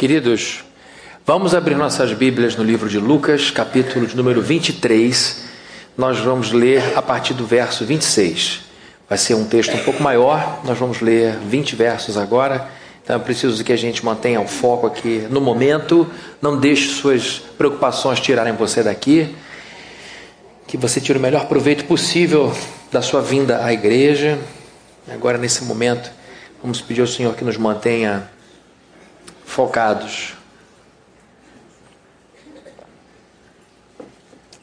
Queridos, 0.00 0.64
vamos 1.26 1.54
abrir 1.54 1.74
nossas 1.74 2.14
Bíblias 2.14 2.56
no 2.56 2.64
livro 2.64 2.88
de 2.88 2.96
Lucas, 2.96 3.50
capítulo 3.50 4.06
de 4.06 4.16
número 4.16 4.40
23. 4.40 5.44
Nós 5.94 6.18
vamos 6.20 6.52
ler 6.52 6.96
a 6.96 7.02
partir 7.02 7.34
do 7.34 7.44
verso 7.44 7.84
26. 7.84 8.62
Vai 9.06 9.18
ser 9.18 9.34
um 9.34 9.44
texto 9.44 9.74
um 9.74 9.84
pouco 9.84 10.02
maior, 10.02 10.62
nós 10.64 10.78
vamos 10.78 11.02
ler 11.02 11.36
20 11.40 11.76
versos 11.76 12.16
agora. 12.16 12.66
Então 13.04 13.14
eu 13.16 13.20
preciso 13.20 13.62
que 13.62 13.74
a 13.74 13.76
gente 13.76 14.02
mantenha 14.02 14.40
o 14.40 14.48
foco 14.48 14.86
aqui 14.86 15.26
no 15.28 15.38
momento, 15.38 16.10
não 16.40 16.58
deixe 16.58 16.94
suas 16.94 17.38
preocupações 17.58 18.20
tirarem 18.20 18.54
você 18.54 18.82
daqui. 18.82 19.36
Que 20.66 20.78
você 20.78 20.98
tire 20.98 21.18
o 21.18 21.20
melhor 21.20 21.44
proveito 21.44 21.84
possível 21.84 22.56
da 22.90 23.02
sua 23.02 23.20
vinda 23.20 23.62
à 23.62 23.70
igreja. 23.70 24.38
Agora, 25.12 25.36
nesse 25.36 25.62
momento, 25.62 26.10
vamos 26.62 26.80
pedir 26.80 27.02
ao 27.02 27.06
Senhor 27.06 27.34
que 27.34 27.44
nos 27.44 27.58
mantenha 27.58 28.30
focados. 29.50 30.34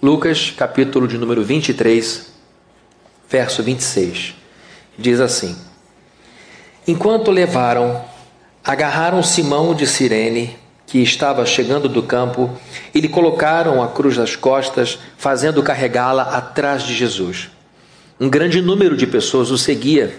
Lucas, 0.02 0.54
capítulo 0.56 1.10
de 1.10 1.18
número 1.18 1.44
23, 1.44 2.32
verso 3.30 3.62
26. 3.62 4.34
Diz 4.98 5.20
assim: 5.20 5.58
Enquanto 6.88 7.32
levaram, 7.32 8.02
agarraram 8.64 9.22
Simão 9.22 9.76
de 9.76 9.86
Cirene, 9.86 10.58
que 10.86 11.00
estava 11.04 11.46
chegando 11.46 11.90
do 11.90 12.02
campo, 12.02 12.58
e 12.96 13.02
lhe 13.02 13.10
colocaram 13.10 13.84
a 13.84 13.90
cruz 13.90 14.16
das 14.16 14.38
costas, 14.38 14.98
fazendo 15.18 15.62
carregá-la 15.62 16.24
atrás 16.38 16.84
de 16.84 16.96
Jesus. 16.96 17.50
Um 18.18 18.30
grande 18.30 18.62
número 18.62 18.96
de 18.96 19.06
pessoas 19.06 19.52
o 19.52 19.58
seguia, 19.58 20.16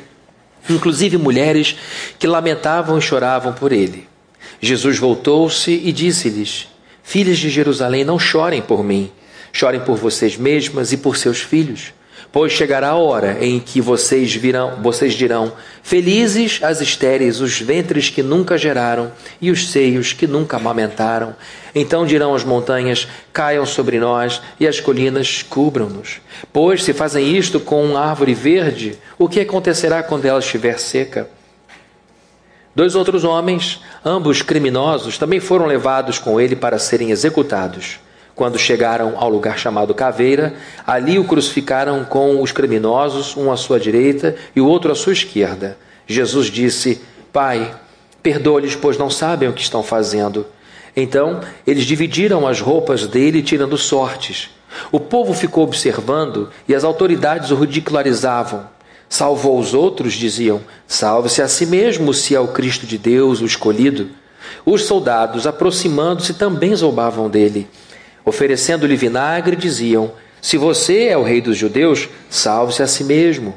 inclusive 0.69 1.17
mulheres 1.17 1.75
que 2.19 2.27
lamentavam 2.27 2.99
e 2.99 3.01
choravam 3.01 3.55
por 3.55 3.73
ele. 3.73 4.08
Jesus 4.61 4.99
voltou-se 4.99 5.71
e 5.71 5.93
disse-lhes: 5.93 6.69
Filhas 7.03 7.39
de 7.39 7.49
Jerusalém, 7.49 8.05
não 8.05 8.19
chorem 8.19 8.61
por 8.61 8.85
mim, 8.85 9.11
chorem 9.53 9.81
por 9.81 9.97
vocês 9.97 10.37
mesmas 10.37 10.93
e 10.93 10.97
por 10.97 11.17
seus 11.17 11.41
filhos. 11.41 11.93
Pois 12.31 12.53
chegará 12.53 12.91
a 12.91 12.97
hora 12.97 13.39
em 13.41 13.59
que 13.59 13.81
vocês 13.81 14.35
virão, 14.35 14.83
vocês 14.83 15.15
dirão: 15.15 15.53
Felizes 15.83 16.61
as 16.63 16.83
estéreis, 16.83 17.41
os 17.41 17.59
ventres 17.59 18.11
que 18.11 18.23
nunca 18.23 18.59
geraram 18.59 19.11
e 19.41 19.51
os 19.51 19.71
seios 19.71 20.13
que 20.13 20.27
nunca 20.27 20.59
amamentaram. 20.59 21.35
Então 21.75 22.05
dirão 22.05 22.35
as 22.35 22.45
montanhas: 22.45 23.09
Caiam 23.33 23.65
sobre 23.65 23.99
nós 23.99 24.43
e 24.61 24.69
as 24.69 24.79
colinas 24.79 25.43
cubram-nos. 25.43 26.21
Pois 26.53 26.85
se 26.85 26.93
fazem 26.93 27.35
isto 27.35 27.59
com 27.59 27.83
uma 27.83 28.01
árvore 28.01 28.35
verde, 28.35 28.99
o 29.19 29.27
que 29.27 29.41
acontecerá 29.41 30.03
quando 30.03 30.27
ela 30.27 30.41
estiver 30.41 30.79
seca? 30.79 31.38
Dois 32.79 32.95
outros 32.95 33.25
homens, 33.25 33.81
ambos 34.05 34.41
criminosos, 34.41 35.19
também 35.19 35.41
foram 35.41 35.67
levados 35.67 36.17
com 36.17 36.41
ele 36.41 36.55
para 36.55 36.79
serem 36.79 37.11
executados. 37.11 37.99
Quando 38.37 38.57
chegaram 38.57 39.15
ao 39.17 39.29
lugar 39.29 39.59
chamado 39.59 39.93
Caveira, 39.93 40.55
ali 40.87 41.19
o 41.19 41.25
crucificaram 41.25 42.05
com 42.05 42.41
os 42.41 42.53
criminosos, 42.53 43.37
um 43.37 43.51
à 43.51 43.57
sua 43.57 43.81
direita 43.81 44.37
e 44.55 44.61
o 44.61 44.67
outro 44.69 44.93
à 44.93 44.95
sua 44.95 45.13
esquerda. 45.13 45.77
Jesus 46.07 46.47
disse: 46.47 47.03
Pai, 47.33 47.75
perdoa-lhes, 48.23 48.77
pois 48.77 48.97
não 48.97 49.11
sabem 49.11 49.49
o 49.49 49.53
que 49.53 49.63
estão 49.63 49.83
fazendo. 49.83 50.47
Então 50.95 51.41
eles 51.67 51.85
dividiram 51.85 52.47
as 52.47 52.61
roupas 52.61 53.09
dele, 53.09 53.43
tirando 53.43 53.77
sortes. 53.77 54.51
O 54.93 55.01
povo 55.01 55.35
ficou 55.35 55.65
observando 55.65 56.49
e 56.69 56.77
as 56.77 56.85
autoridades 56.85 57.51
o 57.51 57.57
ridicularizavam. 57.57 58.78
Salvou 59.09 59.59
os 59.59 59.75
outros, 59.75 60.13
diziam: 60.13 60.61
Salve-se 60.87 61.41
a 61.41 61.49
si 61.49 61.67
mesmo, 61.67 62.13
se 62.13 62.35
é 62.35 62.41
o 62.41 62.49
Cristo 62.49 62.87
de 62.87 62.99
Deus, 62.99 63.41
o 63.41 63.47
escolhido. 63.47 64.11
Os 64.65 64.83
soldados, 64.83 65.47
aproximando-se, 65.47 66.35
também 66.35 66.75
zombavam 66.75 67.29
dele. 67.29 67.67
Oferecendo-lhe 68.25 68.97
vinagre, 68.97 69.57
diziam: 69.57 70.13
Se 70.41 70.57
você 70.59 71.07
é 71.07 71.17
o 71.17 71.23
rei 71.23 71.41
dos 71.41 71.57
judeus, 71.57 72.09
salve-se 72.29 72.83
a 72.83 72.87
si 72.87 73.05
mesmo. 73.05 73.55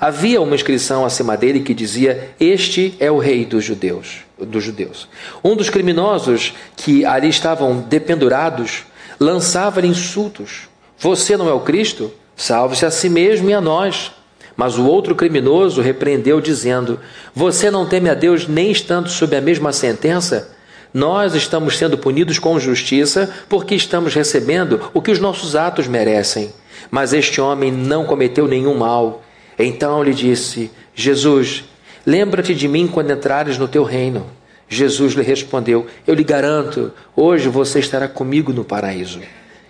Havia 0.00 0.40
uma 0.40 0.54
inscrição 0.54 1.04
acima 1.04 1.36
dele 1.36 1.60
que 1.60 1.74
dizia: 1.74 2.30
Este 2.38 2.94
é 3.00 3.10
o 3.10 3.18
rei 3.18 3.44
dos 3.44 3.64
judeus. 3.64 4.24
Dos 4.38 4.62
judeus. 4.62 5.08
Um 5.42 5.54
dos 5.54 5.70
criminosos 5.70 6.54
que 6.76 7.04
ali 7.04 7.28
estavam 7.28 7.80
dependurados 7.80 8.84
lançava-lhe 9.18 9.88
insultos: 9.88 10.68
Você 10.98 11.36
não 11.36 11.48
é 11.48 11.52
o 11.52 11.60
Cristo? 11.60 12.12
Salve-se 12.36 12.84
a 12.86 12.90
si 12.90 13.08
mesmo 13.08 13.50
e 13.50 13.54
a 13.54 13.60
nós. 13.60 14.12
Mas 14.56 14.78
o 14.78 14.86
outro 14.86 15.14
criminoso 15.14 15.80
repreendeu, 15.80 16.40
dizendo: 16.40 17.00
Você 17.34 17.70
não 17.70 17.86
teme 17.86 18.08
a 18.08 18.14
Deus 18.14 18.46
nem 18.46 18.70
estando 18.70 19.08
sob 19.08 19.36
a 19.36 19.40
mesma 19.40 19.72
sentença? 19.72 20.54
Nós 20.92 21.34
estamos 21.34 21.76
sendo 21.76 21.98
punidos 21.98 22.38
com 22.38 22.58
justiça 22.60 23.28
porque 23.48 23.74
estamos 23.74 24.14
recebendo 24.14 24.80
o 24.94 25.02
que 25.02 25.10
os 25.10 25.18
nossos 25.18 25.56
atos 25.56 25.88
merecem. 25.88 26.52
Mas 26.88 27.12
este 27.12 27.40
homem 27.40 27.72
não 27.72 28.04
cometeu 28.04 28.46
nenhum 28.46 28.76
mal. 28.76 29.24
Então 29.58 30.02
lhe 30.04 30.14
disse: 30.14 30.70
Jesus, 30.94 31.64
lembra-te 32.06 32.54
de 32.54 32.68
mim 32.68 32.86
quando 32.86 33.10
entrares 33.12 33.58
no 33.58 33.66
teu 33.66 33.82
reino. 33.82 34.26
Jesus 34.68 35.14
lhe 35.14 35.22
respondeu: 35.22 35.86
Eu 36.06 36.14
lhe 36.14 36.24
garanto, 36.24 36.92
hoje 37.16 37.48
você 37.48 37.80
estará 37.80 38.06
comigo 38.06 38.52
no 38.52 38.64
paraíso. 38.64 39.20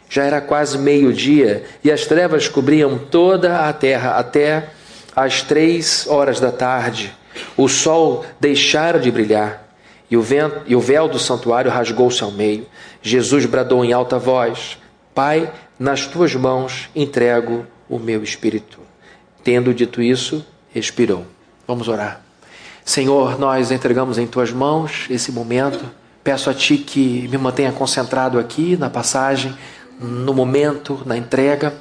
Já 0.08 0.24
era 0.24 0.40
quase 0.40 0.78
meio-dia 0.78 1.64
e 1.82 1.90
as 1.90 2.06
trevas 2.06 2.46
cobriam 2.46 2.98
toda 2.98 3.66
a 3.66 3.72
terra 3.72 4.10
até 4.18 4.68
às 5.14 5.42
três 5.42 6.06
horas 6.06 6.40
da 6.40 6.50
tarde. 6.50 7.14
O 7.56 7.68
sol 7.68 8.24
deixara 8.40 8.98
de 8.98 9.10
brilhar 9.10 9.64
e 10.10 10.16
o, 10.16 10.22
vento, 10.22 10.62
e 10.66 10.76
o 10.76 10.80
véu 10.80 11.08
do 11.08 11.18
santuário 11.18 11.70
rasgou-se 11.70 12.22
ao 12.22 12.30
meio. 12.30 12.66
Jesus 13.02 13.46
bradou 13.46 13.84
em 13.84 13.92
alta 13.92 14.18
voz: 14.18 14.78
Pai, 15.14 15.50
nas 15.78 16.06
tuas 16.06 16.34
mãos 16.34 16.88
entrego 16.94 17.66
o 17.88 17.98
meu 17.98 18.22
espírito. 18.22 18.78
Tendo 19.42 19.74
dito 19.74 20.00
isso, 20.00 20.44
expirou. 20.74 21.26
Vamos 21.66 21.88
orar. 21.88 22.20
Senhor, 22.84 23.38
nós 23.38 23.70
entregamos 23.70 24.18
em 24.18 24.26
tuas 24.26 24.52
mãos 24.52 25.06
esse 25.10 25.32
momento. 25.32 25.84
Peço 26.22 26.48
a 26.48 26.54
ti 26.54 26.78
que 26.78 27.26
me 27.28 27.38
mantenha 27.38 27.72
concentrado 27.72 28.38
aqui 28.38 28.76
na 28.76 28.88
passagem 28.88 29.54
no 29.98 30.32
momento, 30.32 31.02
na 31.04 31.16
entrega. 31.16 31.74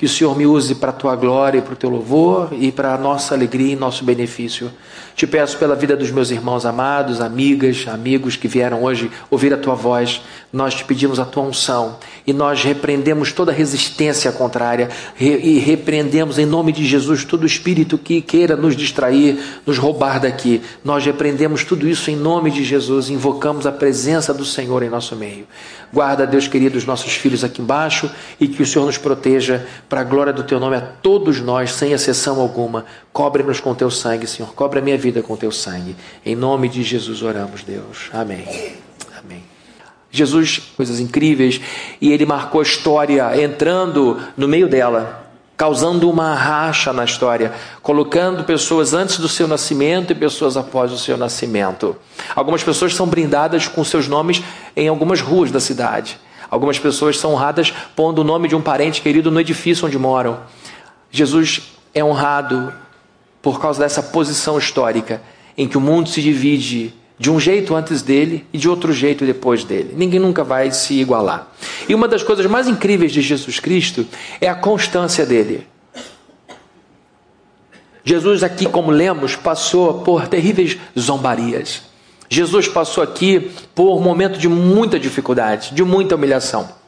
Que 0.00 0.06
o 0.06 0.08
Senhor 0.08 0.34
me 0.34 0.46
use 0.46 0.76
para 0.76 0.88
a 0.88 0.94
tua 0.94 1.14
glória 1.14 1.58
e 1.58 1.60
para 1.60 1.74
o 1.74 1.76
teu 1.76 1.90
louvor 1.90 2.48
e 2.52 2.72
para 2.72 2.94
a 2.94 2.96
nossa 2.96 3.34
alegria 3.34 3.74
e 3.74 3.76
nosso 3.76 4.02
benefício. 4.02 4.72
Te 5.20 5.26
peço 5.26 5.58
pela 5.58 5.76
vida 5.76 5.94
dos 5.94 6.10
meus 6.10 6.30
irmãos 6.30 6.64
amados, 6.64 7.20
amigas, 7.20 7.84
amigos 7.86 8.36
que 8.36 8.48
vieram 8.48 8.82
hoje 8.82 9.10
ouvir 9.30 9.52
a 9.52 9.58
tua 9.58 9.74
voz. 9.74 10.22
Nós 10.50 10.74
te 10.74 10.82
pedimos 10.82 11.20
a 11.20 11.26
tua 11.26 11.42
unção 11.42 11.98
e 12.26 12.32
nós 12.32 12.64
repreendemos 12.64 13.30
toda 13.30 13.52
resistência 13.52 14.32
contrária 14.32 14.88
e 15.20 15.58
repreendemos 15.58 16.38
em 16.38 16.46
nome 16.46 16.72
de 16.72 16.86
Jesus 16.86 17.22
todo 17.22 17.44
espírito 17.44 17.98
que 17.98 18.22
queira 18.22 18.56
nos 18.56 18.74
distrair, 18.74 19.38
nos 19.66 19.76
roubar 19.76 20.20
daqui. 20.20 20.62
Nós 20.82 21.04
repreendemos 21.04 21.64
tudo 21.64 21.86
isso 21.86 22.10
em 22.10 22.16
nome 22.16 22.50
de 22.50 22.64
Jesus 22.64 23.10
invocamos 23.10 23.66
a 23.66 23.72
presença 23.72 24.32
do 24.32 24.46
Senhor 24.46 24.82
em 24.82 24.88
nosso 24.88 25.14
meio. 25.14 25.46
Guarda, 25.92 26.26
Deus 26.26 26.46
querido, 26.46 26.78
os 26.78 26.86
nossos 26.86 27.14
filhos 27.14 27.44
aqui 27.44 27.60
embaixo 27.60 28.10
e 28.40 28.46
que 28.46 28.62
o 28.62 28.66
Senhor 28.66 28.86
nos 28.86 28.96
proteja 28.96 29.66
para 29.88 30.00
a 30.00 30.04
glória 30.04 30.32
do 30.32 30.44
teu 30.44 30.60
nome 30.60 30.76
a 30.76 30.80
todos 30.80 31.40
nós, 31.40 31.72
sem 31.72 31.92
exceção 31.92 32.40
alguma. 32.40 32.86
Cobre-nos 33.12 33.58
com 33.58 33.74
teu 33.74 33.90
sangue, 33.90 34.26
Senhor. 34.26 34.54
Cobre 34.54 34.78
a 34.78 34.82
minha 34.82 34.96
vida 34.96 35.09
com 35.22 35.36
teu 35.36 35.50
sangue. 35.50 35.96
Em 36.24 36.36
nome 36.36 36.68
de 36.68 36.82
Jesus 36.82 37.22
oramos, 37.22 37.62
Deus. 37.62 38.08
Amém. 38.12 38.46
Amém. 39.18 39.42
Jesus, 40.10 40.72
coisas 40.76 41.00
incríveis, 41.00 41.60
e 42.00 42.12
ele 42.12 42.26
marcou 42.26 42.60
a 42.60 42.64
história 42.64 43.42
entrando 43.42 44.20
no 44.36 44.46
meio 44.48 44.68
dela 44.68 45.30
causando 45.60 46.08
uma 46.08 46.34
racha 46.34 46.90
na 46.90 47.04
história, 47.04 47.52
colocando 47.82 48.44
pessoas 48.44 48.94
antes 48.94 49.18
do 49.18 49.28
seu 49.28 49.46
nascimento 49.46 50.10
e 50.10 50.14
pessoas 50.14 50.56
após 50.56 50.90
o 50.90 50.96
seu 50.96 51.18
nascimento. 51.18 51.94
Algumas 52.34 52.64
pessoas 52.64 52.94
são 52.94 53.06
brindadas 53.06 53.68
com 53.68 53.84
seus 53.84 54.08
nomes 54.08 54.42
em 54.74 54.88
algumas 54.88 55.20
ruas 55.20 55.50
da 55.50 55.60
cidade. 55.60 56.18
Algumas 56.50 56.78
pessoas 56.78 57.18
são 57.18 57.34
honradas 57.34 57.74
pondo 57.94 58.22
o 58.22 58.24
nome 58.24 58.48
de 58.48 58.56
um 58.56 58.62
parente 58.62 59.02
querido 59.02 59.30
no 59.30 59.38
edifício 59.38 59.86
onde 59.86 59.98
moram. 59.98 60.40
Jesus 61.10 61.74
é 61.94 62.02
honrado 62.02 62.72
por 63.42 63.60
causa 63.60 63.80
dessa 63.80 64.02
posição 64.02 64.58
histórica 64.58 65.22
em 65.56 65.68
que 65.68 65.78
o 65.78 65.80
mundo 65.80 66.08
se 66.08 66.22
divide 66.22 66.94
de 67.18 67.30
um 67.30 67.38
jeito 67.38 67.74
antes 67.74 68.00
dele 68.00 68.46
e 68.50 68.56
de 68.56 68.68
outro 68.68 68.92
jeito 68.92 69.26
depois 69.26 69.62
dele. 69.62 69.94
Ninguém 69.94 70.18
nunca 70.18 70.42
vai 70.42 70.70
se 70.70 70.94
igualar. 70.94 71.52
E 71.86 71.94
uma 71.94 72.08
das 72.08 72.22
coisas 72.22 72.46
mais 72.46 72.66
incríveis 72.66 73.12
de 73.12 73.20
Jesus 73.20 73.60
Cristo 73.60 74.06
é 74.40 74.48
a 74.48 74.54
constância 74.54 75.26
dele. 75.26 75.66
Jesus, 78.02 78.42
aqui, 78.42 78.66
como 78.66 78.90
lemos, 78.90 79.36
passou 79.36 80.00
por 80.00 80.26
terríveis 80.28 80.78
zombarias. 80.98 81.82
Jesus 82.28 82.66
passou 82.66 83.04
aqui 83.04 83.50
por 83.74 83.98
um 83.98 84.00
momento 84.00 84.38
de 84.38 84.48
muita 84.48 84.98
dificuldade, 84.98 85.74
de 85.74 85.84
muita 85.84 86.14
humilhação. 86.14 86.79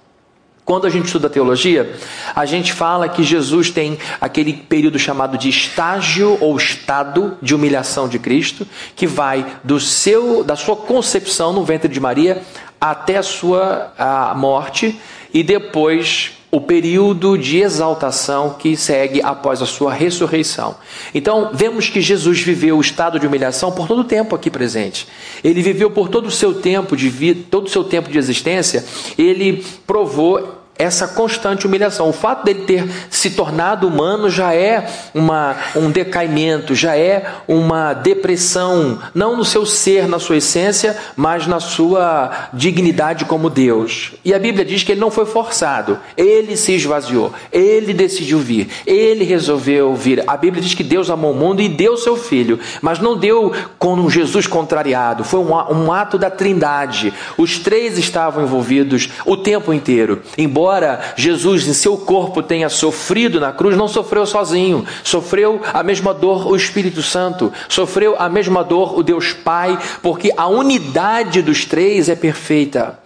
Quando 0.64 0.86
a 0.86 0.90
gente 0.90 1.06
estuda 1.06 1.28
teologia, 1.28 1.92
a 2.34 2.46
gente 2.46 2.72
fala 2.72 3.08
que 3.08 3.24
Jesus 3.24 3.70
tem 3.70 3.98
aquele 4.20 4.52
período 4.52 4.96
chamado 4.98 5.36
de 5.36 5.48
estágio 5.48 6.38
ou 6.40 6.56
estado 6.56 7.36
de 7.42 7.52
humilhação 7.54 8.08
de 8.08 8.18
Cristo, 8.18 8.66
que 8.94 9.06
vai 9.06 9.44
do 9.64 9.80
seu 9.80 10.44
da 10.44 10.54
sua 10.54 10.76
concepção 10.76 11.52
no 11.52 11.64
ventre 11.64 11.88
de 11.88 11.98
Maria 11.98 12.42
até 12.80 13.16
a 13.16 13.22
sua 13.22 13.92
a 13.98 14.34
morte 14.36 15.00
e 15.34 15.42
depois 15.42 16.32
o 16.54 16.60
período 16.60 17.38
de 17.38 17.60
exaltação 17.62 18.56
que 18.58 18.76
segue 18.76 19.22
após 19.22 19.62
a 19.62 19.66
sua 19.66 19.90
ressurreição. 19.90 20.76
Então, 21.14 21.48
vemos 21.54 21.88
que 21.88 22.02
Jesus 22.02 22.42
viveu 22.42 22.76
o 22.76 22.80
estado 22.82 23.18
de 23.18 23.26
humilhação 23.26 23.72
por 23.72 23.88
todo 23.88 24.02
o 24.02 24.04
tempo 24.04 24.36
aqui 24.36 24.50
presente. 24.50 25.08
Ele 25.42 25.62
viveu 25.62 25.90
por 25.90 26.10
todo 26.10 26.26
o 26.26 26.30
seu 26.30 26.52
tempo 26.52 26.94
de 26.94 27.08
vida, 27.08 27.40
todo 27.50 27.68
o 27.68 27.70
seu 27.70 27.82
tempo 27.82 28.10
de 28.10 28.18
existência, 28.18 28.84
ele 29.16 29.64
provou 29.86 30.61
essa 30.78 31.06
constante 31.06 31.66
humilhação. 31.66 32.08
O 32.08 32.12
fato 32.12 32.44
dele 32.44 32.64
ter 32.64 32.90
se 33.10 33.30
tornado 33.30 33.86
humano 33.86 34.28
já 34.28 34.54
é 34.54 34.88
uma, 35.14 35.54
um 35.76 35.90
decaimento, 35.90 36.74
já 36.74 36.96
é 36.96 37.26
uma 37.46 37.92
depressão, 37.92 38.98
não 39.14 39.36
no 39.36 39.44
seu 39.44 39.64
ser, 39.64 40.08
na 40.08 40.18
sua 40.18 40.38
essência, 40.38 40.96
mas 41.14 41.46
na 41.46 41.60
sua 41.60 42.48
dignidade 42.52 43.24
como 43.24 43.50
Deus. 43.50 44.12
E 44.24 44.34
a 44.34 44.38
Bíblia 44.38 44.64
diz 44.64 44.82
que 44.82 44.92
ele 44.92 45.00
não 45.00 45.10
foi 45.10 45.26
forçado, 45.26 45.98
ele 46.16 46.56
se 46.56 46.72
esvaziou, 46.72 47.32
ele 47.52 47.92
decidiu 47.92 48.38
vir, 48.38 48.68
ele 48.86 49.24
resolveu 49.24 49.94
vir. 49.94 50.24
A 50.26 50.36
Bíblia 50.36 50.62
diz 50.62 50.74
que 50.74 50.82
Deus 50.82 51.10
amou 51.10 51.32
o 51.32 51.36
mundo 51.36 51.62
e 51.62 51.68
deu 51.68 51.96
seu 51.96 52.16
filho, 52.16 52.58
mas 52.80 52.98
não 52.98 53.16
deu 53.16 53.52
com 53.78 53.94
um 53.94 54.10
Jesus 54.10 54.46
contrariado, 54.46 55.22
foi 55.22 55.40
um, 55.40 55.52
um 55.52 55.92
ato 55.92 56.18
da 56.18 56.30
trindade. 56.30 57.12
Os 57.36 57.58
três 57.58 57.98
estavam 57.98 58.42
envolvidos 58.42 59.08
o 59.24 59.36
tempo 59.36 59.72
inteiro, 59.72 60.22
embora 60.36 60.61
embora 60.62 61.00
Jesus 61.16 61.66
em 61.66 61.72
seu 61.72 61.98
corpo 61.98 62.40
tenha 62.40 62.68
sofrido 62.68 63.40
na 63.40 63.52
cruz, 63.52 63.76
não 63.76 63.88
sofreu 63.88 64.24
sozinho, 64.24 64.86
sofreu 65.02 65.60
a 65.74 65.82
mesma 65.82 66.14
dor 66.14 66.46
o 66.46 66.54
Espírito 66.54 67.02
Santo, 67.02 67.52
sofreu 67.68 68.14
a 68.16 68.28
mesma 68.28 68.62
dor 68.62 68.96
o 68.96 69.02
Deus 69.02 69.32
Pai, 69.32 69.76
porque 70.00 70.32
a 70.36 70.46
unidade 70.46 71.42
dos 71.42 71.64
três 71.64 72.08
é 72.08 72.14
perfeita 72.14 73.00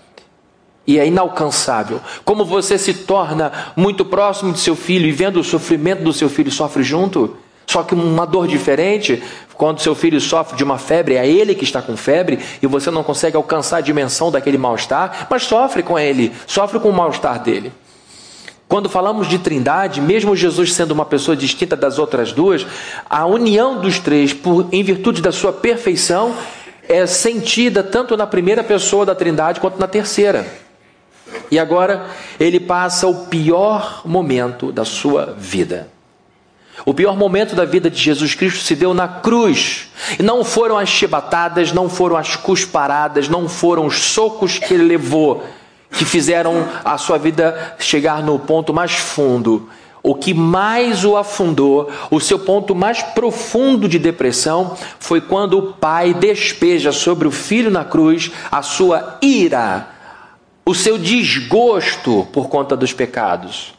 e 0.87 0.99
é 0.99 1.07
inalcançável. 1.07 1.99
Como 2.27 2.45
você 2.45 2.77
se 2.77 2.93
torna 2.93 3.51
muito 3.75 4.05
próximo 4.05 4.53
de 4.53 4.59
seu 4.59 4.77
filho 4.77 5.07
e 5.07 5.13
vendo 5.13 5.41
o 5.41 5.45
sofrimento 5.45 6.05
do 6.05 6.13
seu 6.13 6.29
filho 6.29 6.53
sofre 6.53 6.83
junto? 6.83 7.39
Só 7.67 7.83
que 7.83 7.95
uma 7.95 8.25
dor 8.27 8.47
diferente, 8.47 9.23
quando 9.55 9.81
seu 9.81 9.95
filho 9.95 10.21
sofre 10.21 10.57
de 10.57 10.63
uma 10.63 10.79
febre, 10.79 11.17
é 11.17 11.27
ele 11.27 11.55
que 11.55 11.65
está 11.65 11.83
com 11.83 11.97
febre 11.97 12.39
e 12.63 12.67
você 12.67 12.91
não 12.91 13.03
consegue 13.03 13.37
alcançar 13.37 13.79
a 13.79 13.81
dimensão 13.81 14.31
daquele 14.31 14.57
mal-estar, 14.57 15.27
mas 15.29 15.43
sofre 15.43 15.83
com 15.83 15.99
ele, 15.99 16.33
sofre 16.47 16.79
com 16.79 16.89
o 16.89 16.93
mal-estar 16.93 17.43
dele. 17.43 17.73
Quando 18.69 18.89
falamos 18.89 19.29
de 19.29 19.39
trindade, 19.39 20.01
mesmo 20.01 20.35
Jesus 20.35 20.73
sendo 20.73 20.91
uma 20.91 21.05
pessoa 21.05 21.37
distinta 21.37 21.77
das 21.77 21.99
outras 21.99 22.33
duas, 22.33 22.67
a 23.09 23.25
união 23.25 23.81
dos 23.81 23.99
três, 23.99 24.33
por, 24.33 24.69
em 24.73 24.83
virtude 24.83 25.23
da 25.23 25.31
sua 25.31 25.53
perfeição, 25.53 26.35
é 26.89 27.07
sentida 27.07 27.83
tanto 27.83 28.17
na 28.17 28.27
primeira 28.27 28.65
pessoa 28.65 29.07
da 29.07 29.15
trindade 29.15 29.61
quanto 29.61 29.79
na 29.79 29.87
terceira. 29.87 30.47
E 31.51 31.59
agora 31.59 32.07
ele 32.39 32.59
passa 32.59 33.07
o 33.07 33.27
pior 33.27 34.03
momento 34.05 34.73
da 34.73 34.85
sua 34.85 35.35
vida. 35.39 35.96
O 36.85 36.93
pior 36.93 37.17
momento 37.17 37.55
da 37.55 37.65
vida 37.65 37.91
de 37.91 38.01
Jesus 38.01 38.35
Cristo 38.35 38.61
se 38.61 38.75
deu 38.75 38.93
na 38.93 39.09
cruz. 39.09 39.89
E 40.19 40.23
não 40.23 40.45
foram 40.45 40.77
as 40.77 40.89
chibatadas, 40.89 41.73
não 41.73 41.89
foram 41.89 42.17
as 42.17 42.37
cusparadas, 42.37 43.29
não 43.29 43.49
foram 43.49 43.87
os 43.87 43.99
socos 43.99 44.59
que 44.59 44.75
ele 44.75 44.85
levou 44.85 45.45
que 45.91 46.05
fizeram 46.05 46.67
a 46.85 46.99
sua 46.99 47.19
vida 47.19 47.77
chegar 47.79 48.23
no 48.23 48.39
ponto 48.39 48.73
mais 48.73 48.93
fundo. 48.93 49.69
O 50.03 50.15
que 50.15 50.33
mais 50.33 51.05
o 51.05 51.17
afundou, 51.17 51.91
o 52.11 52.21
seu 52.21 52.39
ponto 52.39 52.75
mais 52.75 53.03
profundo 53.03 53.89
de 53.89 53.99
depressão, 53.99 54.77
foi 55.01 55.21
quando 55.21 55.59
o 55.59 55.73
pai 55.73 56.15
despeja 56.15 56.93
sobre 56.93 57.27
o 57.27 57.33
filho 57.33 57.71
na 57.71 57.85
cruz 57.85 58.31
a 58.53 58.63
sua 58.63 59.19
ira, 59.21 59.89
o 60.65 60.75
seu 60.75 60.97
desgosto 60.97 62.27
por 62.33 62.49
conta 62.49 62.77
dos 62.77 62.93
pecados. 62.93 63.76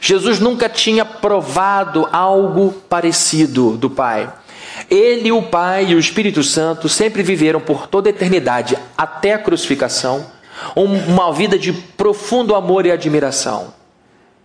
Jesus 0.00 0.38
nunca 0.38 0.68
tinha 0.68 1.04
provado 1.04 2.08
algo 2.12 2.72
parecido 2.88 3.76
do 3.76 3.90
Pai. 3.90 4.32
Ele, 4.90 5.32
o 5.32 5.42
Pai 5.42 5.86
e 5.86 5.94
o 5.94 5.98
Espírito 5.98 6.42
Santo 6.42 6.88
sempre 6.88 7.22
viveram 7.22 7.60
por 7.60 7.86
toda 7.86 8.08
a 8.08 8.10
eternidade, 8.10 8.78
até 8.96 9.34
a 9.34 9.38
crucificação, 9.38 10.24
uma 10.74 11.32
vida 11.32 11.58
de 11.58 11.72
profundo 11.72 12.54
amor 12.54 12.86
e 12.86 12.90
admiração. 12.90 13.77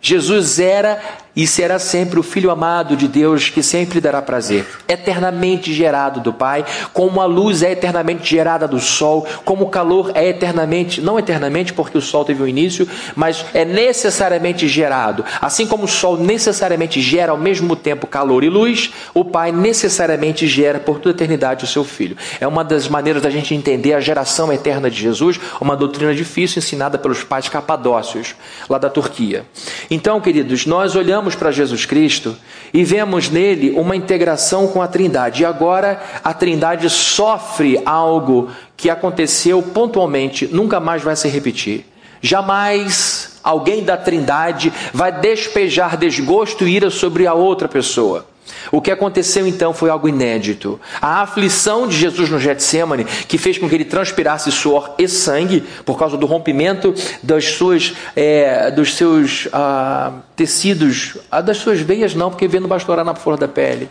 Jesus 0.06 0.60
era 0.60 1.00
e 1.36 1.48
será 1.48 1.80
sempre 1.80 2.20
o 2.20 2.24
Filho 2.24 2.52
amado 2.52 2.96
de 2.96 3.08
Deus 3.08 3.50
que 3.50 3.64
sempre 3.64 4.00
dará 4.00 4.22
prazer, 4.22 4.68
eternamente 4.88 5.74
gerado 5.74 6.20
do 6.20 6.32
Pai, 6.32 6.64
como 6.94 7.22
a 7.22 7.26
luz 7.26 7.64
é 7.64 7.72
eternamente 7.72 8.30
gerada 8.30 8.68
do 8.68 8.80
Sol, 8.80 9.26
como 9.44 9.66
o 9.66 9.70
calor 9.70 10.12
é 10.14 10.28
eternamente, 10.28 11.02
não 11.02 11.18
eternamente 11.18 11.74
porque 11.74 11.98
o 11.98 12.02
Sol 12.02 12.24
teve 12.24 12.44
um 12.44 12.48
início, 12.48 12.88
mas 13.16 13.46
é 13.54 13.66
necessariamente 13.66 14.68
gerado. 14.68 15.26
Assim 15.42 15.66
como 15.66 15.86
o 15.86 15.88
Sol 15.88 16.18
necessariamente 16.18 17.02
gera 17.02 17.32
ao 17.32 17.38
mesmo 17.38 17.76
tempo 17.76 18.06
calor 18.06 18.44
e 18.44 18.50
luz, 18.50 18.92
o 19.14 19.26
Pai 19.26 19.52
necessariamente 19.52 20.46
gera 20.48 20.80
por 20.80 21.00
toda 21.00 21.10
a 21.10 21.16
eternidade 21.16 21.64
o 21.64 21.68
seu 21.68 21.84
Filho. 21.84 22.16
É 22.40 22.48
uma 22.48 22.64
das 22.64 22.88
maneiras 22.88 23.24
da 23.24 23.30
gente 23.30 23.56
entender 23.56 23.94
a 23.94 24.00
geração 24.00 24.54
eterna 24.54 24.90
de 24.90 25.00
Jesus, 25.02 25.40
uma 25.60 25.76
doutrina 25.76 26.14
difícil 26.14 26.60
ensinada 26.60 26.98
pelos 26.98 27.24
pais 27.24 27.50
capadócios, 27.50 28.36
lá 28.70 28.78
da 28.78 28.90
Turquia. 28.90 29.46
Então, 29.94 30.20
queridos, 30.20 30.66
nós 30.66 30.96
olhamos 30.96 31.36
para 31.36 31.52
Jesus 31.52 31.86
Cristo 31.86 32.36
e 32.74 32.84
vemos 32.84 33.30
nele 33.30 33.70
uma 33.78 33.96
integração 33.96 34.68
com 34.68 34.82
a 34.82 34.88
Trindade. 34.88 35.44
E 35.44 35.46
agora 35.46 36.02
a 36.24 36.34
Trindade 36.34 36.90
sofre 36.90 37.80
algo 37.86 38.50
que 38.76 38.90
aconteceu 38.90 39.62
pontualmente, 39.62 40.48
nunca 40.48 40.80
mais 40.80 41.04
vai 41.04 41.16
se 41.16 41.28
repetir. 41.28 41.86
Jamais 42.24 43.40
alguém 43.44 43.84
da 43.84 43.96
Trindade 43.96 44.74
vai 44.92 45.12
despejar 45.12 45.96
desgosto 45.96 46.68
e 46.68 46.76
ira 46.76 46.90
sobre 46.90 47.28
a 47.28 47.36
outra 47.36 47.68
pessoa. 47.68 48.26
O 48.72 48.82
que 48.82 48.92
aconteceu 48.92 49.48
então 49.48 49.74
foi 49.74 49.90
algo 49.90 50.08
inédito. 50.08 50.80
A 51.02 51.22
aflição 51.22 51.88
de 51.88 51.98
Jesus 51.98 52.30
no 52.30 52.40
Getsemane, 52.40 53.06
que 53.06 53.38
fez 53.38 53.58
com 53.58 53.68
que 53.68 53.76
ele 53.76 53.86
transpirasse 53.86 54.52
suor 54.52 54.96
e 54.98 55.08
sangue 55.08 55.64
por 55.86 55.98
causa 55.98 56.18
do 56.18 56.26
rompimento 56.26 56.94
das 57.22 57.46
suas, 57.46 57.94
é, 58.16 58.72
dos 58.72 58.96
seus 58.96 59.48
ah, 59.52 60.12
tecidos, 60.36 61.18
ah, 61.32 61.42
das 61.42 61.58
suas 61.58 61.80
veias 61.80 62.16
não, 62.16 62.30
porque 62.30 62.48
vendo 62.48 62.68
bastorar 62.68 63.06
na 63.06 63.16
flor 63.16 63.38
da 63.38 63.48
pele. 63.48 63.90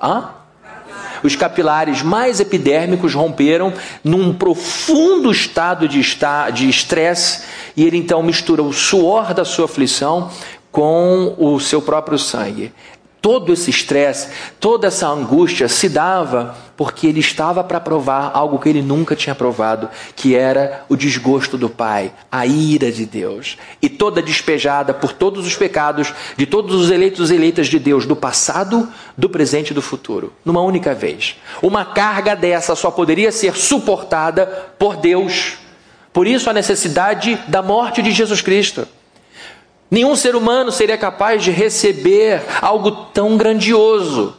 Hã? 0.00 0.30
Os 1.22 1.36
capilares 1.36 2.02
mais 2.02 2.40
epidérmicos 2.40 3.14
romperam 3.14 3.72
num 4.02 4.32
profundo 4.32 5.30
estado 5.30 5.86
de 5.86 6.00
estresse, 6.68 7.42
e 7.76 7.84
ele 7.84 7.96
então 7.96 8.22
mistura 8.22 8.62
o 8.62 8.72
suor 8.72 9.34
da 9.34 9.44
sua 9.44 9.66
aflição 9.66 10.30
com 10.72 11.34
o 11.36 11.58
seu 11.60 11.82
próprio 11.82 12.18
sangue. 12.18 12.72
Todo 13.20 13.52
esse 13.52 13.68
estresse, 13.68 14.28
toda 14.58 14.86
essa 14.86 15.06
angústia 15.06 15.68
se 15.68 15.88
dava 15.90 16.56
porque 16.74 17.06
ele 17.06 17.20
estava 17.20 17.62
para 17.62 17.78
provar 17.78 18.30
algo 18.32 18.58
que 18.58 18.66
ele 18.66 18.80
nunca 18.80 19.14
tinha 19.14 19.34
provado, 19.34 19.90
que 20.16 20.34
era 20.34 20.86
o 20.88 20.96
desgosto 20.96 21.58
do 21.58 21.68
Pai, 21.68 22.10
a 22.32 22.46
ira 22.46 22.90
de 22.90 23.04
Deus. 23.04 23.58
E 23.82 23.90
toda 23.90 24.22
despejada 24.22 24.94
por 24.94 25.12
todos 25.12 25.46
os 25.46 25.54
pecados 25.54 26.14
de 26.38 26.46
todos 26.46 26.74
os 26.74 26.90
eleitos 26.90 27.30
e 27.30 27.34
eleitas 27.34 27.66
de 27.66 27.78
Deus, 27.78 28.06
do 28.06 28.16
passado, 28.16 28.88
do 29.18 29.28
presente 29.28 29.72
e 29.72 29.74
do 29.74 29.82
futuro, 29.82 30.32
numa 30.42 30.62
única 30.62 30.94
vez. 30.94 31.36
Uma 31.60 31.84
carga 31.84 32.34
dessa 32.34 32.74
só 32.74 32.90
poderia 32.90 33.30
ser 33.30 33.54
suportada 33.54 34.46
por 34.78 34.96
Deus. 34.96 35.58
Por 36.14 36.26
isso 36.26 36.48
a 36.48 36.54
necessidade 36.54 37.38
da 37.46 37.60
morte 37.60 38.00
de 38.00 38.10
Jesus 38.10 38.40
Cristo. 38.40 38.88
Nenhum 39.90 40.14
ser 40.14 40.36
humano 40.36 40.70
seria 40.70 40.96
capaz 40.96 41.42
de 41.42 41.50
receber 41.50 42.42
algo 42.62 42.90
tão 43.12 43.36
grandioso. 43.36 44.36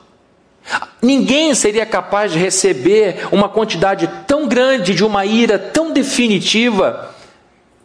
Ninguém 1.01 1.53
seria 1.53 1.85
capaz 1.85 2.31
de 2.31 2.39
receber 2.39 3.27
uma 3.31 3.49
quantidade 3.49 4.09
tão 4.25 4.47
grande 4.47 4.93
de 4.93 5.03
uma 5.03 5.25
ira 5.25 5.59
tão 5.59 5.91
definitiva 5.91 7.13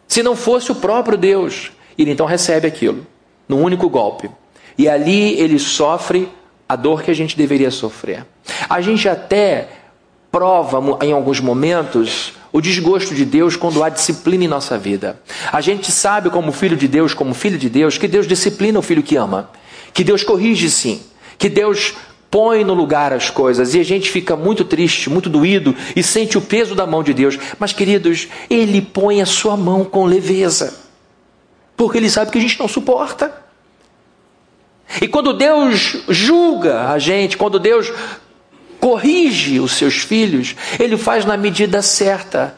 se 0.06 0.22
não 0.22 0.36
fosse 0.36 0.70
o 0.70 0.76
próprio 0.76 1.18
Deus. 1.18 1.72
Ele 1.98 2.12
então 2.12 2.26
recebe 2.26 2.68
aquilo, 2.68 3.06
num 3.48 3.62
único 3.62 3.88
golpe. 3.88 4.30
E 4.78 4.88
ali 4.88 5.38
ele 5.40 5.58
sofre 5.58 6.28
a 6.68 6.76
dor 6.76 7.02
que 7.02 7.10
a 7.10 7.14
gente 7.14 7.36
deveria 7.36 7.70
sofrer. 7.70 8.26
A 8.68 8.80
gente 8.80 9.08
até 9.08 9.68
prova 10.30 10.80
em 11.04 11.12
alguns 11.12 11.40
momentos 11.40 12.34
o 12.56 12.60
desgosto 12.62 13.14
de 13.14 13.26
Deus 13.26 13.54
quando 13.54 13.84
há 13.84 13.90
disciplina 13.90 14.44
em 14.44 14.48
nossa 14.48 14.78
vida. 14.78 15.20
A 15.52 15.60
gente 15.60 15.92
sabe, 15.92 16.30
como 16.30 16.50
filho 16.50 16.74
de 16.74 16.88
Deus, 16.88 17.12
como 17.12 17.34
filho 17.34 17.58
de 17.58 17.68
Deus, 17.68 17.98
que 17.98 18.08
Deus 18.08 18.26
disciplina 18.26 18.78
o 18.78 18.82
filho 18.82 19.02
que 19.02 19.14
ama, 19.14 19.50
que 19.92 20.02
Deus 20.02 20.24
corrige 20.24 20.70
sim, 20.70 21.02
que 21.36 21.50
Deus 21.50 21.92
põe 22.30 22.64
no 22.64 22.72
lugar 22.72 23.12
as 23.12 23.28
coisas 23.28 23.74
e 23.74 23.80
a 23.80 23.84
gente 23.84 24.10
fica 24.10 24.34
muito 24.34 24.64
triste, 24.64 25.10
muito 25.10 25.28
doído 25.28 25.76
e 25.94 26.02
sente 26.02 26.38
o 26.38 26.40
peso 26.40 26.74
da 26.74 26.86
mão 26.86 27.02
de 27.02 27.12
Deus. 27.12 27.38
Mas, 27.58 27.74
queridos, 27.74 28.26
Ele 28.48 28.80
põe 28.80 29.20
a 29.20 29.26
sua 29.26 29.54
mão 29.54 29.84
com 29.84 30.06
leveza. 30.06 30.80
porque 31.76 31.98
ele 31.98 32.08
sabe 32.08 32.30
que 32.30 32.38
a 32.38 32.40
gente 32.40 32.58
não 32.58 32.68
suporta. 32.68 33.30
E 35.02 35.06
quando 35.06 35.34
Deus 35.34 35.98
julga 36.08 36.88
a 36.88 36.98
gente, 36.98 37.36
quando 37.36 37.58
Deus 37.58 37.92
corrige 38.80 39.60
os 39.60 39.72
seus 39.72 39.96
filhos, 39.96 40.54
ele 40.78 40.96
faz 40.96 41.24
na 41.24 41.36
medida 41.36 41.82
certa. 41.82 42.54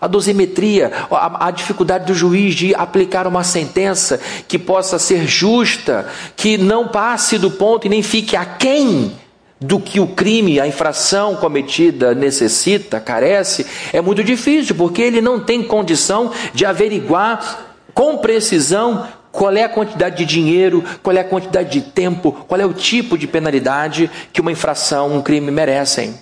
A 0.00 0.06
dosimetria, 0.06 0.90
a, 1.10 1.48
a, 1.48 1.50
dificuldade 1.50 2.06
do 2.06 2.14
juiz 2.14 2.54
de 2.54 2.74
aplicar 2.74 3.26
uma 3.26 3.44
sentença 3.44 4.18
que 4.48 4.58
possa 4.58 4.98
ser 4.98 5.26
justa, 5.28 6.08
que 6.34 6.56
não 6.56 6.88
passe 6.88 7.36
do 7.36 7.50
ponto 7.50 7.86
e 7.86 7.90
nem 7.90 8.02
fique 8.02 8.34
aquém 8.34 9.12
do 9.60 9.78
que 9.78 10.00
o 10.00 10.06
crime, 10.06 10.58
a 10.58 10.66
infração 10.66 11.36
cometida 11.36 12.14
necessita, 12.14 12.98
carece, 12.98 13.66
é 13.92 14.00
muito 14.00 14.24
difícil, 14.24 14.74
porque 14.74 15.02
ele 15.02 15.20
não 15.20 15.38
tem 15.38 15.62
condição 15.62 16.32
de 16.54 16.64
averiguar 16.64 17.66
com 17.92 18.16
precisão 18.16 19.06
qual 19.32 19.54
é 19.54 19.64
a 19.64 19.68
quantidade 19.68 20.16
de 20.16 20.24
dinheiro, 20.24 20.84
qual 21.02 21.16
é 21.16 21.20
a 21.20 21.24
quantidade 21.24 21.70
de 21.70 21.80
tempo, 21.80 22.32
qual 22.32 22.60
é 22.60 22.66
o 22.66 22.72
tipo 22.72 23.16
de 23.16 23.26
penalidade 23.26 24.10
que 24.32 24.40
uma 24.40 24.52
infração, 24.52 25.14
um 25.16 25.22
crime 25.22 25.50
merecem. 25.50 26.14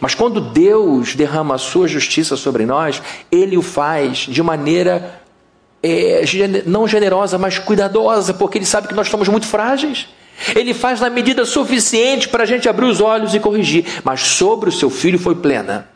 Mas 0.00 0.14
quando 0.14 0.40
Deus 0.40 1.14
derrama 1.14 1.56
a 1.56 1.58
sua 1.58 1.88
justiça 1.88 2.36
sobre 2.36 2.64
nós, 2.64 3.02
Ele 3.30 3.56
o 3.56 3.62
faz 3.62 4.18
de 4.18 4.42
maneira 4.42 5.20
é, 5.82 6.22
não 6.64 6.86
generosa, 6.86 7.36
mas 7.36 7.58
cuidadosa, 7.58 8.32
porque 8.32 8.58
Ele 8.58 8.66
sabe 8.66 8.88
que 8.88 8.94
nós 8.94 9.08
somos 9.08 9.28
muito 9.28 9.46
frágeis. 9.46 10.08
Ele 10.54 10.72
faz 10.72 11.00
na 11.00 11.10
medida 11.10 11.44
suficiente 11.44 12.28
para 12.28 12.44
a 12.44 12.46
gente 12.46 12.68
abrir 12.68 12.86
os 12.86 13.00
olhos 13.00 13.34
e 13.34 13.40
corrigir, 13.40 13.84
mas 14.02 14.20
sobre 14.22 14.68
o 14.68 14.72
seu 14.72 14.88
filho 14.88 15.18
foi 15.18 15.34
plena. 15.34 15.88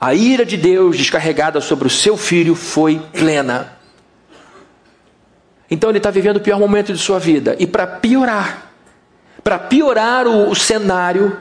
A 0.00 0.14
ira 0.14 0.44
de 0.44 0.56
Deus 0.56 0.96
descarregada 0.96 1.60
sobre 1.60 1.86
o 1.86 1.90
seu 1.90 2.16
filho 2.16 2.54
foi 2.54 3.00
plena. 3.12 3.75
Então 5.70 5.90
ele 5.90 5.98
está 5.98 6.10
vivendo 6.10 6.36
o 6.36 6.40
pior 6.40 6.58
momento 6.58 6.92
de 6.92 6.98
sua 6.98 7.18
vida. 7.18 7.56
E 7.58 7.66
para 7.66 7.86
piorar, 7.86 8.72
para 9.42 9.58
piorar 9.58 10.26
o, 10.26 10.50
o 10.50 10.54
cenário, 10.54 11.36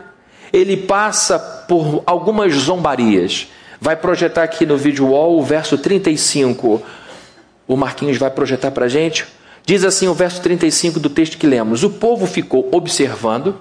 ele 0.52 0.78
passa 0.78 1.38
por 1.38 2.04
algumas 2.06 2.54
zombarias. 2.54 3.48
Vai 3.80 3.96
projetar 3.96 4.44
aqui 4.44 4.66
no 4.66 4.78
vídeo 4.78 5.08
wall 5.08 5.38
o 5.38 5.44
verso 5.44 5.78
35. 5.78 6.82
O 7.68 7.76
Marquinhos 7.76 8.18
vai 8.18 8.30
projetar 8.30 8.72
para 8.72 8.86
a 8.86 8.90
gente. 8.90 9.26
Diz 9.66 9.84
assim 9.84 10.08
o 10.08 10.14
verso 10.14 10.42
35 10.42 11.00
do 11.00 11.10
texto 11.10 11.38
que 11.38 11.48
lemos: 11.48 11.84
O 11.84 11.90
povo 11.90 12.26
ficou 12.26 12.70
observando. 12.72 13.60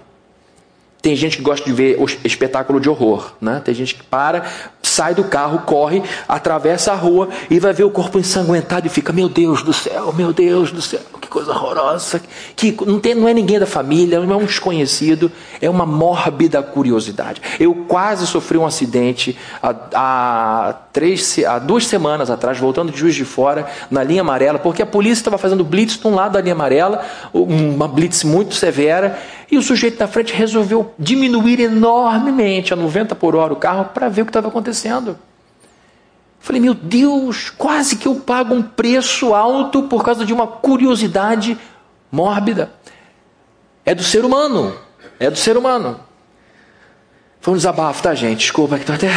Tem 1.05 1.15
gente 1.15 1.37
que 1.37 1.43
gosta 1.43 1.67
de 1.67 1.73
ver 1.75 1.99
espetáculo 2.25 2.81
de 2.81 2.89
horror, 2.89 3.35
né? 3.39 3.61
Tem 3.63 3.75
gente 3.75 3.95
que 3.95 4.03
para, 4.03 4.45
sai 4.83 5.15
do 5.15 5.23
carro, 5.23 5.59
corre, 5.59 6.03
atravessa 6.27 6.93
a 6.93 6.95
rua 6.95 7.29
e 7.51 7.61
vai 7.61 7.75
ver 7.75 7.85
o 7.85 7.91
corpo 7.91 8.19
ensanguentado 8.19 8.87
e 8.87 8.89
fica: 8.89 9.13
Meu 9.13 9.29
Deus 9.29 9.63
do 9.63 9.71
céu, 9.71 10.15
meu 10.15 10.33
Deus 10.33 10.73
do 10.73 10.81
céu, 10.81 11.03
coisa 11.35 11.51
horrorosa. 11.51 12.23
Que 12.55 12.75
não, 12.87 13.01
tem, 13.01 13.15
não 13.15 13.29
é 13.29 13.35
ninguém 13.35 13.59
da 13.59 13.67
família, 13.67 14.21
não 14.21 14.33
é 14.33 14.37
um 14.37 14.45
desconhecido, 14.45 15.31
é 15.61 15.69
uma 15.69 15.85
mórbida 15.85 16.63
curiosidade. 16.63 17.43
Eu 17.59 17.75
quase 17.89 18.25
sofri 18.27 18.57
um 18.57 18.65
acidente 18.65 19.37
há, 19.61 19.75
há, 19.93 20.73
três, 20.93 21.41
há 21.45 21.59
duas 21.59 21.87
semanas 21.89 22.31
atrás, 22.31 22.57
voltando 22.59 22.93
de 22.93 22.99
Juiz 22.99 23.17
de 23.17 23.25
Fora, 23.25 23.67
na 23.91 24.05
linha 24.05 24.21
amarela, 24.21 24.61
porque 24.61 24.81
a 24.81 24.87
polícia 24.87 25.23
estava 25.23 25.37
fazendo 25.37 25.65
blitz 25.65 25.99
de 25.99 26.07
um 26.07 26.15
lado 26.15 26.35
da 26.35 26.41
linha 26.41 26.55
amarela, 26.55 27.05
uma 27.33 27.89
blitz 27.89 28.23
muito 28.23 28.55
severa, 28.55 29.19
e 29.51 29.59
o 29.59 29.63
sujeito 29.63 29.99
na 29.99 30.07
frente 30.07 30.33
resolveu 30.33 30.95
diminuir 30.97 31.59
enormemente 31.59 32.73
a 32.73 32.77
90 32.77 33.15
por 33.17 33.35
hora 33.35 33.53
o 33.53 33.57
carro 33.57 33.87
para 33.93 34.09
ver 34.09 34.23
o 34.23 34.25
que 34.25 34.31
estava 34.31 34.49
acontecendo. 34.49 35.19
Falei, 36.45 36.61
meu 36.61 36.75
Deus, 36.75 37.49
quase 37.49 37.97
que 37.97 38.07
eu 38.07 38.17
pago 38.17 38.55
um 38.55 38.61
preço 38.61 39.33
alto 39.33 39.85
por 39.85 40.05
causa 40.05 40.27
de 40.27 40.33
uma 40.35 40.47
curiosidade 40.47 41.57
mórbida. 42.13 42.71
É 43.83 43.95
do 43.95 44.03
ser 44.03 44.27
humano. 44.27 44.77
É 45.19 45.31
do 45.31 45.39
ser 45.39 45.57
humano. 45.57 45.99
Foi 47.41 47.55
um 47.55 47.57
desabafo, 47.57 48.03
tá, 48.03 48.15
gente? 48.15 48.41
Desculpa, 48.41 48.77
que 48.77 48.83
estou 48.83 48.95
até 48.95 49.09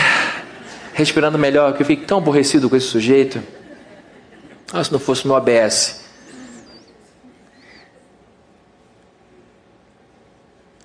respirando 0.93 1.37
melhor, 1.37 1.73
que 1.73 1.81
eu 1.81 1.85
fiquei 1.85 2.05
tão 2.05 2.19
aborrecido 2.19 2.69
com 2.69 2.77
esse 2.77 2.87
sujeito. 2.87 3.43
Ah, 4.71 4.81
se 4.81 4.89
não 4.89 4.99
fosse 4.99 5.27
meu 5.27 5.35
ABS. 5.35 6.05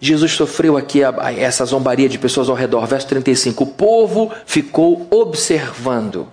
Jesus 0.04 0.32
sofreu 0.32 0.76
aqui 0.76 1.00
essa 1.38 1.64
zombaria 1.64 2.08
de 2.08 2.18
pessoas 2.18 2.48
ao 2.48 2.56
redor. 2.56 2.88
Verso 2.88 3.06
35. 3.06 3.62
O 3.62 3.68
povo 3.68 4.32
ficou 4.44 5.06
observando. 5.08 6.26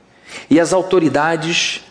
E 0.50 0.60
as 0.60 0.74
autoridades, 0.74 1.82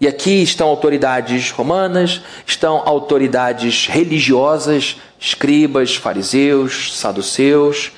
e 0.00 0.08
aqui 0.08 0.42
estão 0.42 0.66
autoridades 0.66 1.52
romanas, 1.52 2.20
estão 2.44 2.82
autoridades 2.84 3.86
religiosas, 3.86 4.96
escribas, 5.20 5.94
fariseus, 5.94 6.98
saduceus. 6.98 7.92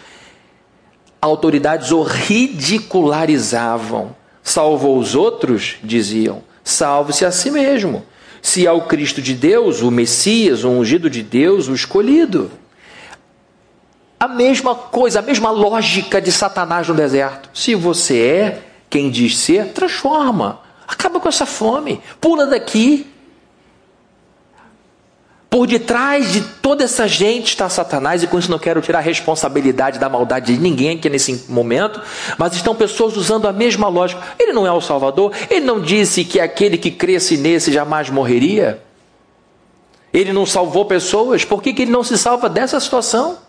Autoridades 1.18 1.90
o 1.90 2.02
ridicularizavam. 2.02 4.14
Salvou 4.42 4.98
os 4.98 5.14
outros, 5.14 5.76
diziam, 5.82 6.42
salve-se 6.62 7.24
a 7.24 7.32
si 7.32 7.50
mesmo. 7.50 8.04
Se 8.42 8.66
é 8.66 8.72
o 8.72 8.82
Cristo 8.82 9.22
de 9.22 9.32
Deus, 9.32 9.80
o 9.80 9.90
Messias, 9.90 10.64
o 10.64 10.68
ungido 10.68 11.08
de 11.08 11.22
Deus, 11.22 11.68
o 11.68 11.74
escolhido. 11.74 12.60
A 14.22 14.28
mesma 14.28 14.72
coisa, 14.76 15.18
a 15.18 15.22
mesma 15.22 15.50
lógica 15.50 16.22
de 16.22 16.30
Satanás 16.30 16.86
no 16.86 16.94
deserto. 16.94 17.50
Se 17.52 17.74
você 17.74 18.20
é 18.20 18.62
quem 18.88 19.10
diz 19.10 19.36
ser, 19.36 19.72
transforma. 19.72 20.60
Acaba 20.86 21.18
com 21.18 21.28
essa 21.28 21.44
fome. 21.44 22.00
Pula 22.20 22.46
daqui. 22.46 23.04
Por 25.50 25.66
detrás 25.66 26.32
de 26.32 26.40
toda 26.40 26.84
essa 26.84 27.08
gente 27.08 27.48
está 27.48 27.68
Satanás, 27.68 28.22
e 28.22 28.28
com 28.28 28.38
isso 28.38 28.48
não 28.48 28.60
quero 28.60 28.80
tirar 28.80 29.00
a 29.00 29.02
responsabilidade 29.02 29.98
da 29.98 30.08
maldade 30.08 30.54
de 30.54 30.62
ninguém 30.62 30.98
aqui 30.98 31.10
nesse 31.10 31.46
momento, 31.48 32.00
mas 32.38 32.54
estão 32.54 32.76
pessoas 32.76 33.16
usando 33.16 33.48
a 33.48 33.52
mesma 33.52 33.88
lógica. 33.88 34.22
Ele 34.38 34.52
não 34.52 34.64
é 34.64 34.70
o 34.70 34.80
Salvador, 34.80 35.32
ele 35.50 35.66
não 35.66 35.80
disse 35.80 36.24
que 36.24 36.38
aquele 36.38 36.78
que 36.78 36.92
cresce 36.92 37.36
nesse 37.36 37.72
jamais 37.72 38.08
morreria. 38.08 38.80
Ele 40.12 40.32
não 40.32 40.46
salvou 40.46 40.84
pessoas, 40.84 41.44
por 41.44 41.60
que, 41.60 41.72
que 41.72 41.82
ele 41.82 41.90
não 41.90 42.04
se 42.04 42.16
salva 42.16 42.48
dessa 42.48 42.78
situação? 42.78 43.41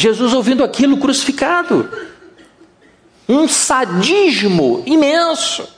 Jesus 0.00 0.32
ouvindo 0.32 0.64
aquilo 0.64 0.96
crucificado. 0.96 1.90
Um 3.28 3.46
sadismo 3.46 4.82
imenso. 4.86 5.68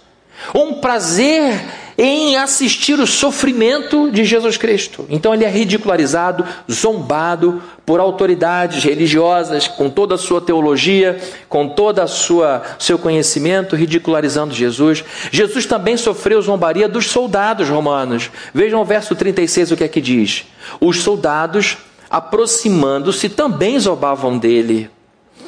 Um 0.55 0.75
prazer 0.75 1.61
em 1.99 2.37
assistir 2.37 3.01
o 3.01 3.07
sofrimento 3.07 4.13
de 4.13 4.25
Jesus 4.25 4.57
Cristo. 4.57 5.05
Então 5.11 5.35
ele 5.35 5.45
é 5.45 5.51
ridicularizado, 5.51 6.47
zombado 6.71 7.61
por 7.85 7.99
autoridades 7.99 8.85
religiosas, 8.85 9.67
com 9.67 9.91
toda 9.91 10.15
a 10.15 10.19
sua 10.19 10.41
teologia, 10.41 11.21
com 11.49 11.69
toda 11.69 12.05
a 12.05 12.07
sua 12.07 12.63
seu 12.79 12.99
conhecimento, 12.99 13.75
ridicularizando 13.75 14.55
Jesus. 14.55 15.05
Jesus 15.33 15.67
também 15.67 15.97
sofreu 15.97 16.41
zombaria 16.41 16.89
dos 16.89 17.11
soldados 17.11 17.69
romanos. 17.69 18.31
Vejam 18.55 18.81
o 18.81 18.85
verso 18.85 19.17
36 19.17 19.73
o 19.73 19.77
que 19.77 19.85
é 19.85 19.89
que 19.89 20.01
diz. 20.01 20.45
Os 20.81 21.03
soldados 21.03 21.77
aproximando-se, 22.13 23.31
também 23.31 23.81
zombavam 23.81 24.37
dele. 24.37 24.91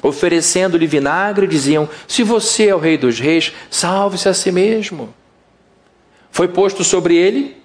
Oferecendo-lhe 0.03 0.87
vinagre, 0.87 1.47
diziam: 1.47 1.87
Se 2.09 2.23
você 2.23 2.69
é 2.69 2.75
o 2.75 2.79
rei 2.79 2.97
dos 2.97 3.21
reis, 3.21 3.53
salve-se 3.71 4.31
a 4.31 4.33
si 4.33 4.51
mesmo. 4.51 5.13
Foi 6.31 6.49
posto 6.49 6.83
sobre 6.83 7.17
ele, 7.17 7.63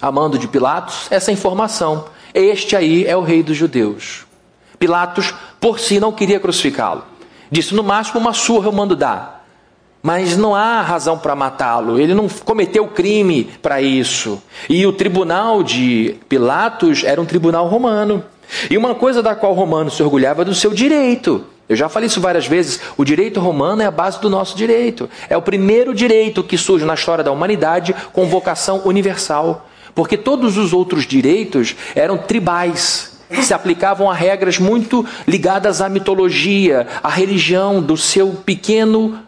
a 0.00 0.12
mando 0.12 0.38
de 0.38 0.46
Pilatos, 0.46 1.08
essa 1.10 1.32
informação: 1.32 2.06
Este 2.32 2.76
aí 2.76 3.04
é 3.04 3.16
o 3.16 3.22
rei 3.22 3.42
dos 3.42 3.56
judeus. 3.56 4.26
Pilatos, 4.78 5.34
por 5.60 5.80
si, 5.80 5.98
não 5.98 6.12
queria 6.12 6.38
crucificá-lo. 6.38 7.04
Disse: 7.50 7.74
No 7.74 7.82
máximo, 7.82 8.20
uma 8.20 8.32
surra 8.32 8.68
eu 8.68 8.72
mando 8.72 8.94
dar 8.94 9.41
mas 10.02 10.36
não 10.36 10.54
há 10.54 10.82
razão 10.82 11.16
para 11.16 11.36
matá-lo, 11.36 12.00
ele 12.00 12.12
não 12.12 12.28
cometeu 12.28 12.86
crime 12.88 13.48
para 13.62 13.80
isso. 13.80 14.42
E 14.68 14.84
o 14.84 14.92
tribunal 14.92 15.62
de 15.62 16.16
Pilatos 16.28 17.04
era 17.04 17.20
um 17.20 17.24
tribunal 17.24 17.68
romano. 17.68 18.24
E 18.68 18.76
uma 18.76 18.94
coisa 18.94 19.22
da 19.22 19.34
qual 19.34 19.52
o 19.52 19.54
romano 19.54 19.90
se 19.90 20.02
orgulhava 20.02 20.44
do 20.44 20.54
seu 20.54 20.72
direito. 20.72 21.46
Eu 21.68 21.76
já 21.76 21.88
falei 21.88 22.08
isso 22.08 22.20
várias 22.20 22.46
vezes. 22.46 22.80
O 22.96 23.04
direito 23.04 23.40
romano 23.40 23.80
é 23.80 23.86
a 23.86 23.90
base 23.90 24.20
do 24.20 24.28
nosso 24.28 24.56
direito. 24.56 25.08
É 25.30 25.36
o 25.36 25.42
primeiro 25.42 25.94
direito 25.94 26.42
que 26.42 26.58
surge 26.58 26.84
na 26.84 26.94
história 26.94 27.24
da 27.24 27.32
humanidade 27.32 27.94
com 28.12 28.26
vocação 28.26 28.82
universal. 28.84 29.68
Porque 29.94 30.18
todos 30.18 30.58
os 30.58 30.72
outros 30.72 31.06
direitos 31.06 31.76
eram 31.94 32.18
tribais, 32.18 33.18
se 33.40 33.54
aplicavam 33.54 34.10
a 34.10 34.14
regras 34.14 34.58
muito 34.58 35.06
ligadas 35.26 35.80
à 35.80 35.88
mitologia, 35.88 36.86
à 37.02 37.08
religião 37.08 37.80
do 37.80 37.96
seu 37.96 38.28
pequeno 38.44 39.18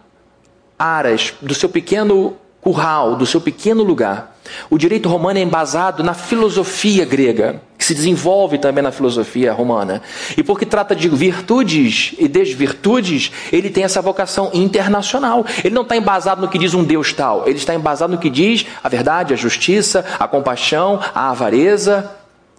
aras, 0.85 1.33
do 1.41 1.55
seu 1.55 1.69
pequeno 1.69 2.37
curral, 2.61 3.17
do 3.17 3.27
seu 3.27 3.41
pequeno 3.41 3.83
lugar. 3.83 4.35
O 4.69 4.79
direito 4.79 5.09
romano 5.09 5.39
é 5.39 5.43
embasado 5.43 6.03
na 6.03 6.15
filosofia 6.15 7.05
grega, 7.05 7.63
que 7.79 7.85
se 7.85 7.95
desenvolve 7.95 8.59
também 8.59 8.83
na 8.83 8.93
filosofia 8.93 9.53
romana. 9.53 10.03
E 10.37 10.43
porque 10.43 10.67
trata 10.67 10.95
de 10.95 11.09
virtudes 11.09 12.15
e 12.19 12.29
desvirtudes, 12.29 13.33
ele 13.53 13.71
tem 13.71 13.85
essa 13.85 14.03
vocação 14.03 14.51
internacional. 14.53 15.45
Ele 15.63 15.75
não 15.75 15.83
está 15.83 15.97
embasado 15.97 16.41
no 16.41 16.49
que 16.49 16.59
diz 16.59 16.75
um 16.75 16.85
Deus 16.85 17.13
tal, 17.13 17.45
ele 17.47 17.59
está 17.59 17.75
embasado 17.75 18.13
no 18.13 18.19
que 18.19 18.31
diz 18.31 18.67
a 18.83 18.89
verdade, 18.89 19.33
a 19.33 19.37
justiça, 19.37 20.05
a 20.19 20.29
compaixão, 20.29 21.01
a 21.15 21.31
avareza, 21.31 22.11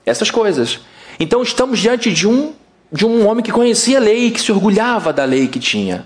essas 0.05 0.31
coisas. 0.31 0.79
Então 1.19 1.41
estamos 1.41 1.79
diante 1.79 2.11
de 2.11 2.27
um 2.27 2.53
de 2.91 3.05
um 3.05 3.27
homem 3.27 3.43
que 3.43 3.51
conhecia 3.51 3.97
a 3.97 4.01
lei 4.01 4.31
que 4.31 4.39
se 4.39 4.51
orgulhava 4.51 5.11
da 5.11 5.25
lei 5.25 5.47
que 5.47 5.59
tinha. 5.59 6.05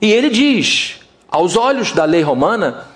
E 0.00 0.12
ele 0.12 0.30
diz: 0.30 1.00
aos 1.30 1.56
olhos 1.56 1.92
da 1.92 2.04
lei 2.04 2.22
romana, 2.22 2.86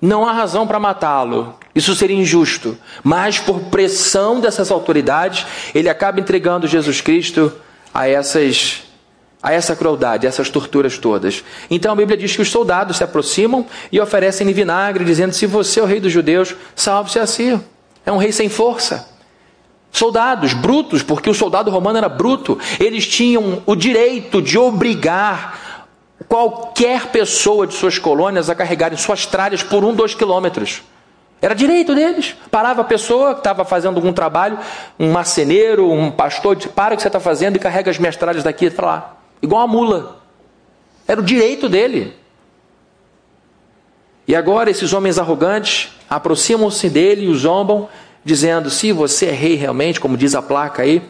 não 0.00 0.26
há 0.26 0.32
razão 0.32 0.66
para 0.66 0.78
matá-lo. 0.78 1.54
Isso 1.74 1.94
seria 1.94 2.16
injusto. 2.16 2.76
Mas 3.02 3.38
por 3.38 3.60
pressão 3.64 4.40
dessas 4.40 4.70
autoridades, 4.70 5.46
ele 5.74 5.88
acaba 5.88 6.20
entregando 6.20 6.66
Jesus 6.66 7.00
Cristo 7.00 7.52
a 7.92 8.08
essas 8.08 8.82
a 9.42 9.52
essa 9.52 9.76
crueldade, 9.76 10.26
a 10.26 10.28
essas 10.30 10.48
torturas 10.48 10.96
todas. 10.96 11.44
Então 11.70 11.92
a 11.92 11.96
Bíblia 11.96 12.16
diz 12.16 12.34
que 12.34 12.40
os 12.40 12.50
soldados 12.50 12.96
se 12.96 13.04
aproximam 13.04 13.66
e 13.92 14.00
oferecem-lhe 14.00 14.54
vinagre, 14.54 15.04
dizendo: 15.04 15.34
Se 15.34 15.44
você 15.44 15.80
é 15.80 15.82
o 15.82 15.86
rei 15.86 16.00
dos 16.00 16.10
judeus, 16.10 16.54
salve-se 16.74 17.18
a 17.18 17.26
si. 17.26 17.60
É 18.06 18.10
um 18.10 18.16
rei 18.16 18.32
sem 18.32 18.48
força. 18.48 19.06
Soldados 19.92 20.54
brutos, 20.54 21.02
porque 21.02 21.28
o 21.28 21.34
soldado 21.34 21.70
romano 21.70 21.98
era 21.98 22.08
bruto, 22.08 22.58
eles 22.80 23.06
tinham 23.06 23.62
o 23.66 23.76
direito 23.76 24.40
de 24.40 24.58
obrigar 24.58 25.63
qualquer 26.28 27.06
pessoa 27.06 27.66
de 27.66 27.74
suas 27.74 27.98
colônias 27.98 28.50
a 28.50 28.54
carregarem 28.54 28.96
suas 28.98 29.26
tralhas 29.26 29.62
por 29.62 29.84
um, 29.84 29.94
dois 29.94 30.14
quilômetros. 30.14 30.82
Era 31.40 31.54
direito 31.54 31.94
deles. 31.94 32.34
Parava 32.50 32.80
a 32.80 32.84
pessoa 32.84 33.34
que 33.34 33.40
estava 33.40 33.64
fazendo 33.64 33.96
algum 33.96 34.12
trabalho, 34.12 34.58
um 34.98 35.12
marceneiro, 35.12 35.90
um 35.90 36.10
pastor, 36.10 36.56
disse, 36.56 36.70
para 36.70 36.94
o 36.94 36.96
que 36.96 37.02
você 37.02 37.08
está 37.08 37.20
fazendo 37.20 37.56
e 37.56 37.58
carrega 37.58 37.90
as 37.90 37.98
minhas 37.98 38.16
tralhas 38.16 38.42
daqui 38.42 38.70
para 38.70 38.86
lá. 38.86 39.16
Igual 39.42 39.60
uma 39.60 39.72
mula. 39.72 40.22
Era 41.06 41.20
o 41.20 41.24
direito 41.24 41.68
dele. 41.68 42.14
E 44.26 44.34
agora 44.34 44.70
esses 44.70 44.92
homens 44.94 45.18
arrogantes 45.18 45.92
aproximam-se 46.08 46.88
dele 46.88 47.26
e 47.26 47.28
o 47.28 47.34
zombam 47.34 47.88
dizendo: 48.24 48.70
se 48.70 48.90
você 48.90 49.26
é 49.26 49.32
rei 49.32 49.54
realmente, 49.54 50.00
como 50.00 50.16
diz 50.16 50.34
a 50.34 50.40
placa 50.40 50.82
aí, 50.82 51.02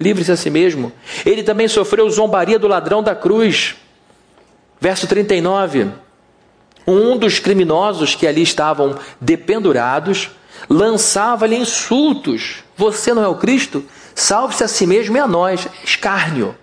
livre-se 0.00 0.30
a 0.30 0.36
si 0.36 0.48
mesmo. 0.48 0.92
Ele 1.26 1.42
também 1.42 1.66
sofreu 1.66 2.08
zombaria 2.08 2.58
do 2.58 2.68
ladrão 2.68 3.02
da 3.02 3.14
cruz. 3.14 3.74
Verso 4.82 5.06
39. 5.06 5.92
Um 6.84 7.16
dos 7.16 7.38
criminosos 7.38 8.16
que 8.16 8.26
ali 8.26 8.42
estavam 8.42 8.98
dependurados 9.20 10.30
lançava-lhe 10.68 11.54
insultos: 11.54 12.64
Você 12.76 13.14
não 13.14 13.22
é 13.22 13.28
o 13.28 13.36
Cristo? 13.36 13.84
Salve-se 14.12 14.64
a 14.64 14.66
si 14.66 14.84
mesmo 14.84 15.16
e 15.16 15.20
a 15.20 15.28
nós. 15.28 15.68
Escárnio. 15.84 16.56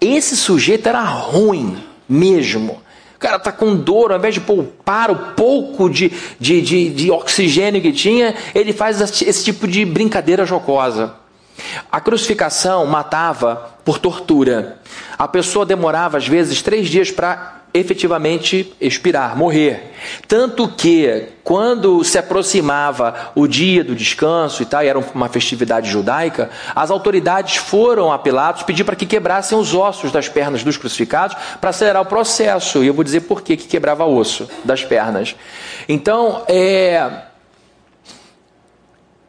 Esse 0.00 0.34
sujeito 0.34 0.88
era 0.88 1.02
ruim 1.02 1.76
mesmo. 2.08 2.80
O 3.16 3.18
cara 3.18 3.36
está 3.36 3.52
com 3.52 3.76
dor, 3.76 4.12
ao 4.12 4.18
invés 4.18 4.32
de 4.32 4.40
poupar 4.40 5.10
o 5.10 5.34
pouco 5.34 5.90
de, 5.90 6.10
de, 6.40 6.62
de, 6.62 6.88
de 6.88 7.10
oxigênio 7.10 7.82
que 7.82 7.92
tinha, 7.92 8.34
ele 8.54 8.72
faz 8.72 8.98
esse 9.20 9.44
tipo 9.44 9.68
de 9.68 9.84
brincadeira 9.84 10.46
jocosa. 10.46 11.25
A 11.90 12.00
crucificação 12.00 12.84
matava 12.86 13.76
por 13.84 13.98
tortura. 13.98 14.78
A 15.18 15.26
pessoa 15.26 15.64
demorava, 15.64 16.18
às 16.18 16.26
vezes, 16.26 16.62
três 16.62 16.88
dias 16.88 17.10
para 17.10 17.56
efetivamente 17.78 18.74
expirar, 18.80 19.36
morrer. 19.36 19.92
Tanto 20.26 20.68
que, 20.68 21.26
quando 21.44 22.02
se 22.04 22.18
aproximava 22.18 23.32
o 23.34 23.46
dia 23.46 23.84
do 23.84 23.94
descanso 23.94 24.62
e 24.62 24.66
tal, 24.66 24.82
e 24.82 24.88
era 24.88 24.98
uma 24.98 25.28
festividade 25.28 25.90
judaica, 25.90 26.50
as 26.74 26.90
autoridades 26.90 27.56
foram 27.56 28.10
a 28.10 28.18
Pilatos 28.18 28.62
pedir 28.62 28.84
para 28.84 28.96
que 28.96 29.06
quebrassem 29.06 29.58
os 29.58 29.74
ossos 29.74 30.10
das 30.10 30.28
pernas 30.28 30.64
dos 30.64 30.76
crucificados 30.76 31.36
para 31.60 31.70
acelerar 31.70 32.02
o 32.02 32.06
processo. 32.06 32.82
E 32.82 32.86
eu 32.86 32.94
vou 32.94 33.04
dizer 33.04 33.20
por 33.22 33.42
que, 33.42 33.56
que 33.56 33.66
quebrava 33.66 34.04
osso 34.04 34.48
das 34.64 34.82
pernas. 34.82 35.36
Então, 35.88 36.42
é. 36.48 37.25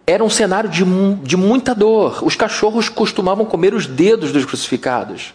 Era 0.09 0.23
um 0.23 0.29
cenário 0.29 0.69
de, 0.69 0.85
de 1.21 1.35
muita 1.35 1.75
dor. 1.75 2.23
Os 2.23 2.33
cachorros 2.33 2.87
costumavam 2.87 3.45
comer 3.45 3.73
os 3.73 3.85
dedos 3.85 4.31
dos 4.31 4.45
crucificados. 4.45 5.33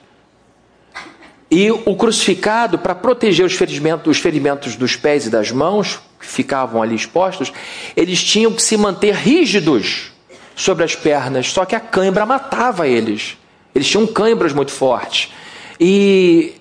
E 1.51 1.71
o 1.71 1.95
crucificado, 1.95 2.79
para 2.79 2.95
proteger 2.95 3.45
os 3.45 3.53
ferimentos, 3.53 4.17
os 4.17 4.23
ferimentos 4.23 4.75
dos 4.75 4.97
pés 4.97 5.27
e 5.27 5.31
das 5.31 5.51
mãos, 5.51 6.01
que 6.19 6.25
ficavam 6.27 6.83
ali 6.83 6.95
expostos, 6.95 7.53
eles 7.95 8.25
tinham 8.25 8.51
que 8.51 8.63
se 8.63 8.75
manter 8.79 9.15
rígidos 9.15 10.11
sobre 10.57 10.85
as 10.85 10.97
pernas, 10.97 11.53
só 11.53 11.67
que 11.67 11.77
a 11.77 11.81
cãibra 11.81 12.25
matava 12.25 12.89
eles. 12.89 13.37
Eles 13.75 13.87
tinham 13.87 14.07
cãibras 14.07 14.55
muito 14.55 14.73
fortes. 14.73 15.31
E 15.79 16.55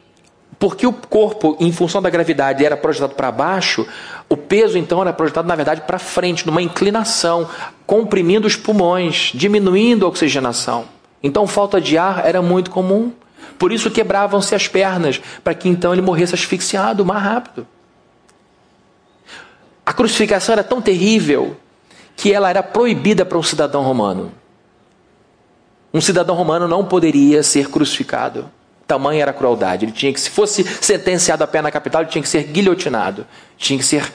porque 0.60 0.86
o 0.86 0.92
corpo, 0.92 1.56
em 1.60 1.72
função 1.72 2.02
da 2.02 2.10
gravidade, 2.10 2.66
era 2.66 2.76
projetado 2.76 3.16
para 3.16 3.32
baixo, 3.32 3.88
o 4.32 4.38
peso 4.38 4.78
então 4.78 5.02
era 5.02 5.12
projetado, 5.12 5.46
na 5.46 5.56
verdade, 5.58 5.82
para 5.82 6.00
frente, 6.00 6.48
numa 6.48 6.62
inclinação, 6.62 7.50
comprimindo 7.86 8.48
os 8.48 8.56
pulmões, 8.56 9.34
diminuindo 9.36 10.06
a 10.06 10.08
oxigenação. 10.08 10.86
Então, 11.22 11.46
falta 11.46 11.82
de 11.82 11.98
ar 11.98 12.26
era 12.26 12.42
muito 12.42 12.72
comum. 12.72 13.12
Por 13.60 13.74
isso 13.74 13.92
quebravam-se 13.92 14.56
as 14.56 14.70
pernas, 14.70 15.22
para 15.44 15.54
que 15.54 15.68
então 15.68 15.92
ele 15.92 16.02
morresse 16.02 16.34
asfixiado 16.34 17.06
mais 17.06 17.22
rápido. 17.22 17.68
A 19.86 19.92
crucificação 19.92 20.54
era 20.54 20.64
tão 20.64 20.82
terrível 20.82 21.58
que 22.16 22.32
ela 22.32 22.50
era 22.50 22.64
proibida 22.64 23.26
para 23.26 23.38
um 23.38 23.44
cidadão 23.44 23.84
romano. 23.84 24.32
Um 25.94 26.00
cidadão 26.00 26.38
romano 26.38 26.70
não 26.70 26.86
poderia 26.86 27.44
ser 27.44 27.70
crucificado. 27.70 28.50
Tamanha 28.92 29.22
era 29.22 29.32
a 29.32 29.34
crueldade. 29.34 29.86
Ele 29.86 29.94
tinha 29.94 30.12
que, 30.12 30.20
se 30.20 30.30
fosse 30.30 30.66
sentenciado 30.82 31.42
a 31.46 31.48
pé 31.48 31.62
na 31.62 31.72
capital, 31.72 32.02
ele 32.02 32.12
tinha 32.12 32.22
que 32.22 32.28
ser 32.28 32.44
guilhotinado. 32.44 33.26
Tinha 33.58 33.80
que 33.80 33.86
ser 33.86 34.12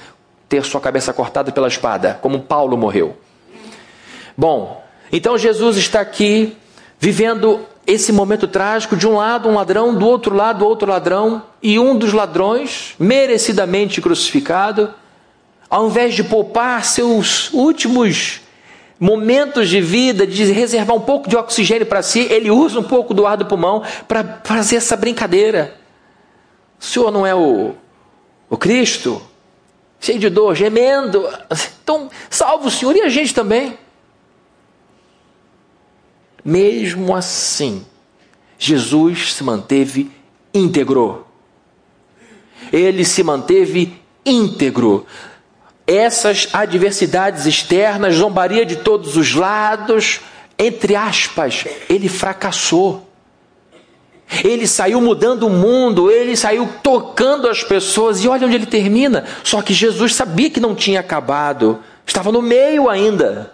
ter 0.46 0.62
sua 0.64 0.82
cabeça 0.82 1.14
cortada 1.14 1.50
pela 1.50 1.66
espada, 1.66 2.18
como 2.20 2.40
Paulo 2.40 2.76
morreu. 2.76 3.16
Bom, 4.36 4.84
então 5.10 5.38
Jesus 5.38 5.78
está 5.78 6.02
aqui 6.02 6.54
vivendo 7.00 7.60
esse 7.86 8.12
momento 8.12 8.46
trágico, 8.46 8.96
de 8.96 9.08
um 9.08 9.16
lado 9.16 9.48
um 9.48 9.54
ladrão, 9.54 9.94
do 9.94 10.06
outro 10.06 10.34
lado 10.34 10.66
outro 10.66 10.90
ladrão, 10.90 11.42
e 11.62 11.78
um 11.78 11.96
dos 11.96 12.12
ladrões, 12.12 12.94
merecidamente 12.98 14.02
crucificado, 14.02 14.92
ao 15.70 15.86
invés 15.86 16.14
de 16.14 16.22
poupar 16.22 16.84
seus 16.84 17.50
últimos 17.54 18.42
momentos 18.98 19.68
de 19.68 19.80
vida, 19.80 20.26
de 20.26 20.44
reservar 20.44 20.96
um 20.96 21.00
pouco 21.00 21.28
de 21.28 21.36
oxigênio 21.36 21.86
para 21.86 22.02
si, 22.02 22.20
ele 22.30 22.50
usa 22.50 22.80
um 22.80 22.84
pouco 22.84 23.12
do 23.12 23.26
ar 23.26 23.36
do 23.36 23.46
pulmão 23.46 23.82
para 24.08 24.40
fazer 24.44 24.76
essa 24.76 24.96
brincadeira. 24.96 25.76
O 26.80 26.84
senhor 26.84 27.10
não 27.10 27.26
é 27.26 27.34
o, 27.34 27.74
o 28.48 28.56
Cristo? 28.56 29.20
Cheio 30.00 30.18
de 30.18 30.28
dor, 30.28 30.54
gemendo. 30.54 31.26
Então, 31.82 32.10
salva 32.30 32.68
o 32.68 32.70
senhor 32.70 32.94
e 32.96 33.02
a 33.02 33.08
gente 33.08 33.34
também. 33.34 33.78
Mesmo 36.44 37.14
assim, 37.14 37.84
Jesus 38.58 39.34
se 39.34 39.42
manteve 39.42 40.10
íntegro. 40.54 41.26
Ele 42.72 43.04
se 43.04 43.22
manteve 43.22 44.00
íntegro. 44.24 45.06
Essas 45.86 46.48
adversidades 46.52 47.46
externas, 47.46 48.16
zombaria 48.16 48.66
de 48.66 48.76
todos 48.76 49.16
os 49.16 49.34
lados, 49.34 50.20
entre 50.58 50.96
aspas, 50.96 51.64
ele 51.88 52.08
fracassou. 52.08 53.06
Ele 54.42 54.66
saiu 54.66 55.00
mudando 55.00 55.46
o 55.46 55.50
mundo, 55.50 56.10
ele 56.10 56.36
saiu 56.36 56.68
tocando 56.82 57.48
as 57.48 57.62
pessoas, 57.62 58.24
e 58.24 58.28
olha 58.28 58.46
onde 58.46 58.56
ele 58.56 58.66
termina. 58.66 59.24
Só 59.44 59.62
que 59.62 59.72
Jesus 59.72 60.14
sabia 60.14 60.50
que 60.50 60.58
não 60.58 60.74
tinha 60.74 60.98
acabado, 60.98 61.78
estava 62.04 62.32
no 62.32 62.42
meio 62.42 62.88
ainda. 62.88 63.52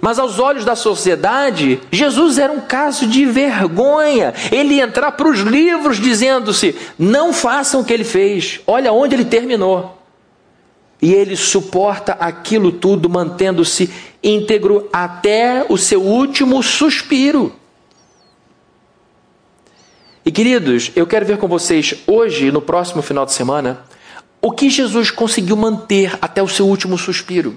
Mas 0.00 0.18
aos 0.18 0.38
olhos 0.38 0.64
da 0.64 0.76
sociedade, 0.76 1.80
Jesus 1.90 2.38
era 2.38 2.52
um 2.52 2.60
caso 2.60 3.06
de 3.06 3.24
vergonha. 3.26 4.32
Ele 4.50 4.74
ia 4.74 4.84
entrar 4.84 5.12
para 5.12 5.28
os 5.28 5.40
livros 5.40 5.98
dizendo-se: 5.98 6.76
não 6.98 7.32
façam 7.32 7.80
o 7.80 7.84
que 7.84 7.92
ele 7.92 8.04
fez. 8.04 8.60
Olha 8.66 8.92
onde 8.92 9.14
ele 9.14 9.24
terminou. 9.24 9.97
E 11.00 11.12
ele 11.12 11.36
suporta 11.36 12.12
aquilo 12.12 12.72
tudo, 12.72 13.08
mantendo-se 13.08 13.90
íntegro 14.22 14.88
até 14.92 15.64
o 15.68 15.76
seu 15.76 16.02
último 16.02 16.62
suspiro. 16.62 17.52
E 20.24 20.32
queridos, 20.32 20.90
eu 20.94 21.06
quero 21.06 21.24
ver 21.24 21.38
com 21.38 21.48
vocês 21.48 21.94
hoje, 22.06 22.50
no 22.50 22.60
próximo 22.60 23.00
final 23.00 23.24
de 23.24 23.32
semana, 23.32 23.84
o 24.42 24.50
que 24.52 24.68
Jesus 24.68 25.10
conseguiu 25.10 25.56
manter 25.56 26.18
até 26.20 26.42
o 26.42 26.48
seu 26.48 26.66
último 26.66 26.98
suspiro. 26.98 27.56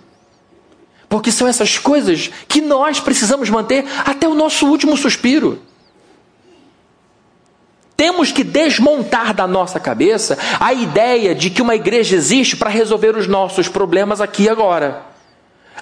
Porque 1.10 1.32
são 1.32 1.48
essas 1.48 1.78
coisas 1.78 2.30
que 2.48 2.62
nós 2.62 3.00
precisamos 3.00 3.50
manter 3.50 3.86
até 4.06 4.28
o 4.28 4.34
nosso 4.34 4.68
último 4.68 4.96
suspiro. 4.96 5.60
Temos 8.02 8.32
que 8.32 8.44
desmontar 8.44 9.32
da 9.32 9.46
nossa 9.46 9.80
cabeça 9.80 10.36
a 10.60 10.74
ideia 10.74 11.36
de 11.36 11.52
que 11.52 11.62
uma 11.62 11.76
igreja 11.76 12.16
existe 12.16 12.58
para 12.58 12.68
resolver 12.68 13.16
os 13.16 13.28
nossos 13.28 13.68
problemas 13.68 14.20
aqui 14.20 14.46
e 14.46 14.50
agora. 14.50 15.04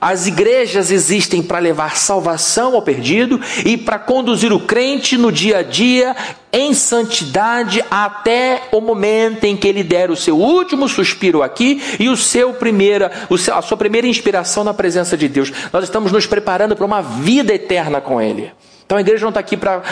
As 0.01 0.27
igrejas 0.27 0.91
existem 0.91 1.41
para 1.41 1.59
levar 1.59 1.95
salvação 1.95 2.75
ao 2.75 2.81
perdido 2.81 3.39
e 3.65 3.77
para 3.77 3.97
conduzir 3.97 4.51
o 4.51 4.59
crente 4.59 5.17
no 5.17 5.31
dia 5.31 5.59
a 5.59 5.63
dia 5.63 6.13
em 6.51 6.73
santidade 6.73 7.81
até 7.89 8.63
o 8.73 8.81
momento 8.81 9.45
em 9.45 9.55
que 9.55 9.69
ele 9.69 9.81
der 9.81 10.11
o 10.11 10.15
seu 10.17 10.37
último 10.37 10.89
suspiro 10.89 11.41
aqui 11.41 11.81
e 12.01 12.09
o 12.09 12.17
seu 12.17 12.53
primeira, 12.53 13.09
a 13.53 13.61
sua 13.61 13.77
primeira 13.77 14.07
inspiração 14.07 14.65
na 14.65 14.73
presença 14.73 15.15
de 15.15 15.29
Deus. 15.29 15.53
Nós 15.71 15.85
estamos 15.85 16.11
nos 16.11 16.25
preparando 16.25 16.75
para 16.75 16.85
uma 16.85 17.01
vida 17.01 17.53
eterna 17.53 18.01
com 18.01 18.21
Ele. 18.21 18.51
Então 18.89 18.97
a 18.97 19.01
igreja 19.01 19.21
não 19.21 19.29
está 19.29 19.39
aqui 19.39 19.55
para 19.55 19.83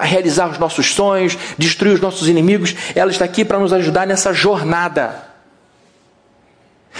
realizar 0.00 0.48
os 0.48 0.58
nossos 0.58 0.94
sonhos, 0.94 1.36
destruir 1.58 1.92
os 1.92 2.00
nossos 2.00 2.30
inimigos, 2.30 2.74
ela 2.94 3.10
está 3.10 3.26
aqui 3.26 3.44
para 3.44 3.58
nos 3.58 3.74
ajudar 3.74 4.06
nessa 4.06 4.32
jornada. 4.32 5.22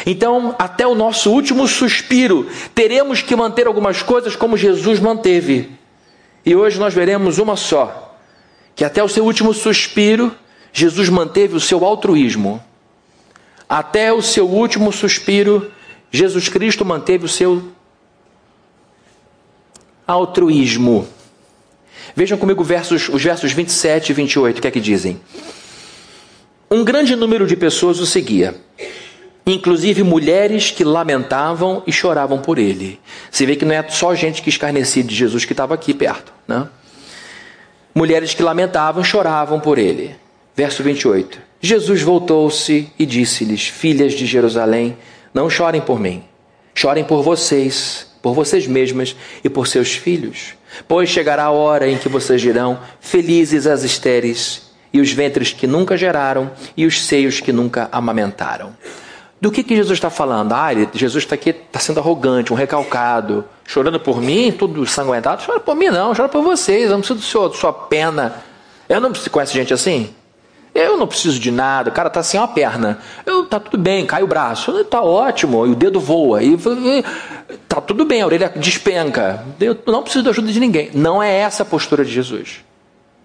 Então, 0.04 0.54
até 0.58 0.86
o 0.86 0.94
nosso 0.94 1.30
último 1.30 1.66
suspiro, 1.66 2.46
teremos 2.74 3.22
que 3.22 3.34
manter 3.34 3.66
algumas 3.66 4.02
coisas 4.02 4.36
como 4.36 4.58
Jesus 4.58 5.00
manteve. 5.00 5.72
E 6.44 6.54
hoje 6.54 6.78
nós 6.78 6.92
veremos 6.92 7.38
uma 7.38 7.56
só: 7.56 8.14
que 8.76 8.84
até 8.84 9.02
o 9.02 9.08
seu 9.08 9.24
último 9.24 9.54
suspiro, 9.54 10.36
Jesus 10.70 11.08
manteve 11.08 11.56
o 11.56 11.60
seu 11.60 11.82
altruísmo. 11.82 12.62
Até 13.66 14.12
o 14.12 14.20
seu 14.20 14.46
último 14.46 14.92
suspiro, 14.92 15.72
Jesus 16.10 16.50
Cristo 16.50 16.84
manteve 16.84 17.24
o 17.24 17.28
seu 17.28 17.72
altruísmo. 20.06 21.16
Vejam 22.18 22.36
comigo 22.36 22.64
versos, 22.64 23.08
os 23.08 23.22
versos 23.22 23.52
27 23.52 24.10
e 24.10 24.12
28, 24.12 24.58
o 24.58 24.60
que 24.60 24.66
é 24.66 24.70
que 24.72 24.80
dizem? 24.80 25.20
Um 26.68 26.82
grande 26.82 27.14
número 27.14 27.46
de 27.46 27.54
pessoas 27.54 28.00
o 28.00 28.06
seguia 28.06 28.56
inclusive 29.46 30.02
mulheres 30.02 30.70
que 30.70 30.84
lamentavam 30.84 31.82
e 31.86 31.92
choravam 31.92 32.38
por 32.38 32.58
ele. 32.58 33.00
Você 33.30 33.46
vê 33.46 33.56
que 33.56 33.64
não 33.64 33.74
é 33.74 33.88
só 33.88 34.14
gente 34.14 34.42
que 34.42 34.50
escarnecia 34.50 35.02
de 35.02 35.14
Jesus 35.14 35.44
que 35.44 35.54
estava 35.54 35.74
aqui 35.74 35.94
perto, 35.94 36.32
né? 36.46 36.68
Mulheres 37.94 38.34
que 38.34 38.42
lamentavam 38.42 39.02
choravam 39.02 39.58
por 39.58 39.78
ele. 39.78 40.14
Verso 40.54 40.82
28. 40.82 41.38
Jesus 41.62 42.02
voltou-se 42.02 42.92
e 42.98 43.06
disse-lhes: 43.06 43.68
Filhas 43.68 44.12
de 44.12 44.26
Jerusalém, 44.26 44.98
não 45.32 45.48
chorem 45.48 45.80
por 45.80 45.98
mim, 45.98 46.24
chorem 46.74 47.04
por 47.04 47.22
vocês, 47.22 48.08
por 48.20 48.34
vocês 48.34 48.66
mesmas 48.66 49.16
e 49.42 49.48
por 49.48 49.66
seus 49.66 49.94
filhos. 49.94 50.57
Pois 50.86 51.08
chegará 51.08 51.44
a 51.44 51.50
hora 51.50 51.88
em 51.88 51.98
que 51.98 52.08
vocês 52.08 52.40
dirão: 52.40 52.78
Felizes 53.00 53.66
as 53.66 53.82
estéreis, 53.82 54.70
e 54.92 55.00
os 55.00 55.12
ventres 55.12 55.52
que 55.52 55.66
nunca 55.66 55.96
geraram, 55.96 56.50
e 56.76 56.86
os 56.86 57.02
seios 57.02 57.40
que 57.40 57.52
nunca 57.52 57.88
amamentaram. 57.92 58.74
Do 59.40 59.52
que, 59.52 59.62
que 59.62 59.76
Jesus 59.76 59.98
está 59.98 60.10
falando? 60.10 60.52
Ah, 60.52 60.70
Jesus 60.92 61.22
está 61.22 61.36
aqui, 61.36 61.50
está 61.50 61.78
sendo 61.78 62.00
arrogante, 62.00 62.52
um 62.52 62.56
recalcado, 62.56 63.44
chorando 63.64 64.00
por 64.00 64.20
mim, 64.20 64.50
tudo 64.50 64.84
sanguentado. 64.84 65.44
Chora 65.46 65.60
por 65.60 65.76
mim, 65.76 65.90
não, 65.90 66.12
chora 66.12 66.28
por 66.28 66.42
vocês, 66.42 66.84
eu 66.84 66.90
não 66.90 66.98
preciso 66.98 67.20
do 67.20 67.24
seu, 67.24 67.48
da 67.48 67.54
sua 67.54 67.72
pena. 67.72 68.42
Eu 68.88 69.00
não 69.00 69.10
preciso, 69.10 69.30
conhece 69.30 69.52
gente 69.52 69.72
assim? 69.72 70.12
Eu 70.78 70.96
não 70.96 71.08
preciso 71.08 71.40
de 71.40 71.50
nada, 71.50 71.90
o 71.90 71.92
cara 71.92 72.06
está 72.06 72.22
sem 72.22 72.38
uma 72.38 72.46
perna. 72.46 73.00
Eu, 73.26 73.46
tá 73.46 73.58
tudo 73.58 73.76
bem, 73.76 74.06
cai 74.06 74.22
o 74.22 74.28
braço. 74.28 74.78
Está 74.78 75.02
ótimo, 75.02 75.66
e 75.66 75.70
o 75.70 75.74
dedo 75.74 75.98
voa. 75.98 76.40
E, 76.40 76.56
tá 77.68 77.80
tudo 77.80 78.04
bem, 78.04 78.22
a 78.22 78.26
orelha 78.26 78.52
despenca. 78.54 79.44
Eu 79.60 79.76
não 79.86 80.02
preciso 80.02 80.24
da 80.24 80.30
ajuda 80.30 80.52
de 80.52 80.60
ninguém. 80.60 80.90
Não 80.94 81.20
é 81.20 81.34
essa 81.34 81.64
a 81.64 81.66
postura 81.66 82.04
de 82.04 82.12
Jesus. 82.12 82.64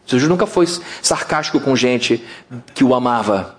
Jesus 0.06 0.28
nunca 0.28 0.48
foi 0.48 0.66
sarcástico 1.02 1.60
com 1.60 1.76
gente 1.76 2.26
que 2.74 2.84
o 2.84 2.96
amava. 2.96 3.56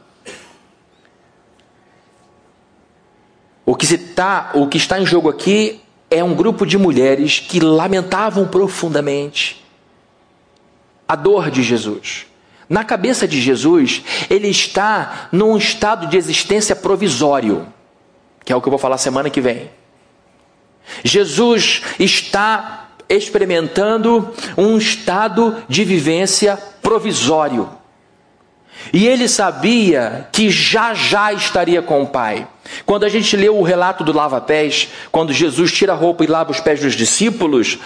O 3.65 3.77
que, 3.77 3.97
tá, 3.97 4.51
o 4.55 4.67
que 4.67 4.77
está 4.77 5.01
em 5.01 5.07
jogo 5.07 5.29
aqui 5.31 5.81
é 6.11 6.23
um 6.23 6.35
grupo 6.35 6.67
de 6.67 6.77
mulheres 6.77 7.39
que 7.39 7.61
lamentavam 7.61 8.47
profundamente 8.47 9.65
a 11.07 11.15
dor 11.15 11.51
de 11.51 11.63
Jesus. 11.63 12.27
Na 12.69 12.85
cabeça 12.85 13.29
de 13.29 13.41
Jesus, 13.41 14.03
ele 14.31 14.49
está 14.49 15.29
num 15.31 15.57
estado 15.57 16.07
de 16.07 16.17
existência 16.17 16.75
provisório, 16.75 17.67
que 18.45 18.53
é 18.53 18.57
o 18.57 18.61
que 18.61 18.69
eu 18.69 18.71
vou 18.71 18.79
falar 18.79 18.99
semana 18.99 19.31
que 19.31 19.41
vem. 19.41 19.71
Jesus 21.03 21.83
está 21.99 22.89
experimentando 23.09 24.33
um 24.57 24.77
estado 24.79 25.63
de 25.69 25.85
vivência 25.85 26.59
provisório. 26.83 27.69
E 28.93 29.07
ele 29.07 29.29
sabia 29.29 30.29
que 30.33 30.51
já 30.51 30.95
já 30.95 31.33
estaria 31.33 31.81
com 31.81 32.03
o 32.03 32.07
Pai. 32.07 32.47
Quando 32.85 33.05
a 33.05 33.09
gente 33.09 33.37
lê 33.37 33.49
o 33.49 33.63
relato 33.63 34.05
do 34.05 34.13
lava-pés, 34.13 34.89
quando 35.11 35.33
Jesus 35.33 35.73
tira 35.73 35.93
a 35.93 35.97
roupa 35.97 36.25
e 36.25 36.27
lava 36.27 36.51
os 36.51 36.61
pés 36.61 36.81
dos 36.81 36.95
discípulos, 36.95 37.79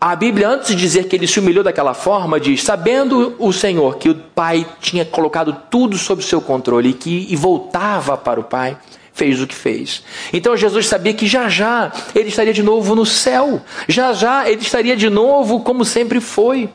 a 0.00 0.16
Bíblia, 0.16 0.48
antes 0.48 0.68
de 0.68 0.76
dizer 0.76 1.08
que 1.08 1.14
ele 1.14 1.26
se 1.26 1.38
humilhou 1.38 1.62
daquela 1.62 1.92
forma, 1.92 2.40
diz: 2.40 2.62
sabendo 2.62 3.34
o 3.38 3.52
Senhor 3.52 3.98
que 3.98 4.08
o 4.08 4.14
Pai 4.14 4.66
tinha 4.80 5.04
colocado 5.04 5.54
tudo 5.68 5.98
sob 5.98 6.24
seu 6.24 6.40
controle 6.40 6.88
e 6.88 6.94
que 6.94 7.26
e 7.28 7.36
voltava 7.36 8.16
para 8.16 8.40
o 8.40 8.44
Pai, 8.44 8.78
fez 9.12 9.42
o 9.42 9.46
que 9.46 9.54
fez. 9.54 10.02
Então 10.32 10.56
Jesus 10.56 10.86
sabia 10.86 11.12
que 11.12 11.26
já 11.26 11.50
já 11.50 11.92
ele 12.14 12.30
estaria 12.30 12.54
de 12.54 12.62
novo 12.62 12.94
no 12.94 13.04
céu, 13.04 13.60
já 13.86 14.14
já 14.14 14.48
ele 14.48 14.62
estaria 14.62 14.96
de 14.96 15.10
novo 15.10 15.60
como 15.60 15.84
sempre 15.84 16.18
foi. 16.18 16.70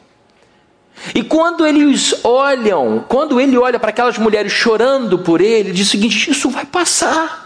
E 1.16 1.24
quando 1.24 1.66
eles 1.66 2.24
olham, 2.24 3.04
quando 3.10 3.42
ele 3.42 3.58
olha 3.58 3.80
para 3.80 3.90
aquelas 3.90 4.20
mulheres 4.20 4.52
chorando 4.52 5.18
por 5.18 5.42
ele, 5.42 5.70
ele 5.70 5.72
diz 5.72 5.88
o 5.88 5.92
seguinte: 5.92 6.30
isso 6.30 6.48
vai 6.52 6.66
passar. 6.66 7.44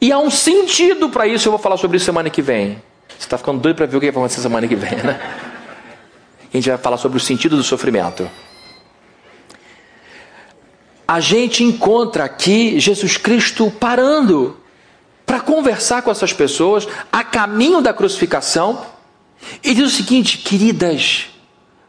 E 0.00 0.10
há 0.10 0.18
um 0.18 0.30
sentido 0.30 1.10
para 1.10 1.28
isso, 1.28 1.46
eu 1.46 1.52
vou 1.52 1.60
falar 1.60 1.76
sobre 1.76 1.96
isso 1.96 2.06
semana 2.06 2.28
que 2.28 2.42
vem. 2.42 2.82
Você 3.18 3.24
está 3.26 3.38
ficando 3.38 3.60
doido 3.60 3.76
para 3.76 3.86
ver 3.86 3.96
o 3.96 4.00
que 4.00 4.10
vai 4.10 4.20
acontecer 4.20 4.40
semana 4.40 4.68
que 4.68 4.76
vem, 4.76 4.96
né? 4.96 5.20
A 6.52 6.56
gente 6.56 6.68
vai 6.68 6.78
falar 6.78 6.96
sobre 6.96 7.18
o 7.18 7.20
sentido 7.20 7.56
do 7.56 7.62
sofrimento. 7.62 8.28
A 11.08 11.20
gente 11.20 11.62
encontra 11.62 12.24
aqui 12.24 12.80
Jesus 12.80 13.16
Cristo 13.16 13.70
parando 13.70 14.56
para 15.24 15.40
conversar 15.40 16.02
com 16.02 16.10
essas 16.10 16.32
pessoas 16.32 16.86
a 17.12 17.22
caminho 17.22 17.80
da 17.80 17.92
crucificação 17.92 18.84
e 19.62 19.74
diz 19.74 19.92
o 19.92 19.96
seguinte, 19.96 20.38
queridas, 20.38 21.26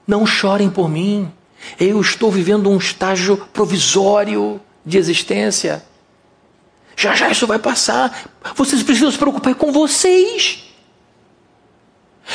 não 0.07 0.25
chorem 0.25 0.69
por 0.69 0.89
mim. 0.89 1.31
Eu 1.79 1.99
estou 1.99 2.31
vivendo 2.31 2.69
um 2.69 2.77
estágio 2.77 3.37
provisório 3.53 4.61
de 4.85 4.97
existência. 4.97 5.83
Já 6.95 7.15
já 7.15 7.29
isso 7.29 7.45
vai 7.45 7.59
passar. 7.59 8.29
Vocês 8.55 8.81
precisam 8.83 9.11
se 9.11 9.17
preocupar 9.17 9.53
com 9.55 9.71
vocês. 9.71 10.66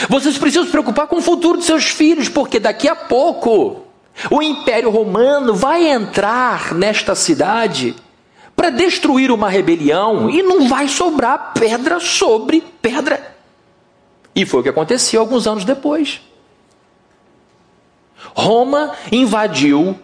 Vocês 0.08 0.38
precisam 0.38 0.64
se 0.64 0.70
preocupar 0.70 1.06
com 1.06 1.16
o 1.16 1.22
futuro 1.22 1.58
de 1.58 1.64
seus 1.64 1.84
filhos, 1.84 2.28
porque 2.28 2.58
daqui 2.58 2.88
a 2.88 2.96
pouco 2.96 3.82
o 4.30 4.42
Império 4.42 4.90
Romano 4.90 5.54
vai 5.54 5.86
entrar 5.86 6.74
nesta 6.74 7.14
cidade 7.14 7.94
para 8.54 8.70
destruir 8.70 9.30
uma 9.30 9.48
rebelião 9.48 10.30
e 10.30 10.42
não 10.42 10.68
vai 10.68 10.88
sobrar 10.88 11.52
pedra 11.54 12.00
sobre 12.00 12.62
pedra. 12.80 13.34
E 14.34 14.46
foi 14.46 14.60
o 14.60 14.62
que 14.62 14.68
aconteceu 14.68 15.20
alguns 15.20 15.46
anos 15.46 15.64
depois. 15.64 16.20
Roma 18.34 18.92
invadiu 19.10 19.98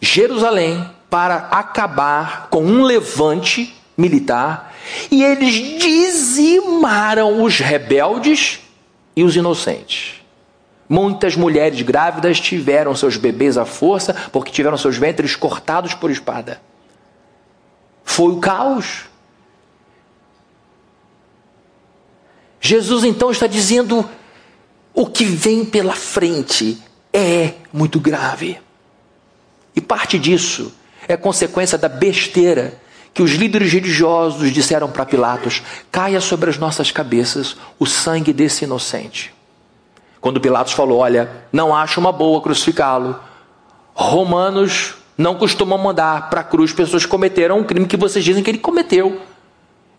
Jerusalém 0.00 0.84
para 1.08 1.48
acabar 1.50 2.48
com 2.50 2.64
um 2.64 2.82
levante 2.82 3.74
militar 3.96 4.74
e 5.10 5.22
eles 5.22 5.54
dizimaram 5.80 7.42
os 7.42 7.58
rebeldes 7.58 8.60
e 9.14 9.24
os 9.24 9.36
inocentes. 9.36 10.20
Muitas 10.88 11.36
mulheres 11.36 11.80
grávidas 11.82 12.40
tiveram 12.40 12.94
seus 12.96 13.16
bebês 13.16 13.56
à 13.56 13.64
força 13.64 14.14
porque 14.32 14.50
tiveram 14.50 14.76
seus 14.76 14.96
ventres 14.96 15.36
cortados 15.36 15.94
por 15.94 16.10
espada. 16.10 16.60
Foi 18.04 18.32
o 18.32 18.40
caos. 18.40 19.04
Jesus 22.60 23.04
então 23.04 23.30
está 23.30 23.46
dizendo: 23.46 24.08
o 24.92 25.06
que 25.06 25.24
vem 25.24 25.64
pela 25.64 25.94
frente 25.94 26.82
é 27.12 27.54
muito 27.72 28.00
grave. 28.00 28.60
E 29.74 29.80
parte 29.80 30.18
disso 30.18 30.74
é 31.06 31.16
consequência 31.16 31.78
da 31.78 31.88
besteira 31.88 32.74
que 33.12 33.22
os 33.22 33.32
líderes 33.32 33.72
religiosos 33.72 34.52
disseram 34.52 34.90
para 34.90 35.06
Pilatos: 35.06 35.62
caia 35.90 36.20
sobre 36.20 36.50
as 36.50 36.58
nossas 36.58 36.90
cabeças 36.90 37.56
o 37.78 37.86
sangue 37.86 38.32
desse 38.32 38.64
inocente. 38.64 39.34
Quando 40.20 40.40
Pilatos 40.40 40.72
falou: 40.72 40.98
Olha, 40.98 41.30
não 41.52 41.74
acho 41.74 42.00
uma 42.00 42.12
boa 42.12 42.40
crucificá-lo. 42.40 43.18
Romanos 43.94 44.94
não 45.16 45.34
costumam 45.34 45.78
mandar 45.78 46.30
para 46.30 46.40
a 46.40 46.44
cruz 46.44 46.72
pessoas 46.72 47.04
que 47.04 47.10
cometeram 47.10 47.58
um 47.58 47.64
crime 47.64 47.86
que 47.86 47.96
vocês 47.96 48.24
dizem 48.24 48.42
que 48.42 48.50
ele 48.50 48.58
cometeu. 48.58 49.20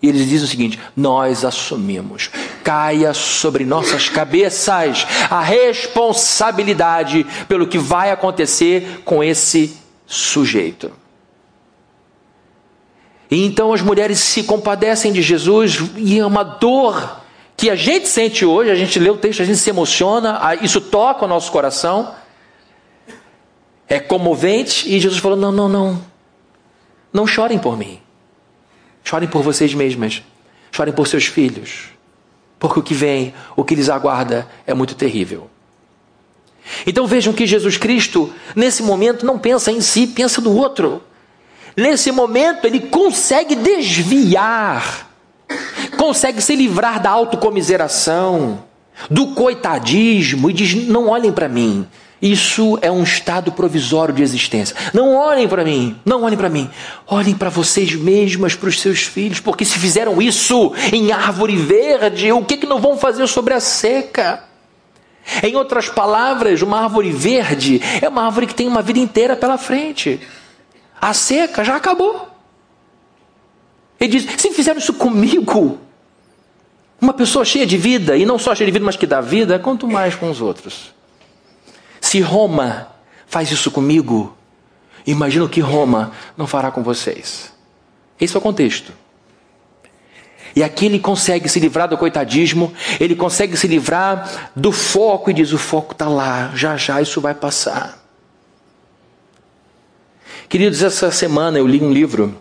E 0.02 0.10
eles 0.10 0.28
dizem 0.28 0.46
o 0.46 0.50
seguinte: 0.50 0.80
nós 0.96 1.46
assumimos, 1.46 2.30
caia 2.64 3.14
sobre 3.14 3.66
nossas 3.66 4.10
cabeças 4.10 5.06
a 5.30 5.42
responsabilidade 5.42 7.26
pelo 7.48 7.68
que 7.68 7.78
vai 7.78 8.12
acontecer 8.12 9.02
com 9.06 9.24
esse 9.24 9.78
sujeito. 10.08 11.01
E 13.32 13.46
então 13.46 13.72
as 13.72 13.82
mulheres 13.82 14.20
se 14.20 14.44
compadecem 14.44 15.14
de 15.14 15.22
Jesus 15.22 15.80
e 15.96 16.20
é 16.20 16.26
uma 16.26 16.44
dor 16.44 17.22
que 17.56 17.70
a 17.70 17.76
gente 17.78 18.10
sente 18.10 18.44
hoje, 18.44 18.70
a 18.70 18.76
gente 18.76 19.00
lê 19.00 19.10
o 19.10 19.16
texto, 19.16 19.42
a 19.42 19.46
gente 19.46 19.58
se 19.58 19.70
emociona, 19.70 20.38
isso 20.62 20.82
toca 20.82 21.24
o 21.24 21.28
nosso 21.30 21.50
coração, 21.50 22.14
é 23.88 24.02
comovente, 24.02 24.94
e 24.94 25.00
Jesus 25.00 25.22
falou: 25.22 25.38
não, 25.38 25.52
não, 25.52 25.70
não, 25.70 26.02
não 27.14 27.26
chorem 27.26 27.58
por 27.58 27.78
mim, 27.78 28.02
chorem 29.02 29.30
por 29.30 29.42
vocês 29.42 29.74
mesmas, 29.74 30.22
chorem 30.70 30.94
por 30.94 31.08
seus 31.08 31.26
filhos, 31.26 31.86
porque 32.60 32.80
o 32.80 32.84
que 32.84 32.94
vem, 32.94 33.34
o 33.56 33.64
que 33.64 33.76
lhes 33.76 33.90
aguarda 33.90 34.46
é 34.68 34.74
muito 34.74 34.94
terrível. 34.94 35.50
Então 36.86 37.08
vejam 37.08 37.32
que 37.32 37.48
Jesus 37.48 37.78
Cristo, 37.78 38.34
nesse 38.56 38.84
momento, 38.84 39.26
não 39.26 39.40
pensa 39.40 39.72
em 39.72 39.80
si, 39.80 40.06
pensa 40.06 40.42
no 40.42 40.54
outro. 40.54 41.02
Nesse 41.76 42.12
momento, 42.12 42.66
ele 42.66 42.80
consegue 42.80 43.56
desviar, 43.56 45.10
consegue 45.98 46.42
se 46.42 46.56
livrar 46.56 47.02
da 47.02 47.10
autocomiseração, 47.10 48.64
do 49.10 49.28
coitadismo 49.28 50.50
e 50.50 50.54
diz: 50.54 50.74
não 50.88 51.08
olhem 51.08 51.32
para 51.32 51.48
mim. 51.48 51.88
Isso 52.22 52.78
é 52.84 52.92
um 52.92 53.02
estado 53.02 53.52
provisório 53.52 54.14
de 54.14 54.22
existência. 54.22 54.76
Não 54.94 55.16
olhem 55.16 55.48
para 55.48 55.64
mim, 55.64 56.00
não 56.06 56.22
olhem 56.22 56.38
para 56.38 56.50
mim. 56.50 56.70
Olhem 57.08 57.34
para 57.34 57.50
vocês 57.50 57.96
mesmas, 57.96 58.54
para 58.54 58.70
os 58.70 58.80
seus 58.80 59.02
filhos, 59.02 59.40
porque 59.40 59.66
se 59.66 59.80
fizeram 59.80 60.22
isso 60.22 60.72
em 60.94 61.12
árvore 61.12 61.56
verde, 61.56 62.32
o 62.32 62.46
que, 62.46 62.58
que 62.58 62.68
não 62.68 62.80
vão 62.80 62.96
fazer 62.96 63.26
sobre 63.26 63.56
a 63.56 63.60
seca? 63.60 64.44
Em 65.42 65.56
outras 65.56 65.90
palavras, 65.90 66.62
uma 66.62 66.84
árvore 66.84 67.12
verde 67.12 67.82
é 68.02 68.08
uma 68.08 68.24
árvore 68.24 68.46
que 68.46 68.56
tem 68.56 68.68
uma 68.68 68.84
vida 68.84 69.00
inteira 69.00 69.36
pela 69.36 69.58
frente. 69.58 70.20
A 71.02 71.16
seca 71.16 71.64
já 71.64 71.76
acabou. 71.76 72.30
Ele 74.00 74.20
diz: 74.20 74.40
se 74.40 74.52
fizeram 74.52 74.80
isso 74.80 74.94
comigo, 74.94 75.80
uma 77.02 77.14
pessoa 77.14 77.44
cheia 77.44 77.66
de 77.66 77.78
vida, 77.78 78.16
e 78.16 78.26
não 78.26 78.38
só 78.38 78.54
cheia 78.54 78.68
de 78.68 78.72
vida, 78.72 78.86
mas 78.86 78.96
que 78.96 79.08
dá 79.08 79.20
vida, 79.20 79.58
quanto 79.58 79.88
mais 79.88 80.14
com 80.14 80.30
os 80.30 80.40
outros. 80.40 80.94
Se 82.00 82.22
Roma 82.22 82.88
faz 83.26 83.52
isso 83.52 83.72
comigo, 83.72 84.38
imagino 85.06 85.50
que 85.50 85.60
Roma 85.60 86.12
não 86.38 86.46
fará 86.46 86.70
com 86.70 86.84
vocês. 86.84 87.52
Esse 88.20 88.36
é 88.36 88.40
o 88.40 88.42
contexto. 88.42 88.94
E 90.56 90.64
aqui 90.64 90.86
ele 90.86 91.00
consegue 91.00 91.48
se 91.48 91.60
livrar 91.60 91.88
do 91.88 91.98
coitadismo, 91.98 92.74
ele 93.00 93.16
consegue 93.16 93.56
se 93.58 93.68
livrar 93.68 94.52
do 94.56 94.72
foco 94.72 95.32
e 95.32 95.34
diz: 95.34 95.52
o 95.52 95.58
foco 95.58 95.94
está 95.94 96.08
lá, 96.08 96.52
já 96.54 96.78
já 96.78 97.02
isso 97.02 97.20
vai 97.20 97.34
passar. 97.34 98.01
Queridos, 100.52 100.84
essa 100.84 101.10
semana 101.12 101.58
eu 101.58 101.66
li 101.66 101.82
um 101.82 101.94
livro, 101.94 102.36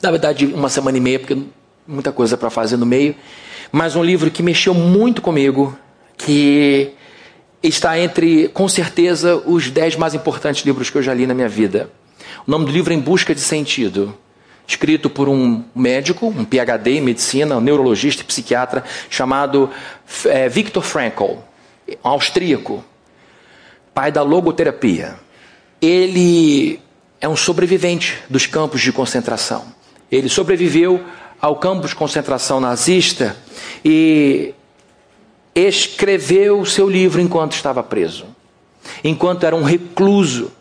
na 0.00 0.12
verdade, 0.12 0.46
uma 0.46 0.68
semana 0.68 0.96
e 0.96 1.00
meia, 1.00 1.18
porque 1.18 1.36
muita 1.84 2.12
coisa 2.12 2.36
para 2.36 2.50
fazer 2.50 2.76
no 2.76 2.86
meio, 2.86 3.16
mas 3.72 3.96
um 3.96 4.04
livro 4.04 4.30
que 4.30 4.44
mexeu 4.44 4.72
muito 4.72 5.20
comigo, 5.20 5.76
que 6.16 6.92
está 7.60 7.98
entre, 7.98 8.46
com 8.50 8.68
certeza, 8.68 9.42
os 9.44 9.68
dez 9.72 9.96
mais 9.96 10.14
importantes 10.14 10.64
livros 10.64 10.88
que 10.88 10.98
eu 10.98 11.02
já 11.02 11.12
li 11.12 11.26
na 11.26 11.34
minha 11.34 11.48
vida. 11.48 11.90
O 12.46 12.50
nome 12.52 12.64
do 12.64 12.70
livro 12.70 12.92
é 12.92 12.96
Em 12.96 13.00
Busca 13.00 13.34
de 13.34 13.40
Sentido, 13.40 14.16
escrito 14.64 15.10
por 15.10 15.28
um 15.28 15.64
médico, 15.74 16.28
um 16.28 16.44
PhD 16.44 16.92
em 16.92 17.00
medicina, 17.00 17.56
um 17.56 17.60
neurologista 17.60 18.22
e 18.22 18.24
psiquiatra, 18.24 18.84
chamado 19.10 19.68
é, 20.26 20.48
Viktor 20.48 20.84
Frankl, 20.84 21.38
austríaco, 22.04 22.84
pai 23.92 24.12
da 24.12 24.22
logoterapia. 24.22 25.16
Ele 25.82 26.85
é 27.20 27.28
um 27.28 27.36
sobrevivente 27.36 28.18
dos 28.28 28.46
campos 28.46 28.80
de 28.80 28.92
concentração. 28.92 29.64
Ele 30.10 30.28
sobreviveu 30.28 31.02
ao 31.40 31.56
campo 31.56 31.86
de 31.86 31.94
concentração 31.94 32.60
nazista 32.60 33.36
e 33.84 34.54
escreveu 35.54 36.60
o 36.60 36.66
seu 36.66 36.88
livro 36.88 37.20
enquanto 37.20 37.52
estava 37.52 37.82
preso, 37.82 38.26
enquanto 39.02 39.44
era 39.44 39.56
um 39.56 39.62
recluso. 39.62 40.52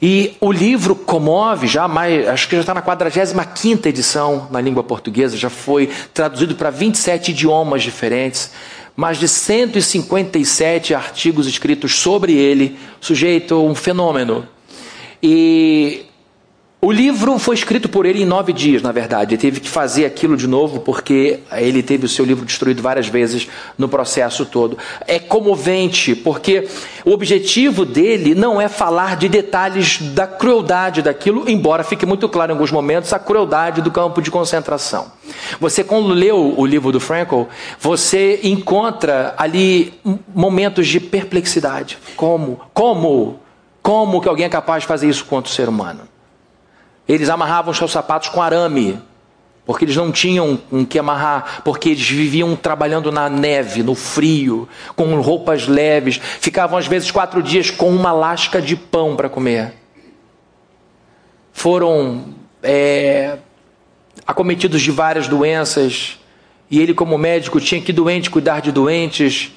E 0.00 0.36
o 0.40 0.52
livro 0.52 0.94
comove, 0.94 1.66
já 1.66 1.88
mais, 1.88 2.28
acho 2.28 2.48
que 2.48 2.56
já 2.56 2.60
está 2.60 2.74
na 2.74 2.82
45 2.82 3.88
edição 3.88 4.48
na 4.50 4.60
língua 4.60 4.82
portuguesa, 4.82 5.36
já 5.36 5.48
foi 5.48 5.88
traduzido 6.12 6.54
para 6.54 6.70
27 6.70 7.30
idiomas 7.30 7.82
diferentes, 7.82 8.50
mais 8.96 9.18
de 9.18 9.28
157 9.28 10.94
artigos 10.94 11.46
escritos 11.46 11.94
sobre 11.94 12.32
ele, 12.34 12.78
sujeito 13.00 13.64
um 13.64 13.74
fenômeno. 13.74 14.46
E 15.26 16.04
o 16.82 16.92
livro 16.92 17.38
foi 17.38 17.54
escrito 17.54 17.88
por 17.88 18.04
ele 18.04 18.20
em 18.20 18.26
nove 18.26 18.52
dias, 18.52 18.82
na 18.82 18.92
verdade. 18.92 19.32
Ele 19.32 19.40
teve 19.40 19.58
que 19.58 19.70
fazer 19.70 20.04
aquilo 20.04 20.36
de 20.36 20.46
novo 20.46 20.80
porque 20.80 21.40
ele 21.50 21.82
teve 21.82 22.04
o 22.04 22.08
seu 22.10 22.26
livro 22.26 22.44
destruído 22.44 22.82
várias 22.82 23.08
vezes 23.08 23.48
no 23.78 23.88
processo 23.88 24.44
todo. 24.44 24.76
É 25.06 25.18
comovente 25.18 26.14
porque 26.14 26.68
o 27.06 27.12
objetivo 27.12 27.86
dele 27.86 28.34
não 28.34 28.60
é 28.60 28.68
falar 28.68 29.16
de 29.16 29.30
detalhes 29.30 29.98
da 29.98 30.26
crueldade 30.26 31.00
daquilo, 31.00 31.48
embora 31.48 31.82
fique 31.82 32.04
muito 32.04 32.28
claro 32.28 32.52
em 32.52 32.54
alguns 32.54 32.70
momentos 32.70 33.14
a 33.14 33.18
crueldade 33.18 33.80
do 33.80 33.90
campo 33.90 34.20
de 34.20 34.30
concentração. 34.30 35.06
Você, 35.58 35.82
quando 35.82 36.08
leu 36.08 36.52
o 36.54 36.66
livro 36.66 36.92
do 36.92 37.00
Frankl, 37.00 37.44
você 37.80 38.40
encontra 38.42 39.32
ali 39.38 39.94
momentos 40.34 40.86
de 40.86 41.00
perplexidade. 41.00 41.96
Como? 42.14 42.60
Como? 42.74 43.42
Como 43.84 44.18
que 44.18 44.30
alguém 44.30 44.46
é 44.46 44.48
capaz 44.48 44.84
de 44.84 44.86
fazer 44.86 45.10
isso 45.10 45.26
contra 45.26 45.52
o 45.52 45.54
ser 45.54 45.68
humano? 45.68 46.08
Eles 47.06 47.28
amarravam 47.28 47.74
seus 47.74 47.92
sapatos 47.92 48.30
com 48.30 48.40
arame, 48.40 48.98
porque 49.66 49.84
eles 49.84 49.94
não 49.94 50.10
tinham 50.10 50.56
com 50.56 50.86
que 50.86 50.98
amarrar, 50.98 51.60
porque 51.62 51.90
eles 51.90 52.08
viviam 52.08 52.56
trabalhando 52.56 53.12
na 53.12 53.28
neve, 53.28 53.82
no 53.82 53.94
frio, 53.94 54.66
com 54.96 55.20
roupas 55.20 55.68
leves, 55.68 56.16
ficavam 56.16 56.78
às 56.78 56.86
vezes 56.86 57.10
quatro 57.10 57.42
dias 57.42 57.70
com 57.70 57.90
uma 57.90 58.10
lasca 58.10 58.62
de 58.62 58.74
pão 58.74 59.16
para 59.16 59.28
comer. 59.28 59.74
Foram 61.52 62.24
é, 62.62 63.36
acometidos 64.26 64.80
de 64.80 64.90
várias 64.90 65.28
doenças, 65.28 66.18
e 66.70 66.80
ele, 66.80 66.94
como 66.94 67.18
médico, 67.18 67.60
tinha 67.60 67.82
que 67.82 67.92
doente 67.92 68.30
cuidar 68.30 68.60
de 68.60 68.72
doentes 68.72 69.52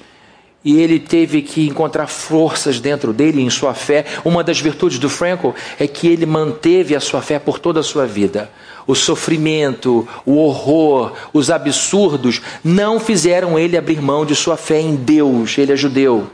e 0.64 0.80
ele 0.80 0.98
teve 0.98 1.40
que 1.40 1.66
encontrar 1.68 2.08
forças 2.08 2.80
dentro 2.80 3.12
dele 3.12 3.40
em 3.40 3.50
sua 3.50 3.74
fé. 3.74 4.04
Uma 4.24 4.42
das 4.42 4.60
virtudes 4.60 4.98
do 4.98 5.08
Frankel 5.08 5.54
é 5.78 5.86
que 5.86 6.08
ele 6.08 6.26
manteve 6.26 6.96
a 6.96 7.00
sua 7.00 7.22
fé 7.22 7.38
por 7.38 7.58
toda 7.58 7.80
a 7.80 7.84
sua 7.84 8.06
vida. 8.06 8.50
O 8.86 8.94
sofrimento, 8.94 10.08
o 10.26 10.36
horror, 10.36 11.12
os 11.32 11.50
absurdos 11.50 12.40
não 12.64 12.98
fizeram 12.98 13.58
ele 13.58 13.76
abrir 13.76 14.00
mão 14.00 14.26
de 14.26 14.34
sua 14.34 14.56
fé 14.56 14.80
em 14.80 14.96
Deus. 14.96 15.56
Ele 15.56 15.72
é 15.72 15.76
judeu. 15.76 16.28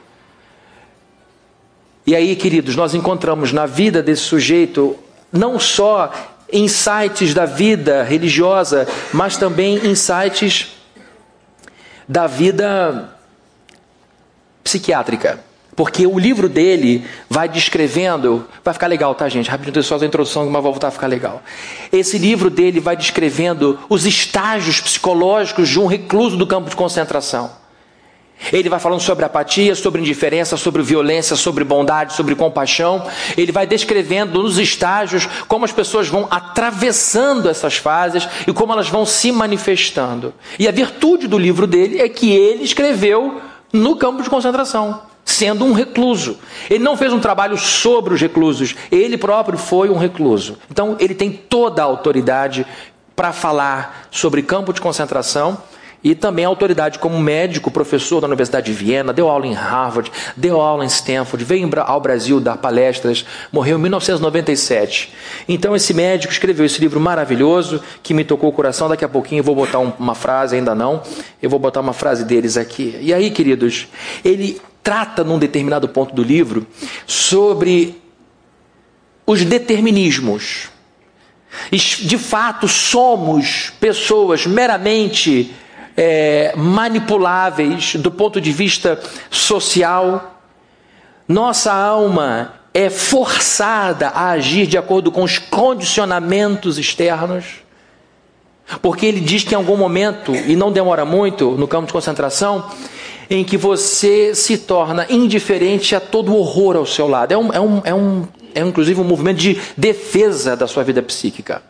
E 2.06 2.14
aí, 2.14 2.34
queridos, 2.37 2.76
nós 2.76 2.94
encontramos 2.94 3.52
na 3.52 3.66
vida 3.66 4.02
desse 4.02 4.22
sujeito 4.22 4.96
não 5.32 5.58
só 5.58 6.12
insights 6.52 7.34
da 7.34 7.44
vida 7.44 8.02
religiosa, 8.02 8.87
mas 9.12 9.37
também 9.37 9.87
insights 9.87 10.68
da 12.08 12.26
vida 12.26 13.13
psiquiátrica. 14.64 15.38
Porque 15.77 16.07
o 16.07 16.18
livro 16.18 16.48
dele 16.48 17.05
vai 17.29 17.48
descrevendo. 17.48 18.46
Vai 18.64 18.72
ficar 18.72 18.87
legal, 18.87 19.14
tá, 19.14 19.29
gente? 19.29 19.50
Rapidinho, 19.50 19.83
só 19.83 19.96
a 19.96 20.05
introdução, 20.05 20.44
mas 20.44 20.53
vai 20.53 20.62
voltar 20.62 20.88
a 20.88 20.90
ficar 20.90 21.09
legal. 21.09 21.42
Esse 21.92 22.16
livro 22.16 22.48
dele 22.48 22.81
vai 22.81 22.96
descrevendo 22.96 23.79
os 23.88 24.07
estágios 24.07 24.81
psicológicos 24.81 25.68
de 25.68 25.81
um 25.81 25.87
recluso 25.87 26.37
do 26.37 26.46
campo 26.46 26.70
de 26.70 26.77
concentração. 26.77 27.50
Ele 28.53 28.68
vai 28.68 28.79
falando 28.79 29.00
sobre 29.00 29.24
apatia, 29.24 29.74
sobre 29.74 30.00
indiferença, 30.00 30.57
sobre 30.57 30.83
violência, 30.83 31.35
sobre 31.35 31.64
bondade, 31.64 32.12
sobre 32.12 32.35
compaixão. 32.35 33.05
Ele 33.37 33.53
vai 33.53 33.66
descrevendo 33.66 34.42
nos 34.42 34.59
estágios 34.59 35.27
como 35.48 35.64
as 35.64 35.72
pessoas 35.72 36.09
vão 36.09 36.27
atravessando 36.31 37.48
essas 37.48 37.77
fases 37.77 38.29
e 38.46 38.53
como 38.53 38.72
elas 38.72 38.88
vão 38.88 39.07
se 39.07 39.33
manifestando. 39.33 40.35
E 40.59 40.68
a 40.68 40.72
virtude 40.72 41.27
do 41.27 41.38
livro 41.38 41.66
dele 41.66 42.00
é 42.00 42.09
que 42.09 42.33
ele 42.33 42.64
escreveu 42.64 43.40
no 43.74 43.96
campo 43.96 44.22
de 44.22 44.30
concentração, 44.30 45.02
sendo 45.24 45.64
um 45.64 45.72
recluso. 45.72 46.38
Ele 46.70 46.82
não 46.82 46.96
fez 46.96 47.12
um 47.12 47.18
trabalho 47.18 47.58
sobre 47.58 48.14
os 48.14 48.20
reclusos, 48.20 48.76
ele 48.90 49.18
próprio 49.18 49.58
foi 49.58 49.90
um 49.90 49.98
recluso. 49.98 50.56
Então, 50.70 50.96
ele 51.00 51.14
tem 51.14 51.32
toda 51.32 51.82
a 51.82 51.84
autoridade 51.84 52.64
para 53.16 53.32
falar 53.32 54.06
sobre 54.12 54.42
campo 54.42 54.72
de 54.72 54.80
concentração 54.80 55.58
e 56.05 56.14
também 56.14 56.45
autoridade 56.45 56.99
como 56.99 57.19
médico, 57.19 57.71
professor 57.71 58.21
da 58.21 58.27
Universidade 58.27 58.67
de 58.67 58.73
Viena, 58.75 59.11
deu 59.11 59.27
aula 59.31 59.47
em 59.47 59.55
Harvard, 59.55 60.12
deu 60.37 60.61
aula 60.61 60.85
em 60.85 60.87
Stanford, 60.87 61.43
veio 61.43 61.71
ao 61.81 61.99
Brasil 61.99 62.38
dar 62.38 62.59
palestras, 62.59 63.25
morreu 63.51 63.79
em 63.79 63.81
1997. 63.81 65.14
Então 65.49 65.75
esse 65.75 65.95
médico 65.95 66.31
escreveu 66.31 66.67
esse 66.67 66.79
livro 66.79 67.01
maravilhoso 67.01 67.83
que 68.03 68.12
me 68.12 68.23
tocou 68.23 68.51
o 68.51 68.53
coração. 68.53 68.87
Daqui 68.87 69.05
a 69.05 69.09
pouquinho 69.09 69.40
eu 69.40 69.45
vou 69.45 69.55
botar 69.55 69.79
uma 69.79 70.14
frase, 70.14 70.57
ainda 70.57 70.75
não, 70.75 71.03
eu 71.43 71.49
vou 71.49 71.59
botar 71.59 71.81
uma 71.81 71.95
frase 71.95 72.25
deles 72.25 72.59
aqui. 72.59 72.99
E 73.01 73.14
aí, 73.14 73.31
queridos, 73.31 73.88
ele 74.23 74.61
trata 74.83 75.25
num 75.25 75.38
determinado 75.38 75.88
ponto 75.88 76.14
do 76.14 76.23
livro 76.23 76.67
sobre 77.07 77.99
os 79.27 79.43
determinismos. 79.43 80.69
De 81.71 82.19
fato, 82.19 82.69
somos 82.69 83.73
pessoas 83.81 84.47
meramente 84.47 85.55
é, 85.96 86.52
manipuláveis 86.57 87.96
do 87.96 88.11
ponto 88.11 88.40
de 88.40 88.52
vista 88.52 89.00
social. 89.30 90.40
Nossa 91.28 91.72
alma 91.72 92.54
é 92.72 92.90
forçada 92.90 94.09
a 94.09 94.30
agir 94.30 94.66
de 94.66 94.76
acordo 94.76 95.12
com 95.12 95.22
os 95.22 95.38
condicionamentos 95.38 96.78
externos. 96.78 97.62
Porque 98.80 99.07
ele 99.07 99.20
diz 99.20 99.44
que 99.44 99.54
em 99.54 99.57
algum 99.57 99.76
momento, 99.76 100.35
e 100.35 100.57
não 100.57 100.72
demora 100.72 101.04
muito 101.04 101.52
no 101.52 101.68
campo 101.68 101.87
de 101.87 101.92
concentração, 101.92 102.64
em 103.28 103.44
que 103.44 103.57
você 103.57 104.35
se 104.35 104.59
torna 104.59 105.07
indiferente 105.09 105.94
a 105.94 106.00
todo 106.00 106.35
horror 106.35 106.76
ao 106.76 106.87
seu 106.87 107.07
lado. 107.07 107.33
É, 107.33 107.38
um, 107.38 107.52
é, 107.52 107.61
um, 107.61 107.83
é, 107.85 107.94
um, 107.94 108.26
é 108.54 108.61
inclusive 108.61 109.00
um 109.00 109.04
movimento 109.04 109.38
de 109.38 109.61
defesa 109.76 110.57
da 110.57 110.66
sua 110.66 110.83
vida 110.83 111.02
psíquica. 111.02 111.62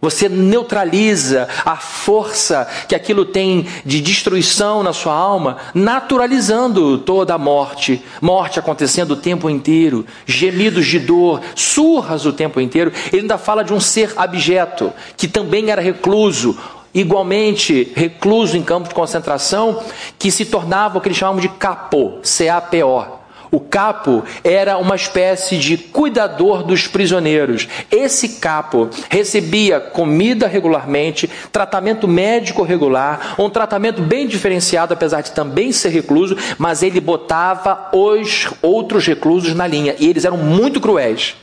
Você 0.00 0.28
neutraliza 0.28 1.48
a 1.64 1.76
força 1.76 2.68
que 2.86 2.94
aquilo 2.94 3.24
tem 3.24 3.66
de 3.84 4.00
destruição 4.00 4.82
na 4.82 4.92
sua 4.92 5.12
alma, 5.12 5.56
naturalizando 5.74 6.98
toda 6.98 7.34
a 7.34 7.38
morte, 7.38 8.00
morte 8.22 8.60
acontecendo 8.60 9.12
o 9.12 9.16
tempo 9.16 9.50
inteiro, 9.50 10.06
gemidos 10.24 10.86
de 10.86 11.00
dor, 11.00 11.40
surras 11.56 12.24
o 12.26 12.32
tempo 12.32 12.60
inteiro. 12.60 12.92
Ele 13.12 13.22
ainda 13.22 13.36
fala 13.38 13.64
de 13.64 13.74
um 13.74 13.80
ser 13.80 14.12
abjeto, 14.16 14.92
que 15.16 15.26
também 15.26 15.70
era 15.70 15.82
recluso, 15.82 16.56
igualmente 16.94 17.92
recluso 17.96 18.56
em 18.56 18.62
campo 18.62 18.88
de 18.88 18.94
concentração, 18.94 19.82
que 20.16 20.30
se 20.30 20.44
tornava 20.44 20.98
o 20.98 21.00
que 21.00 21.08
eles 21.08 21.18
chamavam 21.18 21.40
de 21.40 21.48
capo, 21.48 22.20
C-A-P-O 22.22 23.17
o 23.50 23.60
capo 23.60 24.24
era 24.44 24.78
uma 24.78 24.96
espécie 24.96 25.56
de 25.56 25.76
cuidador 25.76 26.62
dos 26.62 26.86
prisioneiros. 26.86 27.68
Esse 27.90 28.40
capo 28.40 28.88
recebia 29.08 29.80
comida 29.80 30.46
regularmente, 30.46 31.28
tratamento 31.50 32.06
médico 32.06 32.62
regular, 32.62 33.34
um 33.38 33.50
tratamento 33.50 34.02
bem 34.02 34.26
diferenciado, 34.26 34.94
apesar 34.94 35.22
de 35.22 35.32
também 35.32 35.72
ser 35.72 35.90
recluso, 35.90 36.36
mas 36.58 36.82
ele 36.82 37.00
botava 37.00 37.88
os 37.92 38.48
outros 38.60 39.06
reclusos 39.06 39.54
na 39.54 39.66
linha 39.66 39.94
e 39.98 40.08
eles 40.08 40.24
eram 40.24 40.36
muito 40.36 40.80
cruéis. 40.80 41.36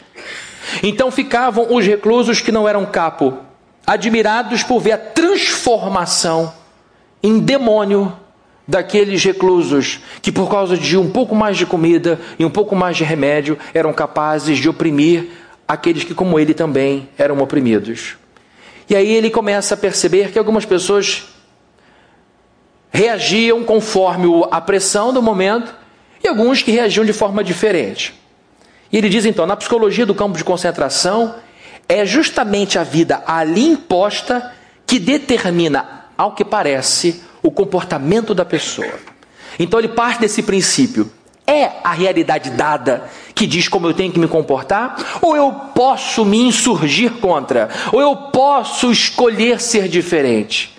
Então 0.84 1.12
ficavam 1.12 1.74
os 1.74 1.86
reclusos 1.86 2.42
que 2.42 2.52
não 2.52 2.68
eram 2.68 2.86
capo, 2.86 3.38
admirados 3.86 4.64
por 4.64 4.80
ver 4.80 4.94
a 4.94 4.98
transformação 4.98 6.54
em 7.22 7.40
demônio 7.40 8.14
daqueles 8.68 9.24
reclusos 9.24 10.00
que, 10.22 10.32
por 10.32 10.50
causa 10.50 10.78
de 10.78 10.98
um 10.98 11.10
pouco 11.10 11.36
mais 11.36 11.58
de 11.58 11.66
comida 11.66 12.20
e 12.40 12.46
um 12.46 12.50
pouco 12.50 12.76
mais 12.76 12.98
de 12.98 13.04
remédio, 13.04 13.58
eram 13.74 13.94
capazes 13.94 14.58
de 14.58 14.68
oprimir 14.68 15.30
aqueles 15.68 16.04
que, 16.04 16.14
como 16.14 16.40
ele, 16.40 16.54
também 16.54 17.10
eram 17.18 17.40
oprimidos. 17.40 18.16
E 18.90 18.96
aí 18.96 19.12
ele 19.12 19.30
começa 19.30 19.74
a 19.74 19.78
perceber 19.78 20.32
que 20.32 20.40
algumas 20.40 20.66
pessoas 20.66 21.24
reagiam 22.92 23.64
conforme 23.64 24.28
a 24.52 24.62
pressão 24.62 25.12
do 25.12 25.22
momento 25.22 25.74
e 26.24 26.28
alguns 26.28 26.62
que 26.62 26.72
reagiam 26.72 27.06
de 27.06 27.14
forma 27.14 27.44
diferente. 27.44 28.14
E 28.92 28.98
ele 28.98 29.10
diz 29.10 29.26
então: 29.26 29.46
na 29.46 29.56
psicologia 29.56 30.06
do 30.06 30.16
campo 30.16 30.38
de 30.38 30.44
concentração, 30.44 31.36
é 31.88 32.06
justamente 32.06 32.80
a 32.80 32.84
vida 32.84 33.24
ali 33.26 33.68
imposta 33.68 34.52
que 34.86 35.00
determina, 35.00 36.06
ao 36.18 36.34
que 36.34 36.46
parece, 36.46 37.24
o 37.46 37.52
comportamento 37.52 38.34
da 38.34 38.44
pessoa. 38.44 38.94
Então 39.60 39.80
ele 39.80 39.90
parte 39.90 40.22
desse 40.22 40.42
princípio. 40.42 41.12
É 41.48 41.74
a 41.84 41.92
realidade 41.92 42.50
dada 42.50 43.08
que 43.36 43.46
diz 43.46 43.68
como 43.68 43.86
eu 43.86 43.94
tenho 43.94 44.12
que 44.12 44.18
me 44.18 44.28
comportar? 44.28 45.20
Ou 45.22 45.36
eu 45.36 45.52
posso 45.76 46.26
me 46.26 46.42
insurgir 46.42 47.12
contra? 47.20 47.70
Ou 47.92 48.02
eu 48.02 48.16
posso 48.16 48.92
escolher 48.92 49.62
ser 49.62 49.88
diferente? 49.88 50.74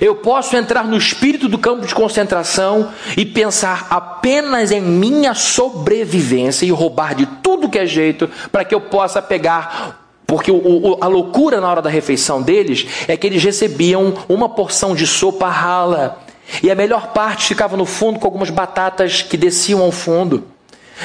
Eu 0.00 0.16
posso 0.16 0.54
entrar 0.54 0.84
no 0.84 0.96
espírito 0.96 1.48
do 1.48 1.58
campo 1.58 1.86
de 1.86 1.94
concentração 1.94 2.92
e 3.16 3.24
pensar 3.24 3.86
apenas 3.90 4.70
em 4.70 4.80
minha 4.80 5.34
sobrevivência 5.34 6.66
e 6.66 6.70
roubar 6.70 7.14
de 7.14 7.26
tudo 7.42 7.70
que 7.70 7.78
é 7.78 7.86
jeito 7.86 8.30
para 8.52 8.64
que 8.64 8.74
eu 8.74 8.82
possa 8.82 9.20
pegar 9.20 9.97
porque 10.28 10.50
o, 10.50 10.56
o, 10.56 10.98
a 11.00 11.06
loucura 11.06 11.58
na 11.58 11.70
hora 11.70 11.80
da 11.80 11.88
refeição 11.88 12.42
deles 12.42 12.86
é 13.08 13.16
que 13.16 13.26
eles 13.26 13.42
recebiam 13.42 14.12
uma 14.28 14.46
porção 14.46 14.94
de 14.94 15.06
sopa 15.06 15.48
rala. 15.48 16.22
E 16.62 16.70
a 16.70 16.74
melhor 16.74 17.14
parte 17.14 17.46
ficava 17.46 17.78
no 17.78 17.86
fundo 17.86 18.20
com 18.20 18.26
algumas 18.26 18.50
batatas 18.50 19.22
que 19.22 19.38
desciam 19.38 19.80
ao 19.80 19.90
fundo. 19.90 20.46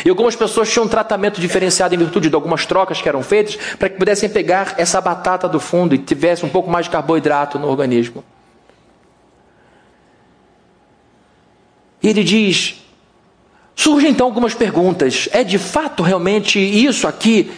E 0.03 0.09
algumas 0.09 0.35
pessoas 0.35 0.69
tinham 0.69 0.85
um 0.85 0.89
tratamento 0.89 1.39
diferenciado 1.39 1.95
em 1.95 1.97
virtude 1.97 2.27
de 2.27 2.35
algumas 2.35 2.65
trocas 2.65 3.01
que 3.01 3.07
eram 3.07 3.23
feitas 3.23 3.57
para 3.79 3.87
que 3.87 3.97
pudessem 3.97 4.27
pegar 4.27 4.75
essa 4.77 4.99
batata 4.99 5.47
do 5.47 5.59
fundo 5.59 5.95
e 5.95 5.99
tivesse 5.99 6.45
um 6.45 6.49
pouco 6.49 6.69
mais 6.69 6.87
de 6.87 6.91
carboidrato 6.91 7.57
no 7.57 7.69
organismo. 7.69 8.25
E 12.01 12.09
ele 12.09 12.25
diz: 12.25 12.83
surgem 13.73 14.09
então 14.09 14.27
algumas 14.27 14.53
perguntas. 14.53 15.29
É 15.31 15.45
de 15.45 15.57
fato 15.57 16.03
realmente 16.03 16.59
isso 16.59 17.07
aqui 17.07 17.49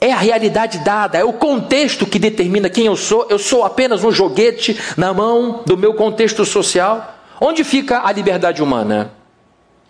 é 0.00 0.12
a 0.12 0.18
realidade 0.18 0.78
dada, 0.78 1.18
é 1.18 1.24
o 1.24 1.32
contexto 1.32 2.06
que 2.06 2.18
determina 2.18 2.70
quem 2.70 2.86
eu 2.86 2.96
sou. 2.96 3.26
Eu 3.28 3.38
sou 3.38 3.64
apenas 3.64 4.02
um 4.02 4.10
joguete 4.10 4.78
na 4.96 5.12
mão 5.12 5.62
do 5.66 5.76
meu 5.76 5.94
contexto 5.94 6.44
social. 6.44 7.18
Onde 7.40 7.62
fica 7.62 8.06
a 8.06 8.12
liberdade 8.12 8.62
humana? 8.62 9.12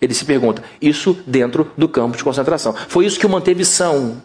Ele 0.01 0.15
se 0.15 0.25
pergunta. 0.25 0.63
Isso 0.81 1.17
dentro 1.27 1.71
do 1.77 1.89
campo 1.89 2.17
de 2.17 2.25
concentração. 2.25 2.75
Foi 2.89 3.07
isso 3.07 3.21
que 3.21 3.27
o 3.27 3.31
manteve 3.31 3.65
são. 3.65 4.21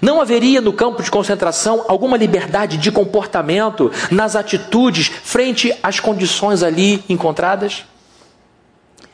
Não 0.00 0.20
haveria 0.20 0.60
no 0.60 0.72
campo 0.72 1.02
de 1.02 1.10
concentração 1.10 1.84
alguma 1.88 2.16
liberdade 2.16 2.76
de 2.76 2.92
comportamento 2.92 3.90
nas 4.10 4.36
atitudes 4.36 5.08
frente 5.08 5.74
às 5.82 5.98
condições 5.98 6.62
ali 6.62 7.02
encontradas? 7.08 7.84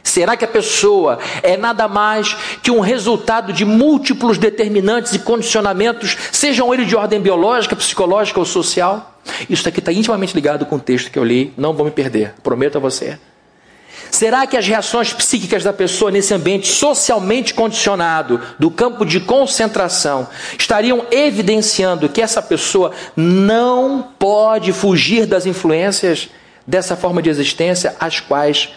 Será 0.02 0.36
que 0.36 0.44
a 0.44 0.48
pessoa 0.48 1.18
é 1.42 1.56
nada 1.56 1.86
mais 1.86 2.34
que 2.62 2.70
um 2.70 2.80
resultado 2.80 3.52
de 3.52 3.64
múltiplos 3.64 4.38
determinantes 4.38 5.14
e 5.14 5.18
condicionamentos, 5.18 6.16
sejam 6.32 6.72
eles 6.72 6.88
de 6.88 6.96
ordem 6.96 7.20
biológica, 7.20 7.76
psicológica 7.76 8.38
ou 8.38 8.46
social? 8.46 9.20
Isso 9.48 9.68
aqui 9.68 9.78
está 9.78 9.92
intimamente 9.92 10.34
ligado 10.34 10.66
com 10.66 10.76
o 10.76 10.80
texto 10.80 11.10
que 11.10 11.18
eu 11.18 11.24
li, 11.24 11.52
não 11.56 11.74
vou 11.74 11.84
me 11.84 11.92
perder, 11.92 12.34
prometo 12.42 12.76
a 12.76 12.80
você. 12.80 13.18
Será 14.10 14.46
que 14.46 14.56
as 14.56 14.66
reações 14.66 15.12
psíquicas 15.12 15.62
da 15.62 15.72
pessoa 15.72 16.10
nesse 16.10 16.34
ambiente 16.34 16.66
socialmente 16.66 17.54
condicionado, 17.54 18.40
do 18.58 18.70
campo 18.70 19.04
de 19.04 19.20
concentração, 19.20 20.26
estariam 20.58 21.06
evidenciando 21.12 22.08
que 22.08 22.20
essa 22.20 22.42
pessoa 22.42 22.90
não 23.14 24.08
pode 24.18 24.72
fugir 24.72 25.26
das 25.26 25.46
influências 25.46 26.28
dessa 26.66 26.96
forma 26.96 27.22
de 27.22 27.30
existência 27.30 27.94
às 28.00 28.18
quais 28.18 28.70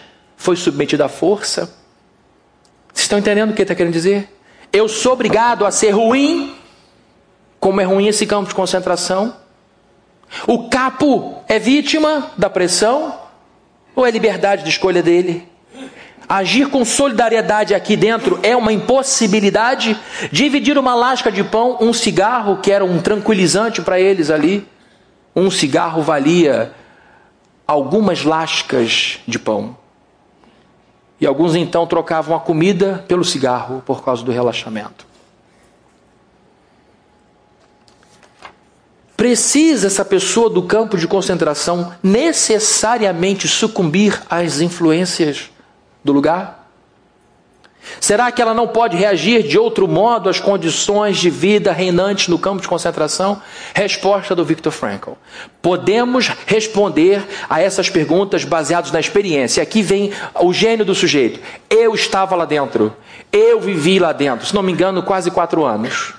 foi 0.44 0.56
submetido 0.56 1.02
à 1.02 1.08
força. 1.08 1.74
Vocês 2.92 3.04
estão 3.04 3.18
entendendo 3.18 3.50
o 3.50 3.54
que 3.54 3.62
ele 3.62 3.64
está 3.64 3.74
querendo 3.74 3.94
dizer? 3.94 4.28
Eu 4.70 4.90
sou 4.90 5.14
obrigado 5.14 5.64
a 5.64 5.70
ser 5.70 5.92
ruim, 5.92 6.54
como 7.58 7.80
é 7.80 7.84
ruim 7.84 8.08
esse 8.08 8.26
campo 8.26 8.50
de 8.50 8.54
concentração. 8.54 9.34
O 10.46 10.68
capo 10.68 11.42
é 11.48 11.58
vítima 11.58 12.30
da 12.36 12.50
pressão 12.50 13.18
ou 13.96 14.04
é 14.04 14.10
liberdade 14.10 14.64
de 14.64 14.68
escolha 14.68 15.02
dele? 15.02 15.48
Agir 16.28 16.68
com 16.68 16.84
solidariedade 16.84 17.74
aqui 17.74 17.96
dentro 17.96 18.38
é 18.42 18.54
uma 18.54 18.72
impossibilidade. 18.72 19.98
Dividir 20.30 20.76
uma 20.76 20.94
lasca 20.94 21.32
de 21.32 21.42
pão, 21.42 21.78
um 21.80 21.92
cigarro, 21.94 22.58
que 22.58 22.70
era 22.70 22.84
um 22.84 23.00
tranquilizante 23.00 23.80
para 23.80 23.98
eles 23.98 24.30
ali. 24.30 24.68
Um 25.34 25.50
cigarro 25.50 26.02
valia 26.02 26.74
algumas 27.66 28.24
lascas 28.24 29.20
de 29.26 29.38
pão. 29.38 29.83
E 31.20 31.26
alguns 31.26 31.54
então 31.54 31.86
trocavam 31.86 32.36
a 32.36 32.40
comida 32.40 33.04
pelo 33.06 33.24
cigarro 33.24 33.82
por 33.86 34.04
causa 34.04 34.22
do 34.24 34.32
relaxamento. 34.32 35.06
Precisa 39.16 39.86
essa 39.86 40.04
pessoa 40.04 40.50
do 40.50 40.62
campo 40.64 40.98
de 40.98 41.06
concentração 41.06 41.94
necessariamente 42.02 43.46
sucumbir 43.46 44.20
às 44.28 44.60
influências 44.60 45.50
do 46.02 46.12
lugar? 46.12 46.63
Será 48.00 48.30
que 48.32 48.40
ela 48.40 48.54
não 48.54 48.66
pode 48.66 48.96
reagir 48.96 49.42
de 49.42 49.58
outro 49.58 49.86
modo 49.86 50.28
às 50.28 50.40
condições 50.40 51.18
de 51.18 51.30
vida 51.30 51.72
reinantes 51.72 52.28
no 52.28 52.38
campo 52.38 52.62
de 52.62 52.68
concentração? 52.68 53.40
Resposta 53.74 54.34
do 54.34 54.44
Viktor 54.44 54.72
Frankl. 54.72 55.12
Podemos 55.60 56.28
responder 56.46 57.24
a 57.48 57.60
essas 57.60 57.88
perguntas 57.88 58.44
baseados 58.44 58.90
na 58.90 59.00
experiência. 59.00 59.62
Aqui 59.62 59.82
vem 59.82 60.12
o 60.40 60.52
gênio 60.52 60.84
do 60.84 60.94
sujeito. 60.94 61.40
Eu 61.68 61.94
estava 61.94 62.34
lá 62.34 62.44
dentro. 62.44 62.94
Eu 63.32 63.60
vivi 63.60 63.98
lá 63.98 64.12
dentro. 64.12 64.46
Se 64.46 64.54
não 64.54 64.62
me 64.62 64.72
engano, 64.72 65.02
quase 65.02 65.30
quatro 65.30 65.64
anos. 65.64 66.14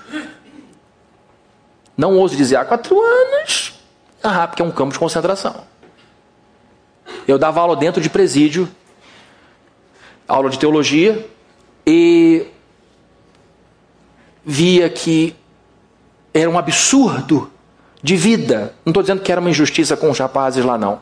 Não 1.96 2.16
ouso 2.16 2.36
dizer, 2.36 2.56
há 2.56 2.64
quatro 2.64 3.00
anos. 3.00 3.74
Ah, 4.22 4.46
porque 4.46 4.62
é 4.62 4.64
um 4.64 4.70
campo 4.70 4.92
de 4.92 4.98
concentração. 4.98 5.64
Eu 7.26 7.38
dava 7.38 7.60
aula 7.60 7.76
dentro 7.76 8.00
de 8.00 8.10
presídio, 8.10 8.68
aula 10.28 10.50
de 10.50 10.58
teologia, 10.58 11.26
e 11.86 12.46
via 14.44 14.88
que 14.88 15.34
era 16.34 16.50
um 16.50 16.58
absurdo 16.58 17.50
de 18.02 18.16
vida. 18.16 18.74
Não 18.84 18.90
estou 18.90 19.02
dizendo 19.02 19.22
que 19.22 19.30
era 19.30 19.40
uma 19.40 19.50
injustiça 19.50 19.96
com 19.96 20.10
os 20.10 20.18
rapazes 20.18 20.64
lá, 20.64 20.76
não. 20.76 21.00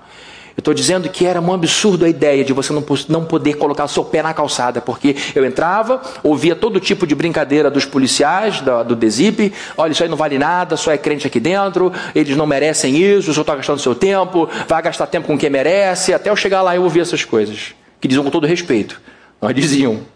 Eu 0.57 0.61
estou 0.61 0.73
dizendo 0.73 1.09
que 1.09 1.27
era 1.27 1.41
um 1.41 1.53
absurdo 1.53 2.05
a 2.05 2.09
ideia 2.09 2.45
de 2.45 2.53
você 2.53 2.73
não, 3.09 3.25
poder 3.25 3.55
colocar 3.55 3.89
seu 3.89 4.05
pé 4.05 4.23
na 4.23 4.33
calçada, 4.33 4.81
porque 4.81 5.17
eu 5.35 5.45
entrava, 5.45 6.01
ouvia 6.23 6.55
todo 6.55 6.79
tipo 6.79 7.09
de 7.09 7.15
brincadeira 7.15 7.69
dos 7.69 7.85
policiais, 7.85 8.61
do, 8.61 8.85
do 8.85 8.95
DESIP, 8.95 9.53
olha, 9.77 9.91
isso 9.91 10.05
aí 10.05 10.09
não 10.09 10.17
vale 10.17 10.39
nada, 10.39 10.77
só 10.77 10.93
é 10.93 10.97
crente 10.97 11.27
aqui 11.27 11.41
dentro, 11.41 11.93
eles 12.15 12.37
não 12.37 12.47
merecem 12.47 12.97
isso, 12.97 13.33
o 13.33 13.35
senhor 13.35 13.43
está 13.43 13.57
gastando 13.57 13.81
seu 13.81 13.97
tempo, 13.97 14.49
vai 14.69 14.81
gastar 14.81 15.09
tempo 15.09 15.27
com 15.27 15.37
quem 15.37 15.51
merece, 15.51 16.15
até 16.15 16.31
eu 16.31 16.37
chegar 16.37 16.63
lá 16.63 16.77
eu 16.77 16.85
ouvi 16.85 17.01
essas 17.01 17.25
coisas, 17.25 17.75
que 18.01 18.07
diziam 18.07 18.23
com 18.23 18.31
todo 18.31 18.47
respeito, 18.47 19.01
nós 19.43 19.53
diziam. 19.57 20.14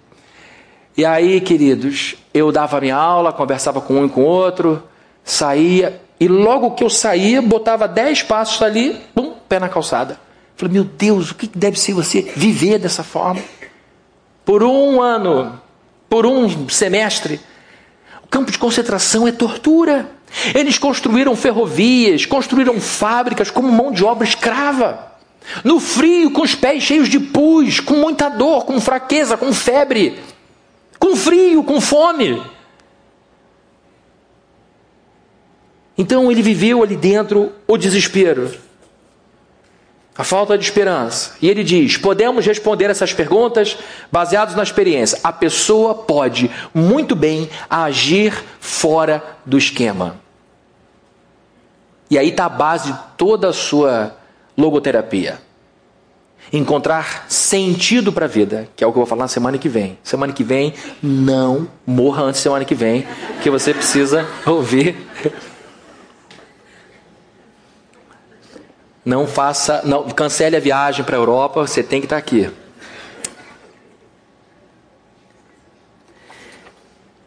E 0.99 1.05
aí, 1.05 1.41
queridos, 1.41 2.17
eu 2.35 2.51
dava 2.51 2.81
minha 2.81 2.97
aula, 2.97 3.33
conversava 3.33 3.81
com 3.81 4.01
um 4.01 4.07
e 4.07 4.09
com 4.09 4.25
outro, 4.25 4.83
saía, 5.23 6.03
e 6.19 6.27
logo 6.27 6.73
que 6.73 6.83
eu 6.83 6.91
saía, 6.91 7.41
botava 7.41 7.87
dez 7.87 8.25
passos 8.25 8.61
ali, 8.61 9.01
pum, 9.15 9.35
pé 9.49 9.61
na 9.61 9.69
calçada. 9.69 10.19
Falei, 10.57 10.75
meu 10.75 10.83
Deus, 10.83 11.31
o 11.31 11.37
que 11.37 11.49
deve 11.55 11.79
ser 11.79 11.93
você 11.93 12.23
viver 12.35 12.81
dessa 12.81 13.05
forma? 13.05 13.41
Por 14.45 14.65
um 14.65 15.01
ano, 15.01 15.63
por 16.11 16.27
um 16.27 16.69
semestre. 16.69 17.41
O 18.25 18.27
campo 18.27 18.51
de 18.51 18.59
concentração 18.59 19.25
é 19.29 19.31
tortura. 19.31 20.11
Eles 20.53 20.79
construíram 20.79 21.37
ferrovias, 21.37 22.27
construíram 22.27 22.81
fábricas 22.81 23.53
como 23.53 23.71
mão 23.71 23.93
de 23.93 24.05
obra 24.05 24.27
escrava. 24.27 25.13
No 25.63 25.79
frio, 25.79 26.33
com 26.33 26.43
os 26.43 26.57
pés 26.57 26.83
cheios 26.83 27.09
de 27.09 27.21
pus, 27.21 27.79
com 27.79 27.95
muita 27.95 28.29
dor, 28.29 28.65
com 28.65 28.81
fraqueza, 28.81 29.37
com 29.37 29.53
febre, 29.53 30.19
com 30.99 31.17
frio, 31.17 31.63
com 31.65 31.81
fome. 31.81 32.43
Então 35.97 36.31
ele 36.31 36.43
viveu 36.43 36.83
ali 36.83 36.97
dentro 36.97 37.53
o 37.67 37.77
desespero 37.77 38.51
a 40.19 40.25
falta 40.25 40.59
de 40.59 40.65
esperança. 40.65 41.37
E 41.41 41.49
ele 41.49 41.63
diz: 41.63 41.97
podemos 41.97 42.45
responder 42.45 42.91
essas 42.91 43.13
perguntas 43.13 43.79
baseados 44.11 44.57
na 44.57 44.65
experiência. 44.65 45.21
A 45.23 45.33
pessoa 45.33 45.95
pode 45.95 46.51
muito 46.75 47.15
bem 47.15 47.49
agir 47.71 48.35
fora 48.59 49.23
do 49.47 49.57
esquema. 49.57 50.17
E 52.11 52.19
aí 52.19 52.31
está 52.31 52.47
a 52.47 52.49
base 52.49 52.93
de 52.93 52.99
toda 53.17 53.51
a 53.51 53.53
sua 53.53 54.17
logoterapia. 54.57 55.41
Encontrar 56.53 57.27
sentido 57.29 58.13
para 58.13 58.25
a 58.25 58.29
vida, 58.29 58.69
que 58.75 58.83
é 58.83 58.87
o 58.87 58.93
que 58.93 58.97
eu 58.97 59.01
vou 59.03 59.07
falar 59.07 59.25
na 59.25 59.29
semana 59.29 59.59
que 59.59 59.69
vem. 59.69 59.99
Semana 60.03 60.33
que 60.33 60.43
vem, 60.43 60.73
não 61.03 61.69
morra 61.87 62.23
antes 62.23 62.41
da 62.41 62.45
semana 62.45 62.65
que 62.65 62.75
vem, 62.75 63.07
que 63.43 63.51
você 63.51 63.75
precisa 63.75 64.27
ouvir 64.47 64.97
Não 69.09 69.27
faça, 69.27 69.81
não, 69.87 70.05
cancele 70.11 70.55
a 70.55 70.61
viagem 70.61 71.03
para 71.03 71.17
a 71.17 71.19
Europa, 71.19 71.67
você 71.67 71.83
tem 71.83 71.99
que 71.99 72.05
estar 72.05 72.19
aqui. 72.19 72.51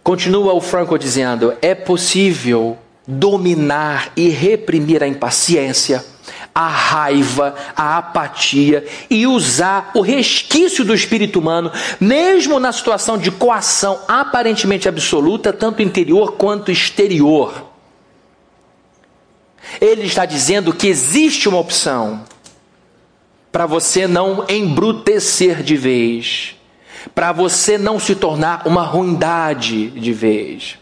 Continua 0.04 0.54
o 0.54 0.62
Franco 0.62 0.96
dizendo: 1.00 1.56
é 1.60 1.74
possível 1.74 2.78
dominar 3.08 4.12
e 4.16 4.30
reprimir 4.30 5.02
a 5.02 5.08
impaciência, 5.08 6.06
a 6.54 6.68
raiva, 6.68 7.56
a 7.76 7.98
apatia 7.98 8.86
e 9.10 9.26
usar 9.26 9.92
o 9.96 10.02
resquício 10.02 10.84
do 10.84 10.94
espírito 10.94 11.40
humano, 11.40 11.72
mesmo 12.00 12.60
na 12.60 12.72
situação 12.72 13.18
de 13.18 13.32
coação 13.32 14.00
aparentemente 14.08 14.88
absoluta, 14.88 15.54
tanto 15.54 15.82
interior 15.82 16.34
quanto 16.34 16.72
exterior. 16.72 17.70
Ele 19.80 20.04
está 20.04 20.26
dizendo 20.26 20.74
que 20.74 20.88
existe 20.88 21.48
uma 21.48 21.60
opção 21.60 22.24
para 23.52 23.66
você 23.66 24.08
não 24.08 24.46
embrutecer 24.50 25.64
de 25.64 25.76
vez, 25.76 26.56
para 27.16 27.32
você 27.32 27.78
não 27.78 28.00
se 28.00 28.16
tornar 28.16 28.68
uma 28.68 28.84
ruindade 28.84 29.90
de 29.90 30.14
vez. 30.14 30.78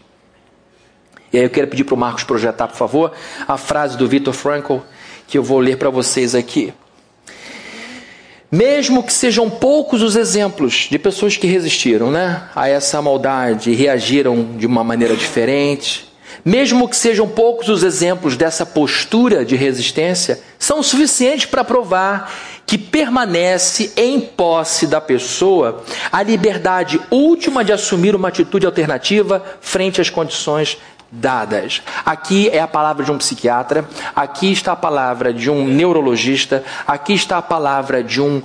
E 1.32 1.38
aí 1.38 1.44
eu 1.44 1.50
quero 1.50 1.68
pedir 1.68 1.84
para 1.84 1.94
o 1.94 1.98
Marcos 1.98 2.24
projetar, 2.24 2.66
por 2.66 2.76
favor, 2.76 3.12
a 3.46 3.56
frase 3.56 3.96
do 3.96 4.08
Viktor 4.08 4.34
Frankl 4.34 4.78
que 5.30 5.38
eu 5.38 5.44
vou 5.44 5.60
ler 5.60 5.76
para 5.78 5.88
vocês 5.88 6.34
aqui. 6.34 6.74
Mesmo 8.50 9.04
que 9.04 9.12
sejam 9.12 9.48
poucos 9.48 10.02
os 10.02 10.16
exemplos 10.16 10.88
de 10.90 10.98
pessoas 10.98 11.36
que 11.36 11.46
resistiram 11.46 12.10
né, 12.10 12.42
a 12.54 12.68
essa 12.68 13.00
maldade 13.00 13.70
e 13.70 13.76
reagiram 13.76 14.56
de 14.56 14.66
uma 14.66 14.82
maneira 14.82 15.14
diferente, 15.14 16.12
mesmo 16.44 16.88
que 16.88 16.96
sejam 16.96 17.28
poucos 17.28 17.68
os 17.68 17.84
exemplos 17.84 18.36
dessa 18.36 18.66
postura 18.66 19.44
de 19.44 19.54
resistência, 19.54 20.40
são 20.58 20.82
suficientes 20.82 21.46
para 21.46 21.62
provar 21.62 22.32
que 22.66 22.78
permanece 22.78 23.92
em 23.96 24.20
posse 24.20 24.86
da 24.86 25.00
pessoa 25.00 25.84
a 26.10 26.22
liberdade 26.22 27.00
última 27.10 27.64
de 27.64 27.72
assumir 27.72 28.16
uma 28.16 28.28
atitude 28.28 28.66
alternativa 28.66 29.44
frente 29.60 30.00
às 30.00 30.10
condições 30.10 30.76
dadas. 31.10 31.82
Aqui 32.04 32.48
é 32.48 32.60
a 32.60 32.68
palavra 32.68 33.04
de 33.04 33.10
um 33.10 33.18
psiquiatra, 33.18 33.88
aqui 34.14 34.52
está 34.52 34.72
a 34.72 34.76
palavra 34.76 35.32
de 35.32 35.50
um 35.50 35.66
neurologista, 35.66 36.62
aqui 36.86 37.12
está 37.14 37.38
a 37.38 37.42
palavra 37.42 38.02
de 38.02 38.20
um, 38.20 38.42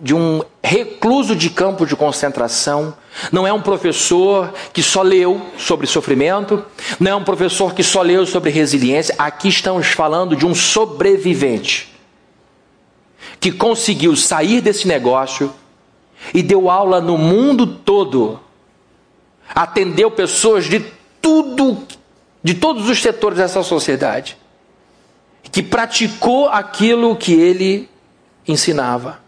de 0.00 0.14
um 0.14 0.42
recluso 0.62 1.34
de 1.34 1.48
campo 1.50 1.86
de 1.86 1.96
concentração. 1.96 2.94
Não 3.30 3.46
é 3.46 3.52
um 3.52 3.60
professor 3.60 4.52
que 4.72 4.82
só 4.82 5.02
leu 5.02 5.40
sobre 5.56 5.86
sofrimento, 5.86 6.64
não 7.00 7.10
é 7.10 7.14
um 7.14 7.24
professor 7.24 7.74
que 7.74 7.82
só 7.82 8.02
leu 8.02 8.26
sobre 8.26 8.50
resiliência. 8.50 9.14
Aqui 9.18 9.48
estamos 9.48 9.88
falando 9.88 10.36
de 10.36 10.44
um 10.44 10.54
sobrevivente 10.54 11.92
que 13.40 13.50
conseguiu 13.50 14.14
sair 14.14 14.60
desse 14.60 14.86
negócio 14.86 15.52
e 16.32 16.42
deu 16.42 16.70
aula 16.70 17.00
no 17.00 17.18
mundo 17.18 17.66
todo. 17.66 18.38
Atendeu 19.54 20.10
pessoas 20.10 20.66
de 20.66 20.84
tudo, 21.22 21.86
de 22.42 22.54
todos 22.54 22.90
os 22.90 23.00
setores 23.00 23.38
dessa 23.38 23.62
sociedade, 23.62 24.36
que 25.50 25.62
praticou 25.62 26.48
aquilo 26.48 27.16
que 27.16 27.32
ele 27.32 27.88
ensinava. 28.46 29.20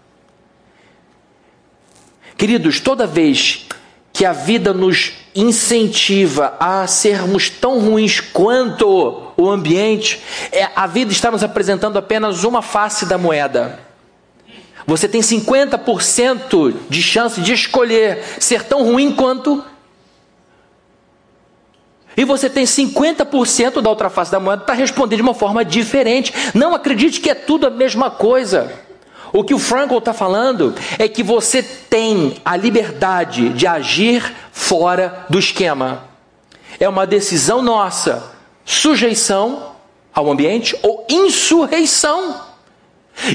Queridos, 2.37 2.81
toda 2.81 3.07
vez 3.07 3.67
que 4.13 4.25
a 4.25 4.33
vida 4.33 4.73
nos 4.73 5.13
incentiva 5.35 6.55
a 6.61 6.87
sermos 6.87 7.51
tão 7.51 7.81
ruins 7.81 8.21
quanto 8.21 9.33
o 9.37 9.51
ambiente, 9.51 10.21
é, 10.53 10.69
a 10.75 10.87
vida 10.87 11.11
está 11.11 11.31
nos 11.31 11.43
apresentando 11.43 11.99
apenas 11.99 12.45
uma 12.45 12.63
face 12.63 13.07
da 13.07 13.19
moeda. 13.19 13.81
Você 14.87 15.09
tem 15.09 15.21
50% 15.21 16.75
de 16.89 17.03
chance 17.03 17.41
de 17.41 17.53
escolher 17.53 18.23
ser 18.39 18.63
tão 18.65 18.85
ruim 18.85 19.13
quanto 19.13 19.65
e 22.17 22.25
você 22.25 22.49
tem 22.49 22.65
50% 22.65 23.81
da 23.81 23.91
outra 23.91 24.09
face 24.09 24.31
da 24.31 24.39
moeda 24.39 24.63
para 24.63 24.75
responder 24.75 25.17
de 25.17 25.23
uma 25.23 25.35
forma 25.35 25.65
diferente. 25.65 26.33
Não 26.55 26.75
acredite 26.75 27.21
que 27.21 27.31
é 27.31 27.35
tudo 27.35 27.67
a 27.67 27.71
mesma 27.71 28.11
coisa. 28.11 28.73
O 29.33 29.43
que 29.43 29.53
o 29.53 29.59
Frankl 29.59 29.99
está 29.99 30.13
falando 30.13 30.75
é 30.97 31.09
que 31.09 31.23
você 31.23 31.63
tem 31.63 32.37
a 32.45 32.57
liberdade 32.57 33.49
de 33.49 33.67
agir 33.67 34.33
fora 34.53 35.27
do 35.29 35.39
esquema. 35.39 36.05
É 36.79 36.89
uma 36.89 37.07
decisão 37.07 37.61
nossa. 37.61 38.33
Sujeição 38.65 39.73
ao 40.15 40.31
ambiente 40.31 40.79
ou 40.83 41.05
insurreição. 41.11 42.41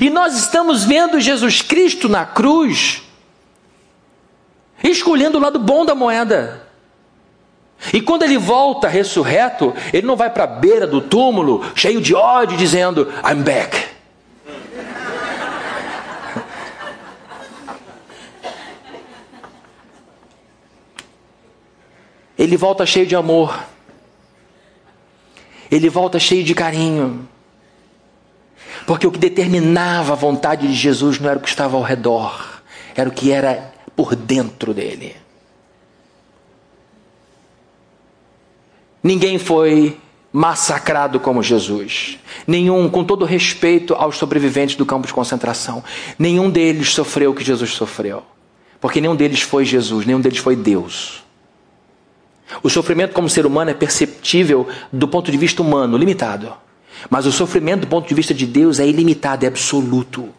E 0.02 0.10
nós 0.10 0.38
estamos 0.38 0.86
vendo 0.86 1.20
Jesus 1.20 1.62
Cristo 1.62 2.08
na 2.08 2.26
cruz, 2.26 3.02
escolhendo 4.84 5.38
o 5.38 5.42
lado 5.42 5.60
bom 5.60 5.86
da 5.86 5.94
moeda. 5.94 6.68
E 7.94 8.02
quando 8.02 8.24
ele 8.24 8.38
volta 8.38 8.88
ressurreto, 8.88 9.74
ele 9.94 10.06
não 10.06 10.16
vai 10.16 10.30
para 10.30 10.44
a 10.44 10.48
beira 10.48 10.86
do 10.86 11.02
túmulo, 11.02 11.64
cheio 11.74 12.02
de 12.02 12.14
ódio, 12.14 12.58
dizendo: 12.58 13.08
I'm 13.24 13.42
back. 13.42 13.90
Ele 22.38 22.56
volta 22.56 22.86
cheio 22.86 23.06
de 23.06 23.18
amor. 23.18 23.66
Ele 25.70 25.90
volta 25.90 26.18
cheio 26.18 26.44
de 26.44 26.56
carinho. 26.56 27.28
Porque 28.88 29.06
o 29.06 29.12
que 29.12 29.20
determinava 29.20 30.14
a 30.14 30.16
vontade 30.16 30.68
de 30.68 30.74
Jesus 30.74 31.20
não 31.20 31.30
era 31.30 31.38
o 31.38 31.42
que 31.42 31.50
estava 31.50 31.76
ao 31.76 31.84
redor, 31.84 32.62
era 32.96 33.10
o 33.10 33.12
que 33.12 33.32
era 33.32 33.74
por 33.94 34.16
dentro 34.16 34.74
dele. 34.74 35.16
Ninguém 39.04 39.38
foi 39.38 39.97
massacrado 40.32 41.20
como 41.20 41.41
Jesus. 41.41 42.20
Nenhum, 42.45 42.89
com 42.89 43.04
todo 43.04 43.26
respeito 43.26 43.93
aos 43.93 44.18
sobreviventes 44.18 44.76
do 44.76 44.86
campo 44.86 45.08
de 45.08 45.14
concentração, 45.14 45.84
nenhum 46.18 46.50
deles 46.50 46.93
sofreu 46.93 47.32
o 47.32 47.34
que 47.34 47.43
Jesus 47.43 47.72
sofreu. 47.72 48.24
Porque 48.80 49.02
nenhum 49.02 49.16
deles 49.16 49.41
foi 49.41 49.66
Jesus, 49.66 50.06
nenhum 50.06 50.22
deles 50.22 50.39
foi 50.39 50.56
Deus. 50.56 51.24
O 52.64 52.70
sofrimento 52.70 53.14
como 53.14 53.30
ser 53.30 53.45
humano 53.45 53.72
é 53.72 53.74
perceptível 53.74 54.68
do 54.91 55.08
ponto 55.08 55.32
de 55.32 55.38
vista 55.38 55.62
humano, 55.62 55.97
limitado. 55.97 56.54
Mas 57.10 57.26
o 57.26 57.32
sofrimento 57.32 57.82
do 57.82 57.88
ponto 57.88 58.08
de 58.08 58.16
vista 58.16 58.34
de 58.34 58.45
Deus 58.45 58.80
é 58.80 58.88
ilimitado, 58.88 59.45
é 59.45 59.47
absoluto. 59.47 60.30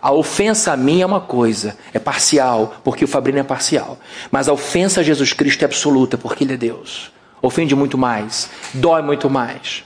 A 0.00 0.12
ofensa 0.12 0.72
a 0.72 0.76
mim 0.76 1.00
é 1.00 1.06
uma 1.06 1.20
coisa, 1.20 1.76
é 1.92 1.98
parcial, 1.98 2.76
porque 2.84 3.04
o 3.04 3.08
Fabrino 3.08 3.38
é 3.38 3.42
parcial. 3.42 3.98
Mas 4.30 4.48
a 4.48 4.52
ofensa 4.52 5.00
a 5.00 5.04
Jesus 5.04 5.32
Cristo 5.32 5.62
é 5.62 5.64
absoluta, 5.64 6.18
porque 6.18 6.44
Ele 6.44 6.54
é 6.54 6.56
Deus. 6.56 7.12
Ofende 7.46 7.76
muito 7.76 7.96
mais, 7.96 8.50
dói 8.74 9.02
muito 9.02 9.30
mais. 9.30 9.84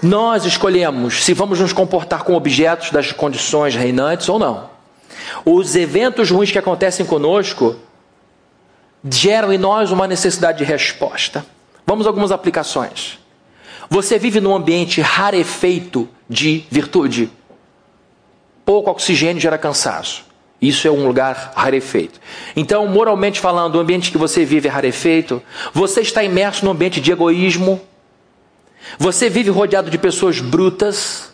Nós 0.00 0.44
escolhemos 0.44 1.24
se 1.24 1.34
vamos 1.34 1.58
nos 1.58 1.72
comportar 1.72 2.22
como 2.22 2.38
objetos 2.38 2.92
das 2.92 3.10
condições 3.10 3.74
reinantes 3.74 4.28
ou 4.28 4.38
não. 4.38 4.70
Os 5.44 5.74
eventos 5.74 6.30
ruins 6.30 6.52
que 6.52 6.58
acontecem 6.58 7.04
conosco 7.04 7.74
geram 9.02 9.52
em 9.52 9.58
nós 9.58 9.90
uma 9.90 10.06
necessidade 10.06 10.58
de 10.58 10.64
resposta. 10.64 11.44
Vamos 11.84 12.06
a 12.06 12.10
algumas 12.10 12.30
aplicações. 12.30 13.18
Você 13.90 14.20
vive 14.20 14.40
num 14.40 14.54
ambiente 14.54 15.00
rarefeito 15.00 16.08
de 16.30 16.64
virtude. 16.70 17.28
Pouco 18.64 18.88
oxigênio 18.88 19.42
gera 19.42 19.58
cansaço. 19.58 20.27
Isso 20.60 20.88
é 20.88 20.90
um 20.90 21.06
lugar 21.06 21.52
rarefeito. 21.54 22.20
Então, 22.56 22.86
moralmente 22.88 23.38
falando, 23.38 23.76
o 23.76 23.80
ambiente 23.80 24.10
que 24.10 24.18
você 24.18 24.44
vive 24.44 24.68
é 24.68 24.70
rarefeito. 24.70 25.40
Você 25.72 26.00
está 26.00 26.22
imerso 26.22 26.64
num 26.64 26.72
ambiente 26.72 27.00
de 27.00 27.12
egoísmo. 27.12 27.80
Você 28.98 29.28
vive 29.28 29.50
rodeado 29.50 29.90
de 29.90 29.98
pessoas 29.98 30.40
brutas. 30.40 31.32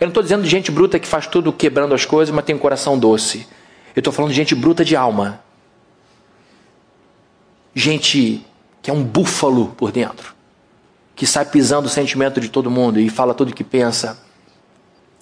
Eu 0.00 0.06
não 0.06 0.08
estou 0.08 0.22
dizendo 0.22 0.42
de 0.42 0.48
gente 0.48 0.70
bruta 0.70 0.98
que 0.98 1.06
faz 1.06 1.26
tudo 1.26 1.52
quebrando 1.52 1.94
as 1.94 2.04
coisas, 2.04 2.34
mas 2.34 2.44
tem 2.44 2.54
um 2.54 2.58
coração 2.58 2.98
doce. 2.98 3.46
Eu 3.94 4.00
estou 4.00 4.12
falando 4.12 4.30
de 4.30 4.36
gente 4.36 4.54
bruta 4.54 4.84
de 4.84 4.96
alma. 4.96 5.40
Gente 7.74 8.44
que 8.82 8.90
é 8.90 8.92
um 8.92 9.02
búfalo 9.02 9.68
por 9.76 9.92
dentro 9.92 10.40
que 11.20 11.26
sai 11.26 11.44
pisando 11.44 11.86
o 11.86 11.90
sentimento 11.90 12.40
de 12.40 12.48
todo 12.48 12.70
mundo 12.70 12.98
e 12.98 13.10
fala 13.10 13.34
tudo 13.34 13.50
o 13.50 13.54
que 13.54 13.62
pensa. 13.62 14.18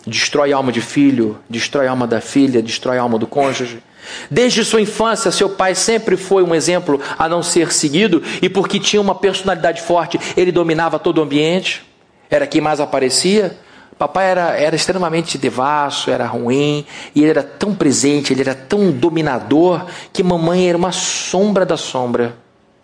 Destrói 0.07 0.53
a 0.53 0.57
alma 0.57 0.73
de 0.73 0.81
filho, 0.81 1.39
destrói 1.49 1.87
a 1.87 1.91
alma 1.91 2.07
da 2.07 2.21
filha, 2.21 2.63
destrói 2.63 2.99
a 2.99 3.03
alma 3.03 3.19
do 3.19 3.27
cônjuge. 3.27 3.83
Desde 4.31 4.65
sua 4.65 4.81
infância, 4.81 5.31
seu 5.31 5.51
pai 5.51 5.75
sempre 5.75 6.17
foi 6.17 6.43
um 6.43 6.55
exemplo 6.55 7.01
a 7.19 7.29
não 7.29 7.43
ser 7.43 7.73
seguido, 7.73 8.23
e 8.41 8.49
porque 8.49 8.79
tinha 8.79 9.03
uma 9.03 9.15
personalidade 9.15 9.83
forte, 9.83 10.19
ele 10.37 10.53
dominava 10.53 10.99
todo 10.99 11.19
o 11.19 11.23
ambiente, 11.23 11.85
era 12.31 12.47
quem 12.47 12.61
mais 12.61 12.81
aparecia. 12.81 13.57
Papai 13.99 14.31
era, 14.31 14.57
era 14.57 14.77
extremamente 14.77 15.37
devasso, 15.37 16.09
era 16.11 16.25
ruim, 16.25 16.87
e 17.15 17.21
ele 17.21 17.31
era 17.31 17.43
tão 17.43 17.75
presente, 17.75 18.33
ele 18.33 18.43
era 18.43 18.55
tão 18.55 18.93
dominador, 18.93 19.87
que 20.13 20.23
mamãe 20.23 20.69
era 20.69 20.79
uma 20.79 20.93
sombra 20.93 21.67
da 21.67 21.77
sombra. 21.77 22.37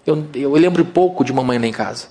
Eu, 0.05 0.27
eu 0.35 0.53
lembro 0.55 0.85
pouco 0.85 1.25
de 1.25 1.33
mamãe 1.33 1.57
lá 1.59 1.67
em 1.67 1.73
casa. 1.73 2.09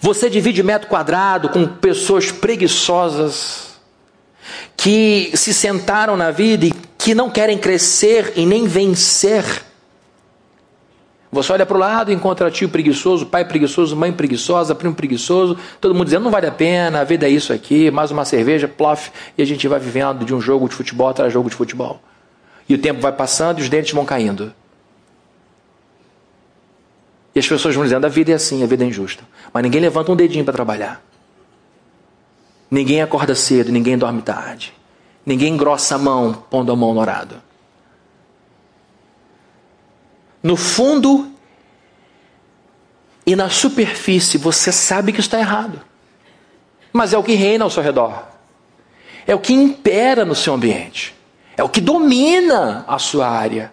Você 0.00 0.30
divide 0.30 0.62
metro 0.62 0.88
quadrado 0.88 1.50
com 1.50 1.66
pessoas 1.66 2.32
preguiçosas 2.32 3.78
que 4.76 5.30
se 5.34 5.52
sentaram 5.52 6.16
na 6.16 6.30
vida 6.30 6.64
e 6.66 6.72
que 6.96 7.14
não 7.14 7.28
querem 7.28 7.58
crescer 7.58 8.32
e 8.34 8.46
nem 8.46 8.66
vencer. 8.66 9.44
Você 11.30 11.52
olha 11.52 11.66
para 11.66 11.76
o 11.76 11.80
lado 11.80 12.10
e 12.10 12.14
encontra 12.14 12.50
tio 12.50 12.68
preguiçoso, 12.68 13.26
pai 13.26 13.44
preguiçoso, 13.44 13.94
mãe 13.94 14.10
preguiçosa, 14.10 14.74
primo 14.74 14.94
preguiçoso, 14.94 15.56
todo 15.80 15.94
mundo 15.94 16.06
dizendo 16.06 16.24
não 16.24 16.30
vale 16.30 16.46
a 16.46 16.50
pena, 16.50 17.02
a 17.02 17.04
vida 17.04 17.26
é 17.26 17.30
isso 17.30 17.52
aqui, 17.52 17.90
mais 17.90 18.10
uma 18.10 18.24
cerveja, 18.24 18.66
plof, 18.66 19.10
e 19.38 19.42
a 19.42 19.46
gente 19.46 19.68
vai 19.68 19.78
vivendo 19.78 20.24
de 20.24 20.34
um 20.34 20.40
jogo 20.40 20.68
de 20.68 20.74
futebol 20.74 21.08
atrás 21.08 21.32
jogo 21.32 21.48
de 21.48 21.54
futebol. 21.54 22.00
E 22.68 22.74
o 22.74 22.78
tempo 22.78 23.00
vai 23.00 23.12
passando 23.12 23.58
e 23.58 23.62
os 23.62 23.68
dentes 23.68 23.92
vão 23.92 24.04
caindo. 24.04 24.52
E 27.34 27.38
as 27.38 27.46
pessoas 27.46 27.74
vão 27.74 27.84
dizendo: 27.84 28.04
a 28.04 28.08
vida 28.08 28.32
é 28.32 28.34
assim, 28.34 28.62
a 28.62 28.66
vida 28.66 28.84
é 28.84 28.88
injusta. 28.88 29.24
Mas 29.52 29.62
ninguém 29.62 29.80
levanta 29.80 30.12
um 30.12 30.16
dedinho 30.16 30.44
para 30.44 30.54
trabalhar. 30.54 31.02
Ninguém 32.70 33.02
acorda 33.02 33.34
cedo, 33.34 33.72
ninguém 33.72 33.98
dorme 33.98 34.22
tarde. 34.22 34.72
Ninguém 35.26 35.52
engrossa 35.54 35.96
a 35.96 35.98
mão 35.98 36.32
pondo 36.48 36.72
a 36.72 36.76
mão 36.76 36.94
no 36.94 37.00
orado. 37.00 37.42
No 40.42 40.56
fundo 40.56 41.30
e 43.26 43.36
na 43.36 43.50
superfície 43.50 44.38
você 44.38 44.72
sabe 44.72 45.12
que 45.12 45.20
está 45.20 45.38
errado. 45.38 45.80
Mas 46.92 47.12
é 47.12 47.18
o 47.18 47.22
que 47.22 47.34
reina 47.34 47.64
ao 47.64 47.70
seu 47.70 47.82
redor. 47.82 48.24
É 49.26 49.34
o 49.34 49.38
que 49.38 49.52
impera 49.52 50.24
no 50.24 50.34
seu 50.34 50.54
ambiente. 50.54 51.14
É 51.56 51.62
o 51.62 51.68
que 51.68 51.80
domina 51.80 52.84
a 52.88 52.98
sua 52.98 53.28
área. 53.28 53.72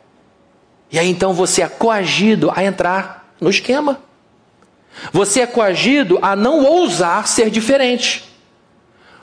E 0.91 0.99
aí 0.99 1.10
então 1.10 1.34
você 1.34 1.62
é 1.62 1.68
coagido 1.68 2.51
a 2.53 2.64
entrar 2.64 3.26
no 3.39 3.49
esquema. 3.49 3.99
Você 5.11 5.41
é 5.41 5.47
coagido 5.47 6.17
a 6.21 6.35
não 6.35 6.65
ousar 6.65 7.27
ser 7.27 7.49
diferente. 7.49 8.27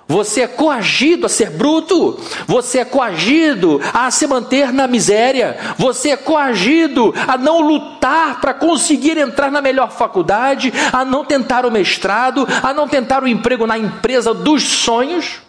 Você 0.06 0.42
é 0.42 0.46
coagido 0.46 1.24
a 1.26 1.28
ser 1.28 1.50
bruto. 1.50 2.20
Você 2.46 2.78
é 2.78 2.84
coagido 2.84 3.80
a 3.92 4.10
se 4.10 4.26
manter 4.26 4.72
na 4.72 4.86
miséria. 4.86 5.56
Você 5.78 6.10
é 6.10 6.16
coagido 6.16 7.14
a 7.26 7.38
não 7.38 7.60
lutar 7.60 8.40
para 8.40 8.52
conseguir 8.52 9.16
entrar 9.16 9.50
na 9.50 9.62
melhor 9.62 9.90
faculdade, 9.90 10.72
a 10.92 11.04
não 11.04 11.24
tentar 11.24 11.64
o 11.64 11.70
mestrado, 11.70 12.46
a 12.62 12.74
não 12.74 12.86
tentar 12.86 13.22
o 13.22 13.28
emprego 13.28 13.66
na 13.66 13.78
empresa 13.78 14.34
dos 14.34 14.62
sonhos. 14.62 15.40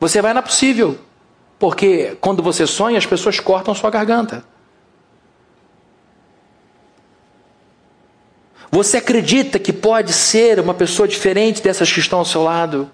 Você 0.00 0.20
vai 0.20 0.34
na 0.34 0.42
possível. 0.42 0.98
Porque 1.58 2.16
quando 2.20 2.42
você 2.42 2.66
sonha, 2.66 2.98
as 2.98 3.06
pessoas 3.06 3.38
cortam 3.38 3.74
sua 3.74 3.90
garganta. 3.90 4.42
Você 8.70 8.98
acredita 8.98 9.58
que 9.58 9.72
pode 9.72 10.12
ser 10.12 10.60
uma 10.60 10.72
pessoa 10.72 11.08
diferente 11.08 11.60
dessas 11.60 11.90
que 11.92 11.98
estão 11.98 12.20
ao 12.20 12.24
seu 12.24 12.44
lado? 12.44 12.88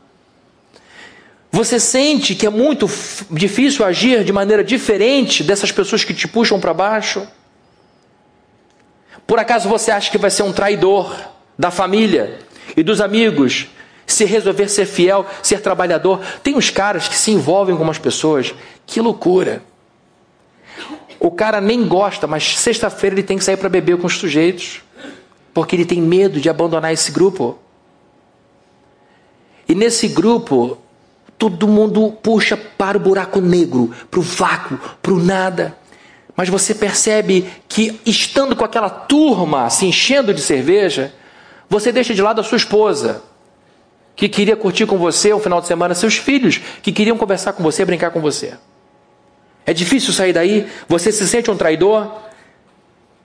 Você 1.52 1.78
sente 1.78 2.34
que 2.34 2.46
é 2.46 2.50
muito 2.50 2.88
difícil 3.30 3.84
agir 3.84 4.24
de 4.24 4.32
maneira 4.32 4.64
diferente 4.64 5.44
dessas 5.44 5.70
pessoas 5.70 6.02
que 6.02 6.14
te 6.14 6.26
puxam 6.26 6.58
para 6.58 6.72
baixo? 6.72 7.26
Por 9.26 9.38
acaso 9.38 9.68
você 9.68 9.90
acha 9.90 10.10
que 10.10 10.16
vai 10.16 10.30
ser 10.30 10.44
um 10.44 10.52
traidor 10.52 11.14
da 11.58 11.70
família 11.70 12.38
e 12.74 12.82
dos 12.82 13.00
amigos 13.00 13.66
se 14.06 14.24
resolver 14.24 14.68
ser 14.68 14.86
fiel, 14.86 15.26
ser 15.42 15.60
trabalhador? 15.60 16.20
Tem 16.42 16.54
uns 16.54 16.70
caras 16.70 17.06
que 17.06 17.16
se 17.16 17.32
envolvem 17.32 17.76
com 17.76 17.82
umas 17.82 17.98
pessoas, 17.98 18.54
que 18.86 19.00
loucura. 19.00 19.62
O 21.20 21.30
cara 21.30 21.60
nem 21.60 21.86
gosta, 21.86 22.26
mas 22.26 22.58
sexta-feira 22.58 23.16
ele 23.16 23.22
tem 23.22 23.36
que 23.36 23.44
sair 23.44 23.56
para 23.58 23.68
beber 23.68 23.98
com 23.98 24.06
os 24.06 24.16
sujeitos 24.16 24.85
porque 25.56 25.74
ele 25.74 25.86
tem 25.86 26.02
medo 26.02 26.38
de 26.38 26.50
abandonar 26.50 26.92
esse 26.92 27.10
grupo. 27.10 27.58
E 29.66 29.74
nesse 29.74 30.06
grupo, 30.06 30.76
todo 31.38 31.66
mundo 31.66 32.12
puxa 32.22 32.58
para 32.58 32.98
o 32.98 33.00
buraco 33.00 33.40
negro, 33.40 33.90
para 34.10 34.20
o 34.20 34.22
vácuo, 34.22 34.78
para 35.00 35.14
o 35.14 35.18
nada. 35.18 35.74
Mas 36.36 36.50
você 36.50 36.74
percebe 36.74 37.50
que, 37.66 37.98
estando 38.04 38.54
com 38.54 38.66
aquela 38.66 38.90
turma 38.90 39.70
se 39.70 39.86
enchendo 39.86 40.34
de 40.34 40.42
cerveja, 40.42 41.14
você 41.70 41.90
deixa 41.90 42.12
de 42.12 42.20
lado 42.20 42.38
a 42.38 42.44
sua 42.44 42.56
esposa, 42.56 43.22
que 44.14 44.28
queria 44.28 44.56
curtir 44.56 44.84
com 44.84 44.98
você 44.98 45.32
um 45.32 45.40
final 45.40 45.62
de 45.62 45.68
semana, 45.68 45.94
seus 45.94 46.18
filhos, 46.18 46.60
que 46.82 46.92
queriam 46.92 47.16
conversar 47.16 47.54
com 47.54 47.62
você, 47.62 47.82
brincar 47.82 48.10
com 48.10 48.20
você. 48.20 48.58
É 49.64 49.72
difícil 49.72 50.12
sair 50.12 50.34
daí? 50.34 50.68
Você 50.86 51.10
se 51.10 51.26
sente 51.26 51.50
um 51.50 51.56
traidor? 51.56 52.25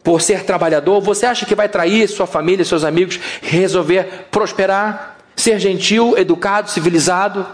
Por 0.04 0.22
ser 0.22 0.44
trabalhador? 0.44 1.02
Você 1.02 1.26
acha 1.26 1.46
que 1.46 1.56
vai 1.56 1.70
trair 1.70 2.08
sua 2.08 2.28
família, 2.28 2.66
seus 2.66 2.84
amigos, 2.84 3.20
resolver 3.42 4.28
prosperar, 4.32 5.18
ser 5.36 5.60
gentil, 5.60 6.18
educado, 6.18 6.70
civilizado? 6.70 7.46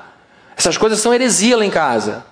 Essas 0.56 0.78
coisas 0.78 1.00
são 1.00 1.14
heresia 1.14 1.58
lá 1.58 1.66
em 1.66 1.70
casa. 1.70 2.26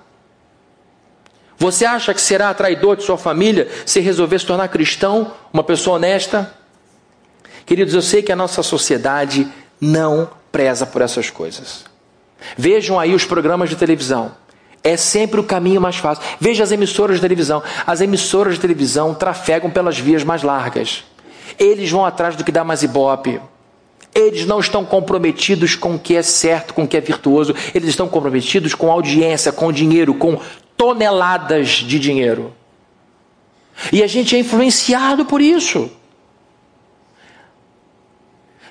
Você 1.57 1.85
acha 1.85 2.13
que 2.13 2.21
será 2.21 2.53
traidor 2.53 2.97
de 2.97 3.03
sua 3.03 3.17
família 3.17 3.69
se 3.85 3.99
resolver 3.99 4.39
se 4.39 4.45
tornar 4.45 4.67
cristão, 4.67 5.31
uma 5.53 5.63
pessoa 5.63 5.95
honesta? 5.95 6.53
Queridos, 7.65 7.93
eu 7.93 8.01
sei 8.01 8.21
que 8.21 8.31
a 8.31 8.35
nossa 8.35 8.61
sociedade 8.61 9.47
não 9.79 10.29
preza 10.51 10.85
por 10.85 11.01
essas 11.01 11.29
coisas. 11.29 11.85
Vejam 12.57 12.99
aí 12.99 13.13
os 13.13 13.25
programas 13.25 13.69
de 13.69 13.75
televisão. 13.75 14.31
É 14.85 14.95
sempre 14.95 15.39
o 15.39 15.43
caminho 15.43 15.81
mais 15.81 15.95
fácil. 15.95 16.23
Veja 16.39 16.63
as 16.63 16.71
emissoras 16.71 17.15
de 17.15 17.21
televisão. 17.23 17.63
As 17.87 18.01
emissoras 18.01 18.53
de 18.53 18.59
televisão 18.59 19.15
trafegam 19.15 19.71
pelas 19.71 19.97
vias 19.97 20.23
mais 20.23 20.43
largas. 20.43 21.03
Eles 21.57 21.89
vão 21.89 22.05
atrás 22.05 22.35
do 22.35 22.43
que 22.43 22.51
dá 22.51 22.63
mais 22.63 22.83
ibope. 22.83 23.41
Eles 24.13 24.45
não 24.45 24.59
estão 24.59 24.85
comprometidos 24.85 25.75
com 25.75 25.95
o 25.95 25.99
que 25.99 26.15
é 26.15 26.21
certo, 26.21 26.75
com 26.75 26.83
o 26.83 26.87
que 26.87 26.95
é 26.95 27.01
virtuoso. 27.01 27.55
Eles 27.73 27.89
estão 27.89 28.07
comprometidos 28.07 28.75
com 28.75 28.91
audiência, 28.91 29.51
com 29.51 29.71
dinheiro, 29.71 30.13
com 30.13 30.39
toneladas 30.77 31.69
de 31.69 31.97
dinheiro. 31.97 32.53
E 33.91 34.03
a 34.03 34.07
gente 34.07 34.35
é 34.35 34.39
influenciado 34.39 35.25
por 35.25 35.41
isso. 35.41 35.89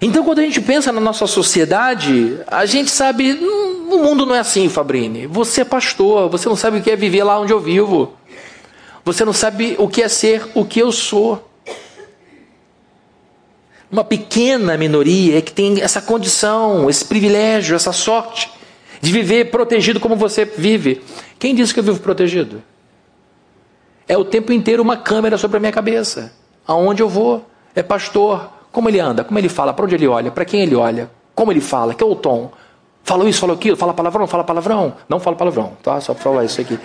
Então, 0.01 0.25
quando 0.25 0.41
a 0.41 0.43
gente 0.43 0.61
pensa 0.61 0.93
na 0.93 1.01
nossa 1.01 1.27
sociedade, 1.27 2.39
a 2.47 2.67
gente 2.67 2.91
sabe, 2.91 3.33
hum, 3.33 3.89
o 3.91 3.99
mundo 3.99 4.27
não 4.27 4.35
é 4.35 4.41
assim, 4.41 4.69
Fabrini. 4.69 5.27
Você 5.27 5.63
é 5.63 5.65
pastor, 5.65 6.29
você 6.29 6.49
não 6.49 6.57
sabe 6.57 6.79
o 6.79 6.83
que 6.83 6.91
é 6.91 6.97
viver 6.97 7.25
lá 7.25 7.39
onde 7.39 7.53
eu 7.53 7.61
vivo. 7.61 8.15
Você 9.05 9.25
não 9.25 9.33
sabe 9.33 9.77
o 9.79 9.89
que 9.89 10.03
é 10.03 10.09
ser 10.09 10.47
o 10.55 10.65
que 10.65 10.81
eu 10.81 10.91
sou. 10.91 11.51
Uma 13.91 14.03
pequena 14.03 14.77
minoria 14.77 15.39
é 15.39 15.41
que 15.41 15.53
tem 15.53 15.81
essa 15.81 16.03
condição, 16.03 16.91
esse 16.91 17.05
privilégio, 17.05 17.77
essa 17.77 17.93
sorte 17.93 18.51
de 19.01 19.13
viver 19.13 19.51
protegido 19.51 20.01
como 20.01 20.17
você 20.17 20.45
vive. 20.45 21.03
Quem 21.39 21.55
disse 21.55 21.73
que 21.73 21.81
eu 21.81 21.85
vivo 21.85 22.01
protegido? 22.01 22.63
É 24.09 24.17
o 24.17 24.25
tempo 24.25 24.53
inteiro 24.53 24.83
uma 24.83 24.97
câmera 24.97 25.37
sobre 25.39 25.59
a 25.59 25.61
minha 25.61 25.73
cabeça. 25.73 26.33
Aonde 26.67 27.03
eu 27.03 27.09
vou? 27.09 27.49
É 27.75 27.83
pastor. 27.83 28.51
Como 28.75 28.89
ele 28.89 28.99
anda? 28.99 29.23
Como 29.23 29.39
ele 29.39 29.49
fala? 29.49 29.73
Para 29.73 29.85
onde 29.85 29.95
ele 29.95 30.09
olha? 30.09 30.33
Para 30.33 30.45
quem 30.45 30.61
ele 30.63 30.75
olha? 30.75 31.09
Como 31.33 31.53
ele 31.53 31.61
fala? 31.61 31.95
Que 31.95 32.03
é 32.03 32.07
o 32.07 32.17
tom? 32.17 32.51
Falou 33.05 33.29
isso, 33.29 33.39
falou 33.39 33.55
aquilo? 33.55 33.77
Fala 33.77 33.95
palavrão? 33.95 34.27
Fala 34.27 34.43
palavrão? 34.43 34.97
Não 35.09 35.21
fala 35.21 35.37
palavrão, 35.37 35.77
tá? 35.81 36.01
Só 36.01 36.13
para 36.13 36.25
falar 36.25 36.45
isso 36.45 36.61
aqui. 36.61 36.77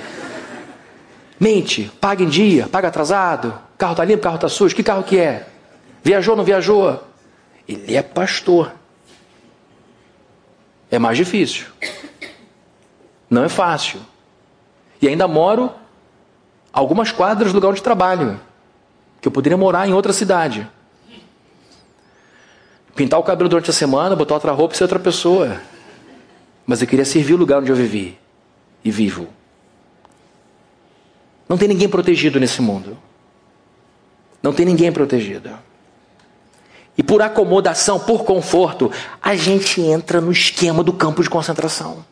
Mente, 1.40 1.92
paga 2.00 2.24
em 2.24 2.30
dia, 2.30 2.68
paga 2.68 2.90
atrasado. 2.90 3.58
Carro 3.76 3.96
tá 3.96 4.06
limpo, 4.06 4.22
carro 4.22 4.38
tá 4.38 4.48
sujo. 4.48 4.76
Que 4.76 4.84
carro 4.84 5.02
que 5.02 5.18
é? 5.18 5.48
Viajou, 6.04 6.36
não 6.36 6.44
viajou? 6.44 7.04
Ele 7.68 7.96
é 7.96 8.04
pastor. 8.04 8.72
É 10.92 11.00
mais 11.00 11.18
difícil. 11.18 11.66
Não 13.28 13.44
é 13.44 13.50
fácil. 13.50 14.00
E 15.02 15.08
ainda 15.08 15.28
moro 15.28 15.72
algumas 16.72 17.12
quadras 17.12 17.52
do 17.52 17.56
lugar 17.56 17.70
onde 17.70 17.82
trabalho. 17.82 18.40
Que 19.20 19.28
eu 19.28 19.32
poderia 19.32 19.58
morar 19.58 19.88
em 19.88 19.94
outra 19.94 20.14
cidade. 20.14 20.70
Pintar 23.00 23.18
o 23.18 23.24
cabelo 23.24 23.48
durante 23.48 23.70
a 23.70 23.74
semana, 23.74 24.14
botar 24.14 24.34
outra 24.34 24.52
roupa 24.52 24.74
e 24.74 24.78
ser 24.78 24.84
outra 24.84 25.00
pessoa. 25.00 25.62
Mas 26.66 26.82
eu 26.82 26.88
queria 26.88 27.06
servir 27.06 27.34
o 27.34 27.38
lugar 27.38 27.62
onde 27.62 27.72
eu 27.72 27.76
vivi. 27.78 28.20
E 28.84 28.92
vivo. 28.92 29.30
Não 31.48 31.58
tem 31.58 31.70
ninguém 31.70 31.88
protegido 31.88 32.42
nesse 32.42 32.62
mundo. 32.62 32.98
Não 34.44 34.52
tem 34.52 34.66
ninguém 34.66 34.92
protegido. 34.92 35.50
E 36.98 37.02
por 37.02 37.22
acomodação, 37.22 38.02
por 38.02 38.26
conforto, 38.26 38.92
a 39.22 39.34
gente 39.34 39.80
entra 39.80 40.20
no 40.20 40.34
esquema 40.34 40.84
do 40.84 40.92
campo 40.92 41.24
de 41.24 41.30
concentração. 41.30 42.04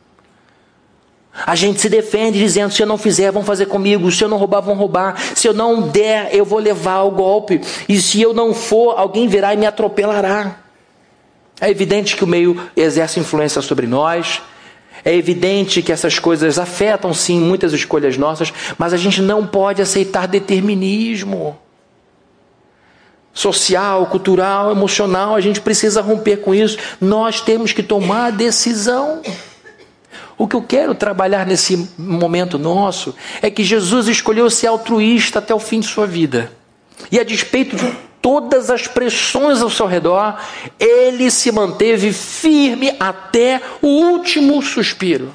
A 1.45 1.53
gente 1.53 1.81
se 1.81 1.89
defende 1.89 2.39
dizendo: 2.39 2.71
se 2.71 2.81
eu 2.81 2.87
não 2.87 2.97
fizer, 2.97 3.29
vão 3.29 3.43
fazer 3.43 3.65
comigo. 3.65 4.09
Se 4.09 4.23
eu 4.23 4.29
não 4.29 4.37
roubar, 4.37 4.61
vão 4.61 4.75
roubar. 4.75 5.21
Se 5.35 5.49
eu 5.49 5.53
não 5.53 5.81
der, 5.81 6.33
eu 6.33 6.45
vou 6.45 6.59
levar 6.59 7.01
o 7.01 7.11
golpe. 7.11 7.59
E 7.89 8.01
se 8.01 8.21
eu 8.21 8.33
não 8.33 8.53
for, 8.53 8.97
alguém 8.97 9.27
virá 9.27 9.53
e 9.53 9.57
me 9.57 9.65
atropelará. 9.65 10.65
É 11.59 11.69
evidente 11.69 12.15
que 12.15 12.23
o 12.23 12.27
meio 12.27 12.61
exerce 12.75 13.19
influência 13.19 13.61
sobre 13.61 13.87
nós. 13.87 14.41
É 15.03 15.15
evidente 15.15 15.81
que 15.81 15.91
essas 15.91 16.19
coisas 16.19 16.59
afetam 16.59 17.13
sim 17.13 17.39
muitas 17.39 17.73
escolhas 17.73 18.17
nossas, 18.17 18.51
mas 18.77 18.93
a 18.93 18.97
gente 18.97 19.21
não 19.21 19.45
pode 19.45 19.81
aceitar 19.81 20.27
determinismo 20.27 21.57
social, 23.33 24.07
cultural, 24.07 24.71
emocional. 24.71 25.35
A 25.35 25.41
gente 25.41 25.61
precisa 25.61 26.01
romper 26.01 26.37
com 26.37 26.53
isso. 26.53 26.77
Nós 26.99 27.39
temos 27.39 27.71
que 27.71 27.83
tomar 27.83 28.25
a 28.25 28.31
decisão. 28.31 29.21
O 30.37 30.47
que 30.47 30.55
eu 30.55 30.61
quero 30.61 30.93
trabalhar 30.93 31.45
nesse 31.45 31.89
momento 31.97 32.59
nosso 32.59 33.15
é 33.41 33.49
que 33.49 33.63
Jesus 33.63 34.07
escolheu 34.07 34.49
ser 34.49 34.67
altruísta 34.67 35.39
até 35.39 35.53
o 35.53 35.59
fim 35.59 35.79
de 35.79 35.87
sua 35.87 36.05
vida. 36.05 36.51
E 37.11 37.19
a 37.19 37.23
despeito 37.23 37.75
de 37.75 37.95
todas 38.27 38.69
as 38.69 38.85
pressões 38.85 39.61
ao 39.61 39.69
seu 39.69 39.85
redor, 39.85 40.37
ele 40.77 41.31
se 41.31 41.49
manteve 41.49 42.11
firme 42.11 42.93
até 42.99 43.61
o 43.81 43.87
último 43.87 44.61
suspiro. 44.61 45.33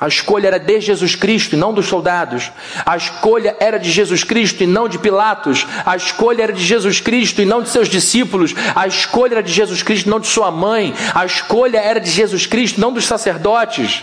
A 0.00 0.08
escolha 0.08 0.48
era 0.48 0.58
de 0.58 0.80
Jesus 0.80 1.14
Cristo 1.14 1.54
e 1.54 1.56
não 1.56 1.72
dos 1.72 1.86
soldados. 1.86 2.50
A 2.84 2.96
escolha 2.96 3.56
era 3.60 3.78
de 3.78 3.88
Jesus 3.88 4.24
Cristo 4.24 4.64
e 4.64 4.66
não 4.66 4.88
de 4.88 4.98
Pilatos. 4.98 5.64
A 5.86 5.94
escolha 5.94 6.42
era 6.42 6.52
de 6.52 6.64
Jesus 6.64 7.00
Cristo 7.00 7.40
e 7.40 7.44
não 7.44 7.62
de 7.62 7.68
seus 7.68 7.88
discípulos. 7.88 8.52
A 8.74 8.88
escolha 8.88 9.34
era 9.34 9.42
de 9.42 9.52
Jesus 9.52 9.80
Cristo 9.80 10.06
e 10.06 10.10
não 10.10 10.18
de 10.18 10.26
sua 10.26 10.50
mãe. 10.50 10.92
A 11.14 11.24
escolha 11.24 11.78
era 11.78 12.00
de 12.00 12.10
Jesus 12.10 12.46
Cristo, 12.46 12.80
não 12.80 12.92
dos 12.92 13.06
sacerdotes. 13.06 14.02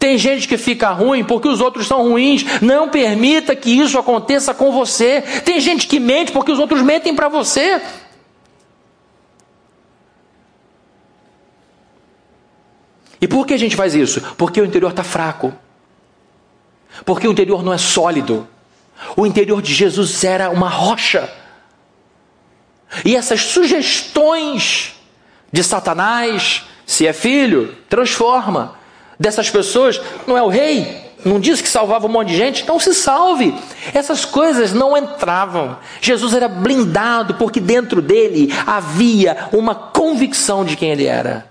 Tem 0.00 0.16
gente 0.16 0.48
que 0.48 0.56
fica 0.56 0.88
ruim 0.88 1.22
porque 1.22 1.46
os 1.46 1.60
outros 1.60 1.86
são 1.86 2.08
ruins. 2.08 2.42
Não 2.62 2.88
permita 2.88 3.54
que 3.54 3.70
isso 3.70 3.98
aconteça 3.98 4.54
com 4.54 4.72
você. 4.72 5.20
Tem 5.44 5.60
gente 5.60 5.86
que 5.86 6.00
mente 6.00 6.32
porque 6.32 6.50
os 6.50 6.58
outros 6.58 6.80
mentem 6.80 7.14
para 7.14 7.28
você. 7.28 7.82
E 13.20 13.28
por 13.28 13.46
que 13.46 13.52
a 13.52 13.58
gente 13.58 13.76
faz 13.76 13.94
isso? 13.94 14.22
Porque 14.38 14.58
o 14.58 14.64
interior 14.64 14.88
está 14.88 15.04
fraco. 15.04 15.52
Porque 17.04 17.28
o 17.28 17.32
interior 17.32 17.62
não 17.62 17.74
é 17.74 17.76
sólido. 17.76 18.48
O 19.14 19.26
interior 19.26 19.60
de 19.60 19.74
Jesus 19.74 20.24
era 20.24 20.48
uma 20.48 20.70
rocha. 20.70 21.30
E 23.04 23.14
essas 23.14 23.42
sugestões 23.42 24.94
de 25.52 25.62
Satanás, 25.62 26.64
se 26.86 27.06
é 27.06 27.12
filho, 27.12 27.76
transforma. 27.86 28.79
Dessas 29.20 29.50
pessoas, 29.50 30.00
não 30.26 30.34
é 30.34 30.42
o 30.42 30.48
rei, 30.48 31.10
não 31.26 31.38
disse 31.38 31.62
que 31.62 31.68
salvava 31.68 32.06
um 32.06 32.10
monte 32.10 32.28
de 32.28 32.36
gente, 32.38 32.62
então 32.62 32.80
se 32.80 32.94
salve. 32.94 33.54
Essas 33.92 34.24
coisas 34.24 34.72
não 34.72 34.96
entravam. 34.96 35.76
Jesus 36.00 36.32
era 36.32 36.48
blindado 36.48 37.34
porque 37.34 37.60
dentro 37.60 38.00
dele 38.00 38.50
havia 38.66 39.48
uma 39.52 39.74
convicção 39.74 40.64
de 40.64 40.74
quem 40.74 40.90
ele 40.90 41.04
era 41.04 41.46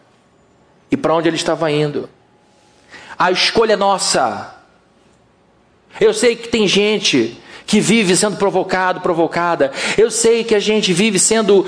e 0.90 0.98
para 0.98 1.14
onde 1.14 1.30
ele 1.30 1.36
estava 1.36 1.72
indo. 1.72 2.10
A 3.18 3.32
escolha 3.32 3.74
é 3.74 3.78
nossa. 3.78 4.56
Eu 6.02 6.12
sei 6.12 6.36
que 6.36 6.48
tem 6.48 6.68
gente 6.68 7.40
que 7.68 7.80
vive 7.80 8.16
sendo 8.16 8.38
provocado, 8.38 9.02
provocada. 9.02 9.72
Eu 9.96 10.10
sei 10.10 10.44
que 10.44 10.56
a 10.56 10.60
gente 10.60 10.92
vive 10.92 11.20
sendo 11.20 11.68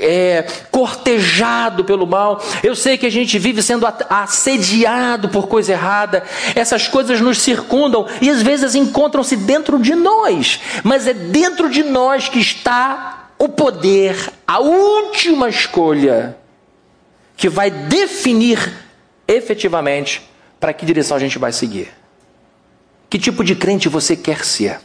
é, 0.00 0.46
cortejado 0.70 1.84
pelo 1.84 2.06
mal. 2.06 2.42
Eu 2.62 2.74
sei 2.74 2.96
que 2.96 3.06
a 3.06 3.10
gente 3.10 3.38
vive 3.38 3.62
sendo 3.62 3.86
assediado 4.08 5.28
por 5.28 5.46
coisa 5.46 5.72
errada. 5.72 6.24
Essas 6.54 6.88
coisas 6.88 7.20
nos 7.20 7.38
circundam 7.40 8.06
e 8.20 8.30
às 8.30 8.42
vezes 8.42 8.74
encontram-se 8.74 9.36
dentro 9.36 9.78
de 9.78 9.94
nós. 9.94 10.60
Mas 10.82 11.06
é 11.06 11.12
dentro 11.12 11.68
de 11.68 11.82
nós 11.82 12.28
que 12.28 12.38
está 12.38 13.30
o 13.38 13.48
poder, 13.48 14.16
a 14.46 14.58
última 14.58 15.48
escolha 15.48 16.36
que 17.36 17.48
vai 17.48 17.70
definir 17.70 18.70
efetivamente 19.26 20.20
para 20.58 20.74
que 20.74 20.84
direção 20.84 21.16
a 21.16 21.20
gente 21.20 21.38
vai 21.38 21.52
seguir. 21.52 21.88
Que 23.08 23.18
tipo 23.18 23.42
de 23.42 23.56
crente 23.56 23.88
você 23.88 24.14
quer 24.14 24.44
ser? 24.44 24.78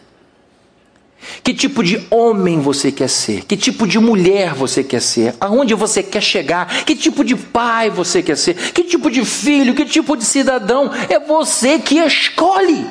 Que 1.44 1.54
tipo 1.54 1.84
de 1.84 2.06
homem 2.10 2.60
você 2.60 2.92
quer 2.92 3.10
ser? 3.10 3.46
Que 3.46 3.56
tipo 3.56 3.88
de 3.88 4.00
mulher 4.00 4.54
você 4.54 4.84
quer 4.84 5.02
ser? 5.02 5.36
Aonde 5.40 5.74
você 5.74 6.02
quer 6.02 6.22
chegar? 6.22 6.84
Que 6.84 6.96
tipo 6.96 7.24
de 7.24 7.36
pai 7.36 7.90
você 7.90 8.22
quer 8.22 8.38
ser? 8.38 8.56
Que 8.72 8.84
tipo 8.84 9.10
de 9.10 9.24
filho? 9.24 9.74
Que 9.74 9.86
tipo 9.86 10.16
de 10.16 10.24
cidadão? 10.24 10.92
É 11.10 11.20
você 11.20 11.80
que 11.80 11.98
escolhe. 12.00 12.86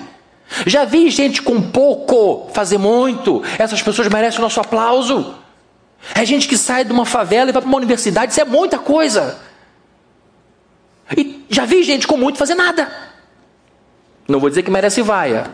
Já 0.67 0.85
vi 0.85 1.11
gente 1.11 1.43
com 1.43 1.61
pouco 1.61 2.51
fazer 2.53 2.79
muito. 2.79 3.43
Essas 3.59 3.83
pessoas 3.83 4.09
merecem 4.09 4.39
o 4.39 4.43
nosso 4.43 4.61
aplauso. 4.61 5.35
É 6.15 6.25
gente 6.25 6.47
que 6.47 6.57
sai 6.57 6.85
de 6.85 6.93
uma 6.93 7.07
favela 7.07 7.51
e 7.51 7.53
vai 7.53 7.63
para 7.63 7.69
uma 7.69 7.79
universidade. 7.79 8.33
Isso 8.33 8.41
é 8.41 8.45
muita 8.45 8.79
coisa. 8.79 9.39
E 11.17 11.45
já 11.49 11.65
vi 11.65 11.83
gente 11.83 12.07
com 12.07 12.17
muito 12.17 12.39
fazer 12.39 12.55
nada. 12.55 12.91
Não 14.29 14.41
vou 14.41 14.49
dizer 14.49 14.63
que 14.63 14.71
merece 14.71 15.03
vaia, 15.03 15.51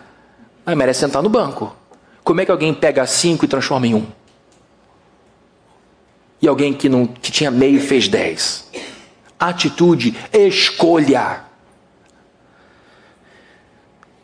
mas 0.64 0.76
merece 0.76 1.00
sentar 1.00 1.22
no 1.22 1.28
banco. 1.28 1.74
Como 2.22 2.40
é 2.40 2.44
que 2.44 2.50
alguém 2.50 2.72
pega 2.72 3.06
cinco 3.06 3.44
e 3.44 3.48
transforma 3.48 3.86
em 3.86 3.94
um? 3.94 4.06
E 6.42 6.48
alguém 6.48 6.72
que, 6.72 6.88
não, 6.88 7.06
que 7.06 7.30
tinha 7.30 7.50
meio 7.50 7.80
fez 7.80 8.08
dez. 8.08 8.68
Atitude, 9.38 10.16
escolha. 10.32 11.44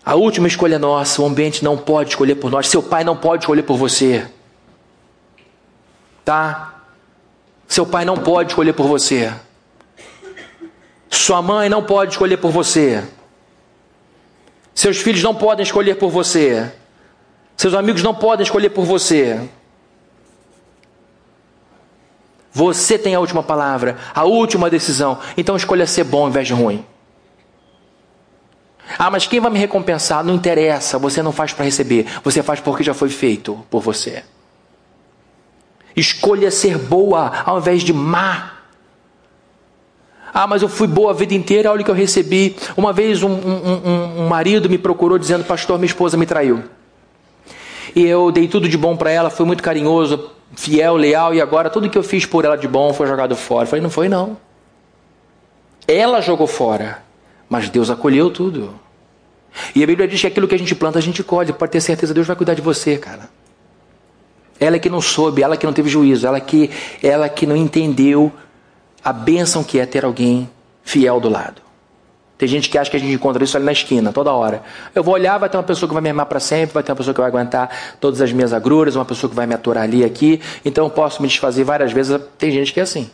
A 0.05 0.15
última 0.15 0.47
escolha 0.47 0.77
é 0.77 0.79
nossa, 0.79 1.21
o 1.21 1.27
ambiente 1.27 1.65
não 1.65 1.77
pode 1.77 2.11
escolher 2.11 2.37
por 2.37 2.51
nós, 2.51 2.69
seu 2.69 2.83
pai 2.83 3.03
não 3.03 3.17
pode 3.17 3.43
escolher 3.43 3.65
por 3.65 3.77
você. 3.77 4.27
Tá? 6.25 6.81
Seu 7.67 7.85
pai 7.85 8.05
não 8.05 8.17
pode 8.17 8.51
escolher 8.51 8.73
por 8.73 8.87
você. 8.87 9.33
Sua 11.11 11.43
mãe 11.43 11.69
não 11.69 11.83
pode 11.83 12.13
escolher 12.13 12.37
por 12.37 12.53
você. 12.53 13.03
Seus 14.75 14.99
filhos 14.99 15.23
não 15.23 15.35
podem 15.35 15.65
escolher 15.65 15.97
por 15.97 16.11
você. 16.11 16.73
Seus 17.57 17.75
amigos 17.75 18.03
não 18.03 18.15
podem 18.15 18.45
escolher 18.45 18.71
por 18.71 18.85
você. 18.85 19.49
Você 22.53 22.99
tem 22.99 23.15
a 23.15 23.21
última 23.21 23.43
palavra, 23.43 23.97
a 24.15 24.25
última 24.25 24.71
decisão. 24.71 25.19
Então 25.37 25.57
escolha 25.57 25.87
ser 25.87 26.05
bom 26.05 26.23
ao 26.23 26.29
invés 26.29 26.47
de 26.47 26.55
ruim. 26.55 26.85
Ah, 28.99 29.11
mas 29.11 29.27
quem 29.27 29.41
vai 29.41 29.51
me 29.51 29.59
recompensar? 29.59 30.23
Não 30.25 30.35
interessa, 30.35 30.99
você 30.99 31.23
não 31.23 31.33
faz 31.33 31.53
para 31.53 31.65
receber, 31.65 32.07
você 32.23 32.43
faz 32.43 32.61
porque 32.61 32.85
já 32.85 32.95
foi 32.95 33.09
feito 33.09 33.65
por 33.69 33.83
você. 33.83 34.23
Escolha 35.95 36.51
ser 36.51 36.79
boa 36.79 37.33
ao 37.45 37.59
invés 37.59 37.83
de 37.83 37.93
má. 37.93 38.53
Ah, 40.33 40.47
mas 40.47 40.61
eu 40.61 40.69
fui 40.69 40.87
boa 40.87 41.11
a 41.11 41.15
vida 41.15 41.35
inteira, 41.35 41.71
olha 41.71 41.81
o 41.81 41.85
que 41.85 41.91
eu 41.91 41.95
recebi. 41.95 42.55
Uma 42.77 42.93
vez 42.93 43.23
um, 43.23 43.31
um, 43.31 44.23
um 44.23 44.29
marido 44.29 44.69
me 44.69 44.77
procurou 44.77 45.19
dizendo: 45.19 45.45
Pastor, 45.45 45.79
minha 45.79 45.87
esposa 45.87 46.17
me 46.17 46.27
traiu. 46.27 46.65
E 47.95 48.05
eu 48.05 48.30
dei 48.32 48.49
tudo 48.49 48.68
de 48.68 48.76
bom 48.76 48.97
para 48.97 49.11
ela, 49.11 49.30
fui 49.30 49.47
muito 49.47 49.62
carinhoso, 49.62 50.30
fiel, 50.55 50.97
leal, 50.97 51.34
e 51.34 51.41
agora 51.41 51.70
tudo 51.70 51.89
que 51.89 51.99
eu 51.99 52.03
fiz 52.03 52.26
por 52.26 52.45
ela 52.45 52.57
de 52.57 52.68
bom 52.68 52.93
foi 52.93 53.07
jogado 53.07 53.37
fora. 53.37 53.64
Eu 53.64 53.68
falei: 53.68 53.82
Não 53.82 53.91
foi 53.91 54.09
não. 54.09 54.37
Ela 55.87 56.20
jogou 56.20 56.47
fora, 56.47 57.03
mas 57.49 57.68
Deus 57.68 57.91
acolheu 57.91 58.30
tudo. 58.30 58.74
E 59.74 59.82
a 59.82 59.87
Bíblia 59.87 60.09
diz 60.09 60.20
que 60.20 60.26
aquilo 60.26 60.49
que 60.49 60.55
a 60.55 60.59
gente 60.59 60.74
planta, 60.74 60.99
a 60.99 61.03
gente 61.03 61.22
colhe. 61.22 61.53
Pode 61.53 61.72
ter 61.72 61.80
certeza, 61.80 62.12
Deus 62.12 62.26
vai 62.26 62.37
cuidar 62.37 62.55
de 62.55 62.61
você, 62.61 62.99
cara. 62.99 63.28
Ela 64.59 64.78
que 64.78 64.89
não 64.89 65.01
soube, 65.01 65.43
ela 65.43 65.57
que 65.57 65.66
não 65.66 65.72
teve 65.72 65.89
juízo, 65.89 66.26
ela 66.26 66.41
que, 66.41 66.70
ela 67.03 67.28
que 67.28 67.47
não 67.47 67.57
entendeu 67.57 68.32
a 69.05 69.12
bênção 69.12 69.62
que 69.62 69.78
é 69.78 69.87
ter 69.87 70.05
alguém 70.05 70.51
fiel 70.82 71.20
do 71.20 71.28
lado. 71.28 71.66
Tem 72.39 72.47
gente 72.47 72.68
que 72.68 72.76
acha 72.76 72.91
que 72.91 72.97
a 72.97 73.01
gente 73.01 73.14
encontra 73.14 73.43
isso 73.43 73.57
ali 73.57 73.64
na 73.64 73.72
esquina, 73.72 74.12
toda 74.12 74.30
hora. 74.30 74.62
Eu 74.95 75.03
vou 75.03 75.14
olhar, 75.14 75.39
vai 75.39 75.49
ter 75.49 75.57
uma 75.57 75.62
pessoa 75.62 75.89
que 75.89 75.95
vai 75.95 76.03
me 76.03 76.11
amar 76.11 76.26
para 76.26 76.39
sempre, 76.39 76.74
vai 76.74 76.82
ter 76.82 76.93
uma 76.93 76.97
pessoa 76.97 77.14
que 77.14 77.20
vai 77.20 77.30
aguentar 77.30 77.70
todas 77.99 78.20
as 78.20 78.30
minhas 78.30 78.53
agruras, 78.53 78.95
uma 78.95 79.07
pessoa 79.07 79.30
que 79.30 79.37
vai 79.37 79.47
me 79.47 79.55
aturar 79.55 79.84
ali 79.84 80.05
aqui. 80.05 80.41
Então 80.64 80.84
eu 80.84 80.91
posso 80.91 81.22
me 81.22 81.28
desfazer 81.28 81.64
várias 81.64 81.93
vezes. 81.93 82.20
Tem 82.37 82.51
gente 82.51 82.74
que 82.74 82.80
é 82.80 82.82
assim. 82.82 83.11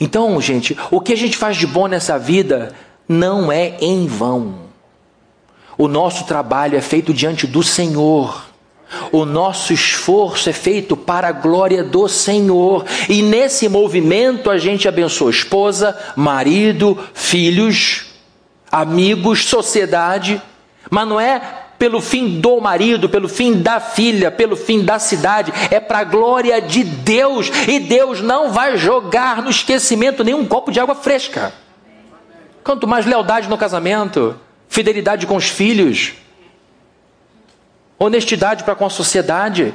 Então, 0.00 0.38
gente, 0.40 0.76
o 0.90 1.00
que 1.00 1.12
a 1.12 1.16
gente 1.16 1.36
faz 1.36 1.56
de 1.56 1.66
bom 1.66 1.86
nessa 1.86 2.18
vida 2.18 2.74
não 3.08 3.52
é 3.52 3.76
em 3.80 4.06
vão. 4.06 4.66
O 5.78 5.86
nosso 5.88 6.24
trabalho 6.24 6.76
é 6.76 6.80
feito 6.80 7.14
diante 7.14 7.46
do 7.46 7.62
Senhor. 7.62 8.45
O 9.10 9.24
nosso 9.24 9.72
esforço 9.72 10.48
é 10.48 10.52
feito 10.52 10.96
para 10.96 11.28
a 11.28 11.32
glória 11.32 11.82
do 11.82 12.08
Senhor. 12.08 12.84
E 13.08 13.22
nesse 13.22 13.68
movimento 13.68 14.50
a 14.50 14.58
gente 14.58 14.88
abençoa 14.88 15.30
esposa, 15.30 15.96
marido, 16.14 16.98
filhos, 17.12 18.06
amigos, 18.70 19.44
sociedade. 19.44 20.40
Mas 20.90 21.08
não 21.08 21.20
é 21.20 21.40
pelo 21.78 22.00
fim 22.00 22.40
do 22.40 22.60
marido, 22.60 23.08
pelo 23.08 23.28
fim 23.28 23.60
da 23.60 23.80
filha, 23.80 24.30
pelo 24.30 24.56
fim 24.56 24.82
da 24.82 24.98
cidade, 24.98 25.52
é 25.70 25.78
para 25.78 25.98
a 25.98 26.04
glória 26.04 26.60
de 26.60 26.82
Deus. 26.82 27.50
E 27.68 27.78
Deus 27.78 28.20
não 28.20 28.50
vai 28.50 28.76
jogar 28.76 29.42
no 29.42 29.50
esquecimento 29.50 30.24
nenhum 30.24 30.46
copo 30.46 30.70
de 30.70 30.80
água 30.80 30.94
fresca. 30.94 31.52
Quanto 32.64 32.86
mais 32.86 33.06
lealdade 33.06 33.48
no 33.48 33.58
casamento, 33.58 34.36
fidelidade 34.68 35.26
com 35.26 35.36
os 35.36 35.48
filhos, 35.48 36.14
honestidade 37.98 38.64
para 38.64 38.74
com 38.74 38.86
a 38.86 38.90
sociedade. 38.90 39.74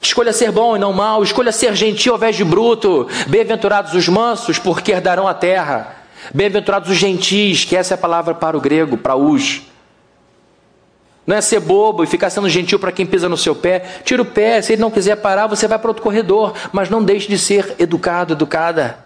Escolha 0.00 0.32
ser 0.32 0.52
bom 0.52 0.76
e 0.76 0.78
não 0.78 0.92
mal, 0.92 1.22
escolha 1.22 1.50
ser 1.50 1.74
gentil 1.74 2.12
ao 2.12 2.18
invés 2.18 2.36
de 2.36 2.44
bruto. 2.44 3.08
Bem-aventurados 3.26 3.94
os 3.94 4.08
mansos, 4.08 4.58
porque 4.58 4.92
herdarão 4.92 5.26
a 5.26 5.34
terra. 5.34 5.96
Bem-aventurados 6.32 6.90
os 6.90 6.96
gentis, 6.96 7.64
que 7.64 7.74
essa 7.76 7.94
é 7.94 7.96
a 7.96 7.98
palavra 7.98 8.34
para 8.34 8.56
o 8.56 8.60
grego, 8.60 8.96
para 8.96 9.16
os. 9.16 9.62
Não 11.26 11.36
é 11.36 11.40
ser 11.40 11.60
bobo 11.60 12.04
e 12.04 12.06
ficar 12.06 12.28
sendo 12.28 12.48
gentil 12.50 12.78
para 12.78 12.92
quem 12.92 13.06
pisa 13.06 13.28
no 13.30 13.36
seu 13.36 13.54
pé. 13.54 13.82
Tira 14.04 14.20
o 14.20 14.26
pé, 14.26 14.60
se 14.60 14.74
ele 14.74 14.82
não 14.82 14.90
quiser 14.90 15.16
parar, 15.16 15.46
você 15.46 15.66
vai 15.66 15.78
para 15.78 15.88
outro 15.88 16.02
corredor. 16.02 16.52
Mas 16.70 16.90
não 16.90 17.02
deixe 17.02 17.28
de 17.28 17.38
ser 17.38 17.74
educado, 17.78 18.34
educada. 18.34 18.98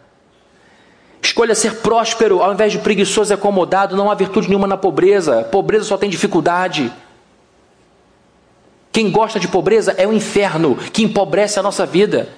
Escolha 1.22 1.54
ser 1.54 1.76
próspero 1.76 2.42
ao 2.42 2.52
invés 2.52 2.72
de 2.72 2.78
preguiçoso 2.78 3.32
e 3.32 3.34
acomodado. 3.34 3.96
Não 3.96 4.10
há 4.10 4.14
virtude 4.14 4.48
nenhuma 4.48 4.66
na 4.66 4.76
pobreza. 4.76 5.44
Pobreza 5.44 5.84
só 5.84 5.96
tem 5.96 6.10
dificuldade. 6.10 6.92
Quem 8.98 9.12
gosta 9.12 9.38
de 9.38 9.46
pobreza 9.46 9.94
é 9.96 10.08
o 10.08 10.12
inferno 10.12 10.74
que 10.74 11.04
empobrece 11.04 11.56
a 11.56 11.62
nossa 11.62 11.86
vida. 11.86 12.30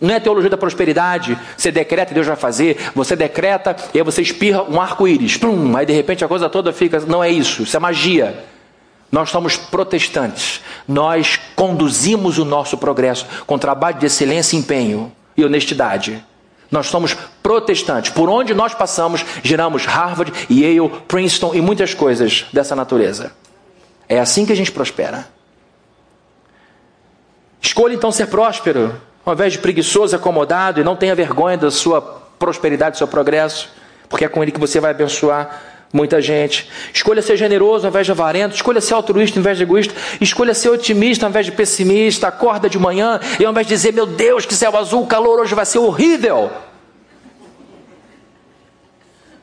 Não 0.00 0.14
é 0.14 0.20
teologia 0.20 0.48
da 0.48 0.56
prosperidade. 0.56 1.36
Você 1.56 1.72
decreta 1.72 2.12
e 2.12 2.14
Deus 2.14 2.28
vai 2.28 2.36
fazer. 2.36 2.92
Você 2.94 3.16
decreta 3.16 3.74
e 3.92 3.98
aí 3.98 4.04
você 4.04 4.22
espirra 4.22 4.62
um 4.62 4.80
arco-íris. 4.80 5.36
Aí 5.76 5.84
de 5.84 5.92
repente 5.92 6.24
a 6.24 6.28
coisa 6.28 6.48
toda 6.48 6.72
fica. 6.72 7.00
Não 7.00 7.24
é 7.24 7.28
isso. 7.28 7.64
Isso 7.64 7.76
é 7.76 7.80
magia. 7.80 8.44
Nós 9.10 9.30
somos 9.30 9.56
protestantes. 9.56 10.60
Nós 10.86 11.40
conduzimos 11.56 12.38
o 12.38 12.44
nosso 12.44 12.78
progresso 12.78 13.26
com 13.44 13.58
trabalho 13.58 13.98
de 13.98 14.06
excelência, 14.06 14.56
empenho 14.56 15.10
e 15.36 15.44
honestidade. 15.44 16.24
Nós 16.70 16.86
somos 16.86 17.16
protestantes. 17.42 18.12
Por 18.12 18.30
onde 18.30 18.54
nós 18.54 18.72
passamos, 18.72 19.24
giramos 19.42 19.86
Harvard, 19.86 20.32
Yale, 20.48 20.88
Princeton 21.08 21.52
e 21.52 21.60
muitas 21.60 21.94
coisas 21.94 22.46
dessa 22.52 22.76
natureza. 22.76 23.32
É 24.08 24.20
assim 24.20 24.46
que 24.46 24.52
a 24.52 24.56
gente 24.56 24.70
prospera. 24.70 25.34
Escolha 27.60 27.94
então 27.94 28.12
ser 28.12 28.26
próspero, 28.26 28.94
ao 29.24 29.34
invés 29.34 29.52
de 29.52 29.58
preguiçoso, 29.58 30.14
acomodado, 30.14 30.80
e 30.80 30.84
não 30.84 30.96
tenha 30.96 31.14
vergonha 31.14 31.56
da 31.56 31.70
sua 31.70 32.00
prosperidade, 32.38 32.92
do 32.92 32.98
seu 32.98 33.08
progresso, 33.08 33.68
porque 34.08 34.24
é 34.24 34.28
com 34.28 34.42
ele 34.42 34.52
que 34.52 34.60
você 34.60 34.78
vai 34.78 34.92
abençoar 34.92 35.62
muita 35.92 36.20
gente. 36.20 36.68
Escolha 36.92 37.22
ser 37.22 37.36
generoso 37.36 37.86
ao 37.86 37.90
invés 37.90 38.06
de 38.06 38.12
avarento, 38.12 38.54
escolha 38.54 38.80
ser 38.80 38.94
altruísta 38.94 39.38
ao 39.38 39.40
invés 39.40 39.56
de 39.56 39.64
egoísta, 39.64 39.94
escolha 40.20 40.54
ser 40.54 40.68
otimista 40.68 41.26
ao 41.26 41.30
invés 41.30 41.46
de 41.46 41.52
pessimista, 41.52 42.28
acorda 42.28 42.68
de 42.68 42.78
manhã 42.78 43.18
e 43.40 43.44
ao 43.44 43.50
invés 43.50 43.66
de 43.66 43.74
dizer, 43.74 43.92
meu 43.92 44.06
Deus, 44.06 44.44
que 44.44 44.54
céu 44.54 44.76
azul, 44.76 45.02
o 45.02 45.06
calor 45.06 45.40
hoje 45.40 45.54
vai 45.54 45.64
ser 45.64 45.78
horrível. 45.78 46.50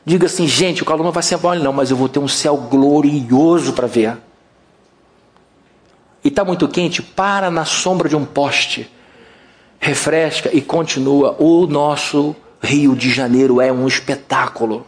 Diga 0.06 0.26
assim, 0.26 0.46
gente, 0.46 0.82
o 0.82 0.86
calor 0.86 1.02
não 1.02 1.12
vai 1.12 1.22
ser 1.22 1.38
bom, 1.38 1.54
não, 1.54 1.72
mas 1.72 1.90
eu 1.90 1.96
vou 1.96 2.08
ter 2.08 2.18
um 2.18 2.28
céu 2.28 2.56
glorioso 2.56 3.72
para 3.72 3.86
ver 3.86 4.16
e 6.24 6.28
está 6.28 6.42
muito 6.42 6.66
quente, 6.66 7.02
para 7.02 7.50
na 7.50 7.66
sombra 7.66 8.08
de 8.08 8.16
um 8.16 8.24
poste, 8.24 8.90
refresca 9.78 10.48
e 10.52 10.62
continua. 10.62 11.36
O 11.38 11.66
nosso 11.66 12.34
Rio 12.62 12.96
de 12.96 13.10
Janeiro 13.10 13.60
é 13.60 13.70
um 13.70 13.86
espetáculo. 13.86 14.86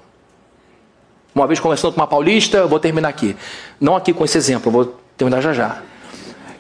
Uma 1.35 1.47
vez 1.47 1.61
conversando 1.61 1.93
com 1.93 2.01
uma 2.01 2.07
paulista, 2.07 2.67
vou 2.67 2.81
terminar 2.81 3.11
aqui. 3.11 3.37
Não 3.79 3.95
aqui 3.95 4.15
com 4.15 4.25
esse 4.25 4.39
exemplo, 4.39 4.73
vou 4.73 4.99
terminar 5.19 5.43
já 5.43 5.53
já. 5.53 5.83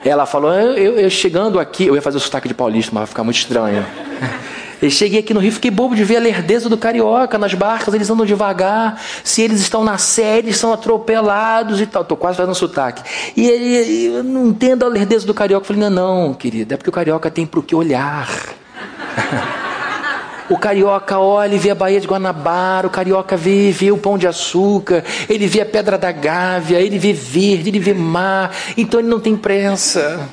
Ela 0.05 0.27
falou, 0.27 0.53
eu, 0.53 0.75
eu, 0.75 1.01
eu 1.01 1.11
chegando 1.11 1.59
aqui, 1.59 1.87
eu 1.87 1.95
ia 1.95 2.03
fazer 2.03 2.19
o 2.19 2.21
sotaque 2.21 2.47
de 2.47 2.55
paulista, 2.55 2.91
mas 2.93 3.01
vai 3.01 3.07
ficar 3.07 3.25
muito 3.25 3.39
estranho. 3.39 3.85
Eu 4.81 4.91
cheguei 4.91 5.21
aqui 5.21 5.33
no 5.33 5.41
Rio, 5.41 5.53
fiquei 5.53 5.71
bobo 5.71 5.95
de 5.95 6.05
ver 6.05 6.17
a 6.17 6.21
lerdeza 6.21 6.69
do 6.69 6.77
carioca 6.77 7.39
nas 7.39 7.55
barcas, 7.55 7.95
eles 7.95 8.11
andam 8.11 8.27
devagar. 8.27 9.01
Se 9.25 9.43
eles 9.43 9.61
estão 9.61 9.85
na 9.85 9.99
série, 9.99 10.53
são 10.53 10.73
atropelados 10.73 11.81
e 11.81 11.87
tal. 11.87 12.03
Estou 12.03 12.17
quase 12.17 12.37
fazendo 12.37 12.55
sotaque. 12.55 13.03
E 13.37 13.49
ele, 13.49 14.17
eu 14.17 14.23
não 14.23 14.49
entendo 14.49 14.85
a 14.85 14.89
lerdeza 14.89 15.27
do 15.27 15.33
carioca. 15.33 15.65
Eu 15.65 15.67
falei, 15.67 15.89
não, 15.89 15.91
não, 15.91 16.35
querida, 16.35 16.75
é 16.75 16.77
porque 16.77 16.91
o 16.91 16.93
carioca 16.93 17.31
tem 17.31 17.47
para 17.47 17.61
o 17.61 17.63
que 17.63 17.75
olhar. 17.75 18.29
O 20.49 20.57
carioca 20.57 21.19
olha 21.19 21.57
e 21.57 21.59
vê 21.59 21.71
a 21.71 21.75
Baía 21.75 22.01
de 22.01 22.07
Guanabara, 22.07 22.87
o 22.87 22.91
carioca 22.91 23.37
vê, 23.37 23.73
vê 23.73 23.91
o 23.91 23.99
pão 23.99 24.17
de 24.17 24.29
açúcar, 24.29 25.03
ele 25.29 25.49
vê 25.49 25.61
a 25.61 25.67
pedra 25.67 25.99
da 25.99 26.13
Gávea, 26.13 26.81
ele 26.81 27.01
vê 27.01 27.13
verde, 27.13 27.71
ele 27.71 27.81
vê 27.81 27.93
mar, 27.93 28.55
então 28.77 29.01
ele 29.01 29.09
não 29.09 29.19
tem 29.19 29.37
pressa. 29.37 30.29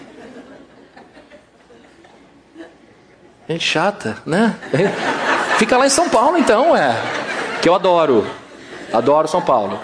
Gente 3.48 3.66
chata, 3.66 4.18
né? 4.26 4.56
Fica 5.58 5.78
lá 5.78 5.86
em 5.86 5.90
São 5.90 6.10
Paulo 6.10 6.38
então, 6.38 6.76
é. 6.76 6.96
Que 7.62 7.68
eu 7.68 7.76
adoro. 7.76 8.26
Adoro 8.92 9.28
São 9.28 9.42
Paulo. 9.42 9.80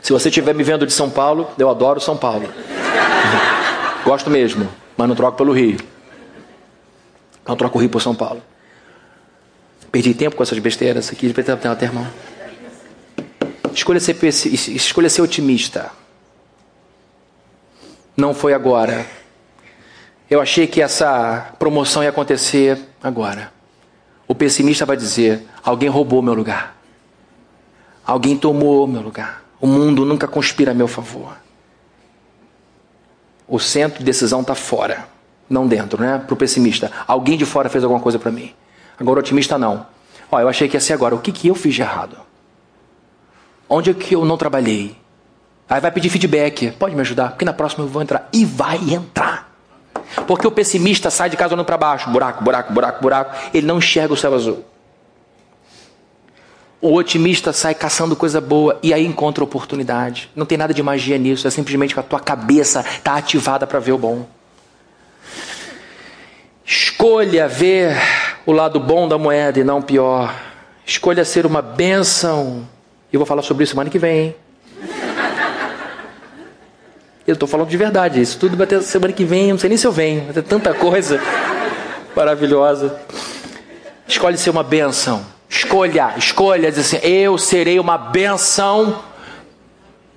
Se 0.00 0.12
você 0.12 0.28
estiver 0.28 0.54
me 0.54 0.62
vendo 0.62 0.86
de 0.86 0.92
São 0.92 1.10
Paulo, 1.10 1.50
eu 1.58 1.68
adoro 1.68 2.00
São 2.00 2.16
Paulo. 2.16 2.48
Gosto 4.04 4.30
mesmo, 4.30 4.68
mas 4.96 5.08
não 5.08 5.16
troco 5.16 5.36
pelo 5.36 5.52
Rio. 5.52 5.78
Não 7.46 7.56
troco 7.56 7.78
o 7.78 7.80
Rio 7.80 7.90
por 7.90 8.00
São 8.00 8.14
Paulo. 8.14 8.42
Perdi 9.90 10.14
tempo 10.14 10.36
com 10.36 10.42
essas 10.42 10.58
besteiras 10.58 11.10
aqui, 11.10 11.34
até 11.70 11.86
irmão. 11.86 12.06
Escolha 13.72 14.00
ser, 14.00 14.16
escolha 14.24 15.08
ser 15.08 15.22
otimista. 15.22 15.90
Não 18.16 18.34
foi 18.34 18.52
agora 18.52 19.06
eu 20.30 20.40
achei 20.40 20.66
que 20.66 20.82
essa 20.82 21.52
promoção 21.58 22.02
ia 22.02 22.10
acontecer 22.10 22.78
agora. 23.02 23.52
O 24.26 24.34
pessimista 24.34 24.84
vai 24.84 24.96
dizer: 24.96 25.46
alguém 25.64 25.88
roubou 25.88 26.20
meu 26.20 26.34
lugar. 26.34 26.76
Alguém 28.06 28.36
tomou 28.36 28.86
meu 28.86 29.00
lugar. 29.00 29.42
O 29.60 29.66
mundo 29.66 30.04
nunca 30.04 30.28
conspira 30.28 30.72
a 30.72 30.74
meu 30.74 30.88
favor. 30.88 31.36
O 33.46 33.58
centro 33.58 34.00
de 34.00 34.04
decisão 34.04 34.42
está 34.42 34.54
fora, 34.54 35.08
não 35.48 35.66
dentro, 35.66 36.02
né? 36.02 36.18
Para 36.18 36.34
o 36.34 36.36
pessimista. 36.36 36.92
Alguém 37.06 37.38
de 37.38 37.46
fora 37.46 37.70
fez 37.70 37.82
alguma 37.82 38.00
coisa 38.00 38.18
para 38.18 38.30
mim. 38.30 38.54
Agora 38.98 39.18
o 39.18 39.20
otimista 39.20 39.56
não. 39.56 39.86
Ó, 40.30 40.38
eu 40.38 40.48
achei 40.48 40.68
que 40.68 40.76
ia 40.76 40.80
ser 40.80 40.92
agora. 40.92 41.14
O 41.14 41.20
que, 41.20 41.32
que 41.32 41.48
eu 41.48 41.54
fiz 41.54 41.74
de 41.74 41.80
errado? 41.80 42.18
Onde 43.68 43.90
é 43.90 43.94
que 43.94 44.14
eu 44.14 44.24
não 44.24 44.36
trabalhei? 44.36 44.96
Aí 45.68 45.80
vai 45.80 45.90
pedir 45.90 46.10
feedback. 46.10 46.70
Pode 46.72 46.94
me 46.94 47.00
ajudar? 47.00 47.30
Porque 47.30 47.44
na 47.44 47.52
próxima 47.52 47.84
eu 47.84 47.88
vou 47.88 48.02
entrar. 48.02 48.28
E 48.32 48.44
vai 48.44 48.78
entrar. 48.90 49.47
Porque 50.26 50.46
o 50.46 50.50
pessimista 50.50 51.10
sai 51.10 51.30
de 51.30 51.36
casa 51.36 51.54
olhando 51.54 51.66
para 51.66 51.76
baixo, 51.76 52.10
buraco, 52.10 52.42
buraco, 52.42 52.72
buraco, 52.72 53.02
buraco, 53.02 53.36
ele 53.52 53.66
não 53.66 53.78
enxerga 53.78 54.12
o 54.12 54.16
céu 54.16 54.34
azul. 54.34 54.64
O 56.80 56.94
otimista 56.94 57.52
sai 57.52 57.74
caçando 57.74 58.14
coisa 58.14 58.40
boa 58.40 58.78
e 58.82 58.94
aí 58.94 59.04
encontra 59.04 59.42
oportunidade. 59.42 60.30
Não 60.34 60.46
tem 60.46 60.56
nada 60.56 60.72
de 60.72 60.82
magia 60.82 61.18
nisso, 61.18 61.46
é 61.46 61.50
simplesmente 61.50 61.92
que 61.92 62.00
a 62.00 62.04
tua 62.04 62.20
cabeça 62.20 62.80
está 62.80 63.16
ativada 63.16 63.66
para 63.66 63.80
ver 63.80 63.92
o 63.92 63.98
bom. 63.98 64.26
Escolha 66.64 67.48
ver 67.48 67.96
o 68.46 68.52
lado 68.52 68.78
bom 68.78 69.08
da 69.08 69.18
moeda 69.18 69.58
e 69.58 69.64
não 69.64 69.78
o 69.78 69.82
pior. 69.82 70.34
Escolha 70.86 71.24
ser 71.24 71.46
uma 71.46 71.60
bênção. 71.60 72.68
Eu 73.12 73.18
vou 73.18 73.26
falar 73.26 73.42
sobre 73.42 73.64
isso 73.64 73.70
semana 73.70 73.90
que 73.90 73.98
vem. 73.98 74.26
Hein? 74.26 74.36
Eu 77.28 77.34
estou 77.34 77.46
falando 77.46 77.68
de 77.68 77.76
verdade. 77.76 78.22
Isso 78.22 78.38
tudo 78.38 78.56
vai 78.56 78.66
ter 78.66 78.80
semana 78.80 79.12
que 79.12 79.22
vem. 79.22 79.50
Não 79.50 79.58
sei 79.58 79.68
nem 79.68 79.76
se 79.76 79.86
eu 79.86 79.92
venho. 79.92 80.24
Vai 80.24 80.32
ter 80.32 80.42
tanta 80.42 80.72
coisa 80.72 81.20
maravilhosa. 82.16 82.98
Escolhe 84.06 84.38
ser 84.38 84.48
uma 84.48 84.62
bênção. 84.62 85.26
Escolha, 85.46 86.14
escolha. 86.16 86.72
Diz 86.72 86.86
assim: 86.86 87.06
Eu 87.06 87.36
serei 87.36 87.78
uma 87.78 87.98
bênção. 87.98 89.04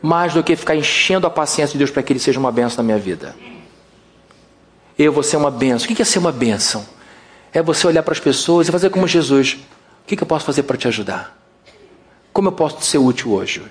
Mais 0.01 0.33
do 0.33 0.41
que 0.41 0.55
ficar 0.55 0.73
enchendo 0.73 1.27
a 1.27 1.29
paciência 1.29 1.73
de 1.73 1.79
Deus 1.79 1.91
para 1.91 2.01
que 2.01 2.13
Ele 2.13 2.19
seja 2.19 2.39
uma 2.39 2.49
bênção 2.49 2.77
na 2.77 2.83
minha 2.83 2.97
vida. 2.97 3.35
Eu 4.97 5.11
vou 5.11 5.21
ser 5.21 5.35
uma 5.35 5.51
bênção. 5.51 5.91
O 5.91 5.93
que 5.93 6.01
é 6.01 6.05
ser 6.05 6.19
uma 6.19 6.31
bênção? 6.31 6.85
É 7.51 7.61
você 7.61 7.85
olhar 7.87 8.03
para 8.03 8.13
as 8.13 8.21
pessoas 8.21 8.69
e 8.69 8.71
fazer 8.71 8.89
como 8.89 9.05
Jesus. 9.05 9.57
O 10.03 10.07
que 10.07 10.23
eu 10.23 10.25
posso 10.25 10.45
fazer 10.45 10.63
para 10.63 10.77
te 10.77 10.87
ajudar? 10.87 11.37
Como 12.31 12.47
eu 12.47 12.53
posso 12.53 12.77
te 12.77 12.85
ser 12.85 12.99
útil 12.99 13.33
hoje? 13.33 13.61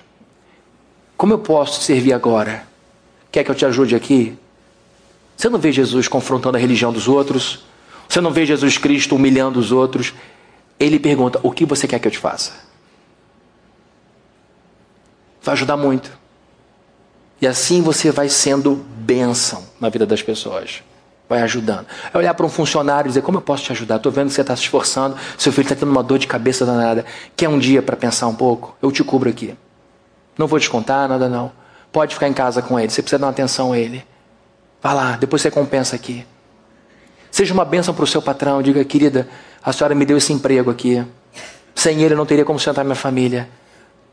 Como 1.16 1.32
eu 1.32 1.38
posso 1.38 1.80
te 1.80 1.86
servir 1.86 2.12
agora? 2.12 2.68
Quer 3.30 3.44
que 3.44 3.50
eu 3.50 3.54
te 3.54 3.64
ajude 3.64 3.94
aqui? 3.94 4.36
Você 5.36 5.48
não 5.48 5.58
vê 5.58 5.72
Jesus 5.72 6.08
confrontando 6.08 6.56
a 6.56 6.60
religião 6.60 6.92
dos 6.92 7.08
outros? 7.08 7.64
Você 8.08 8.20
não 8.20 8.32
vê 8.32 8.44
Jesus 8.44 8.76
Cristo 8.76 9.14
humilhando 9.14 9.58
os 9.58 9.72
outros? 9.72 10.12
Ele 10.78 10.98
pergunta: 10.98 11.38
O 11.42 11.50
que 11.50 11.64
você 11.64 11.86
quer 11.86 11.98
que 11.98 12.08
eu 12.08 12.12
te 12.12 12.18
faça? 12.18 12.52
Vai 15.42 15.54
ajudar 15.54 15.76
muito. 15.76 16.10
E 17.40 17.46
assim 17.46 17.80
você 17.80 18.10
vai 18.10 18.28
sendo 18.28 18.74
bênção 18.74 19.64
na 19.80 19.88
vida 19.88 20.04
das 20.04 20.20
pessoas. 20.20 20.82
Vai 21.28 21.40
ajudando. 21.42 21.86
É 22.12 22.18
olhar 22.18 22.34
para 22.34 22.44
um 22.44 22.48
funcionário 22.48 23.08
e 23.08 23.10
dizer: 23.10 23.22
Como 23.22 23.38
eu 23.38 23.42
posso 23.42 23.62
te 23.64 23.72
ajudar? 23.72 23.96
Estou 23.96 24.10
vendo 24.10 24.28
que 24.28 24.34
você 24.34 24.40
está 24.40 24.56
se 24.56 24.62
esforçando, 24.62 25.16
seu 25.38 25.52
filho 25.52 25.64
está 25.64 25.76
tendo 25.76 25.90
uma 25.90 26.02
dor 26.02 26.18
de 26.18 26.26
cabeça 26.26 26.66
danada. 26.66 27.06
Quer 27.36 27.48
um 27.48 27.58
dia 27.58 27.80
para 27.80 27.96
pensar 27.96 28.26
um 28.26 28.34
pouco? 28.34 28.76
Eu 28.82 28.90
te 28.90 29.04
cubro 29.04 29.30
aqui. 29.30 29.54
Não 30.36 30.46
vou 30.46 30.58
descontar 30.58 31.08
nada, 31.08 31.28
não. 31.28 31.52
Pode 31.92 32.14
ficar 32.14 32.28
em 32.28 32.32
casa 32.32 32.62
com 32.62 32.78
ele. 32.78 32.90
Você 32.90 33.02
precisa 33.02 33.18
dar 33.18 33.28
atenção 33.28 33.72
a 33.72 33.78
ele. 33.78 34.04
Vá 34.82 34.92
lá, 34.92 35.16
depois 35.16 35.42
você 35.42 35.50
compensa 35.50 35.96
aqui. 35.96 36.24
Seja 37.30 37.52
uma 37.52 37.64
bênção 37.64 37.94
para 37.94 38.04
o 38.04 38.06
seu 38.06 38.22
patrão. 38.22 38.62
Diga, 38.62 38.84
querida, 38.84 39.28
a 39.62 39.72
senhora 39.72 39.94
me 39.94 40.04
deu 40.04 40.16
esse 40.16 40.32
emprego 40.32 40.70
aqui. 40.70 41.04
Sem 41.74 42.02
ele 42.02 42.14
eu 42.14 42.18
não 42.18 42.26
teria 42.26 42.44
como 42.44 42.58
sustentar 42.58 42.84
minha 42.84 42.94
família. 42.94 43.48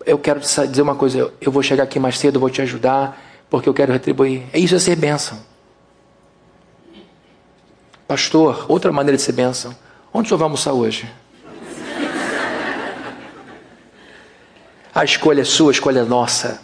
Eu 0.05 0.17
quero 0.17 0.39
dizer 0.39 0.81
uma 0.81 0.95
coisa. 0.95 1.31
Eu 1.41 1.51
vou 1.51 1.63
chegar 1.63 1.83
aqui 1.83 1.99
mais 1.99 2.17
cedo, 2.17 2.39
vou 2.39 2.49
te 2.49 2.61
ajudar, 2.61 3.21
porque 3.49 3.67
eu 3.67 3.73
quero 3.73 3.91
retribuir. 3.91 4.43
É 4.53 4.59
isso 4.59 4.75
é 4.75 4.79
ser 4.79 4.95
bênção. 4.95 5.39
Pastor, 8.07 8.65
outra 8.69 8.91
maneira 8.91 9.17
de 9.17 9.23
ser 9.23 9.33
bênção. 9.33 9.75
Onde 10.13 10.27
o 10.27 10.29
senhor 10.29 10.37
vai 10.37 10.45
almoçar 10.45 10.73
hoje? 10.73 11.09
A 14.95 15.03
escolha 15.03 15.41
é 15.41 15.43
sua, 15.43 15.69
a 15.69 15.73
escolha 15.73 15.99
é 15.99 16.03
nossa. 16.03 16.61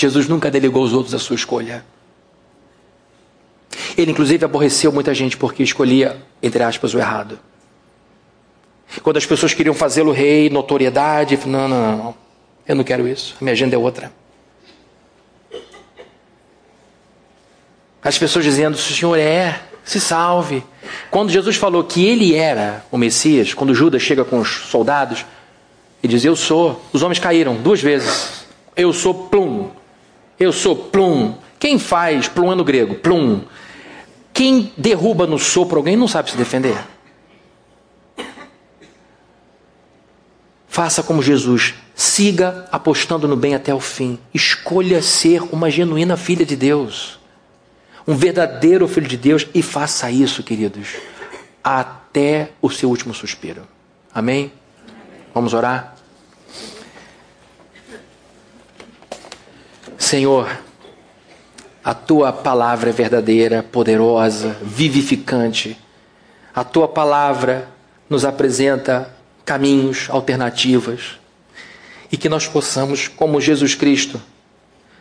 Jesus 0.00 0.28
nunca 0.28 0.50
delegou 0.50 0.82
aos 0.82 0.92
outros 0.92 1.14
a 1.14 1.18
sua 1.18 1.36
escolha. 1.36 1.84
Ele, 3.96 4.12
inclusive, 4.12 4.44
aborreceu 4.44 4.92
muita 4.92 5.14
gente 5.14 5.36
porque 5.36 5.62
escolhia, 5.62 6.22
entre 6.42 6.62
aspas, 6.62 6.94
o 6.94 6.98
errado. 6.98 7.38
Quando 9.02 9.16
as 9.16 9.26
pessoas 9.26 9.52
queriam 9.52 9.74
fazê-lo 9.74 10.12
rei, 10.12 10.48
notoriedade, 10.48 11.38
não, 11.46 11.68
não, 11.68 11.96
não, 11.96 12.14
eu 12.66 12.76
não 12.76 12.84
quero 12.84 13.06
isso, 13.06 13.36
minha 13.40 13.52
agenda 13.52 13.74
é 13.74 13.78
outra. 13.78 14.12
As 18.02 18.18
pessoas 18.18 18.44
dizendo: 18.44 18.76
se 18.76 18.92
o 18.92 18.96
Senhor 18.96 19.18
é, 19.18 19.60
se 19.88 20.00
salve. 20.00 20.62
Quando 21.10 21.30
Jesus 21.30 21.56
falou 21.56 21.82
que 21.82 22.04
ele 22.04 22.34
era 22.34 22.84
o 22.90 22.98
Messias, 22.98 23.54
quando 23.54 23.74
Judas 23.74 24.02
chega 24.02 24.24
com 24.24 24.38
os 24.38 24.48
soldados 24.48 25.24
e 26.02 26.08
diz: 26.08 26.24
Eu 26.24 26.36
sou, 26.36 26.80
os 26.92 27.02
homens 27.02 27.18
caíram 27.18 27.56
duas 27.56 27.80
vezes. 27.80 28.46
Eu 28.76 28.92
sou 28.92 29.14
plum. 29.14 29.70
Eu 30.38 30.52
sou 30.52 30.76
plum. 30.76 31.34
Quem 31.58 31.78
faz 31.78 32.28
plum 32.28 32.52
é 32.52 32.54
no 32.54 32.64
grego, 32.64 32.94
plum. 32.94 33.42
Quem 34.32 34.72
derruba 34.76 35.26
no 35.26 35.38
sopro 35.38 35.78
alguém 35.78 35.96
não 35.96 36.06
sabe 36.06 36.30
se 36.30 36.36
defender. 36.36 36.78
Faça 40.68 41.02
como 41.02 41.20
Jesus, 41.20 41.74
siga 41.92 42.68
apostando 42.70 43.26
no 43.26 43.34
bem 43.34 43.56
até 43.56 43.74
o 43.74 43.80
fim. 43.80 44.16
Escolha 44.32 45.02
ser 45.02 45.42
uma 45.52 45.68
genuína 45.68 46.16
filha 46.16 46.46
de 46.46 46.54
Deus, 46.54 47.18
um 48.06 48.14
verdadeiro 48.14 48.86
filho 48.86 49.08
de 49.08 49.16
Deus 49.16 49.48
e 49.52 49.60
faça 49.60 50.08
isso, 50.08 50.40
queridos, 50.44 50.90
até 51.64 52.50
o 52.62 52.70
seu 52.70 52.88
último 52.88 53.12
suspiro. 53.12 53.62
Amém? 54.14 54.52
Vamos 55.34 55.52
orar? 55.52 55.97
Senhor, 59.98 60.48
a 61.84 61.92
tua 61.92 62.32
palavra 62.32 62.90
é 62.90 62.92
verdadeira, 62.92 63.64
poderosa, 63.64 64.56
vivificante. 64.62 65.76
A 66.54 66.62
tua 66.62 66.86
palavra 66.86 67.68
nos 68.08 68.24
apresenta 68.24 69.12
caminhos, 69.44 70.06
alternativas. 70.08 71.18
E 72.12 72.16
que 72.16 72.28
nós 72.28 72.46
possamos, 72.46 73.08
como 73.08 73.40
Jesus 73.40 73.74
Cristo, 73.74 74.22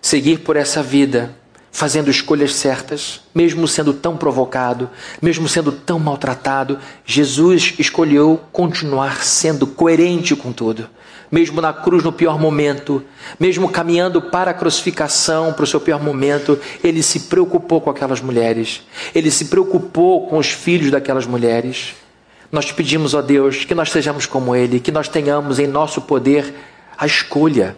seguir 0.01 0.39
por 0.39 0.57
essa 0.57 0.81
vida, 0.81 1.31
fazendo 1.71 2.09
escolhas 2.09 2.55
certas, 2.55 3.21
mesmo 3.35 3.67
sendo 3.67 3.93
tão 3.93 4.17
provocado, 4.17 4.89
mesmo 5.21 5.47
sendo 5.47 5.71
tão 5.71 5.99
maltratado. 5.99 6.79
Jesus 7.05 7.75
escolheu 7.77 8.41
continuar 8.51 9.23
sendo 9.23 9.67
coerente 9.67 10.35
com 10.35 10.51
tudo 10.51 10.89
mesmo 11.31 11.61
na 11.61 11.73
cruz 11.73 12.03
no 12.03 12.11
pior 12.11 12.39
momento, 12.39 13.03
mesmo 13.39 13.69
caminhando 13.69 14.21
para 14.21 14.51
a 14.51 14.53
crucificação, 14.53 15.53
para 15.53 15.63
o 15.63 15.67
seu 15.67 15.79
pior 15.79 16.01
momento, 16.01 16.59
ele 16.83 17.03
se 17.03 17.21
preocupou 17.21 17.81
com 17.81 17.89
aquelas 17.89 18.21
mulheres, 18.21 18.81
ele 19.13 19.29
se 19.29 19.45
preocupou 19.45 20.27
com 20.27 20.37
os 20.37 20.49
filhos 20.49 20.91
daquelas 20.91 21.25
mulheres. 21.25 21.95
Nós 22.51 22.65
te 22.65 22.73
pedimos, 22.73 23.13
ó 23.13 23.21
Deus, 23.21 23.65
que 23.65 23.75
nós 23.75 23.91
sejamos 23.91 24.25
como 24.25 24.55
ele, 24.55 24.79
que 24.79 24.91
nós 24.91 25.07
tenhamos 25.07 25.59
em 25.59 25.67
nosso 25.67 26.01
poder 26.01 26.53
a 26.97 27.05
escolha, 27.05 27.75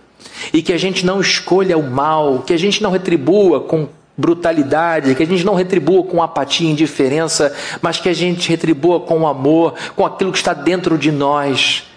e 0.54 0.62
que 0.62 0.72
a 0.72 0.78
gente 0.78 1.06
não 1.06 1.20
escolha 1.20 1.78
o 1.78 1.90
mal, 1.90 2.44
que 2.46 2.54
a 2.54 2.58
gente 2.58 2.84
não 2.84 2.92
retribua 2.92 3.62
com 3.62 3.90
brutalidade, 4.18 5.16
que 5.16 5.24
a 5.24 5.26
gente 5.26 5.46
não 5.46 5.56
retribua 5.56 6.04
com 6.04 6.22
apatia 6.22 6.68
e 6.68 6.72
indiferença, 6.72 7.56
mas 7.82 8.00
que 8.00 8.10
a 8.10 8.14
gente 8.14 8.50
retribua 8.50 9.00
com 9.00 9.26
amor, 9.26 9.74
com 9.96 10.06
aquilo 10.06 10.32
que 10.32 10.38
está 10.38 10.54
dentro 10.54 10.98
de 10.98 11.10
nós 11.12 11.90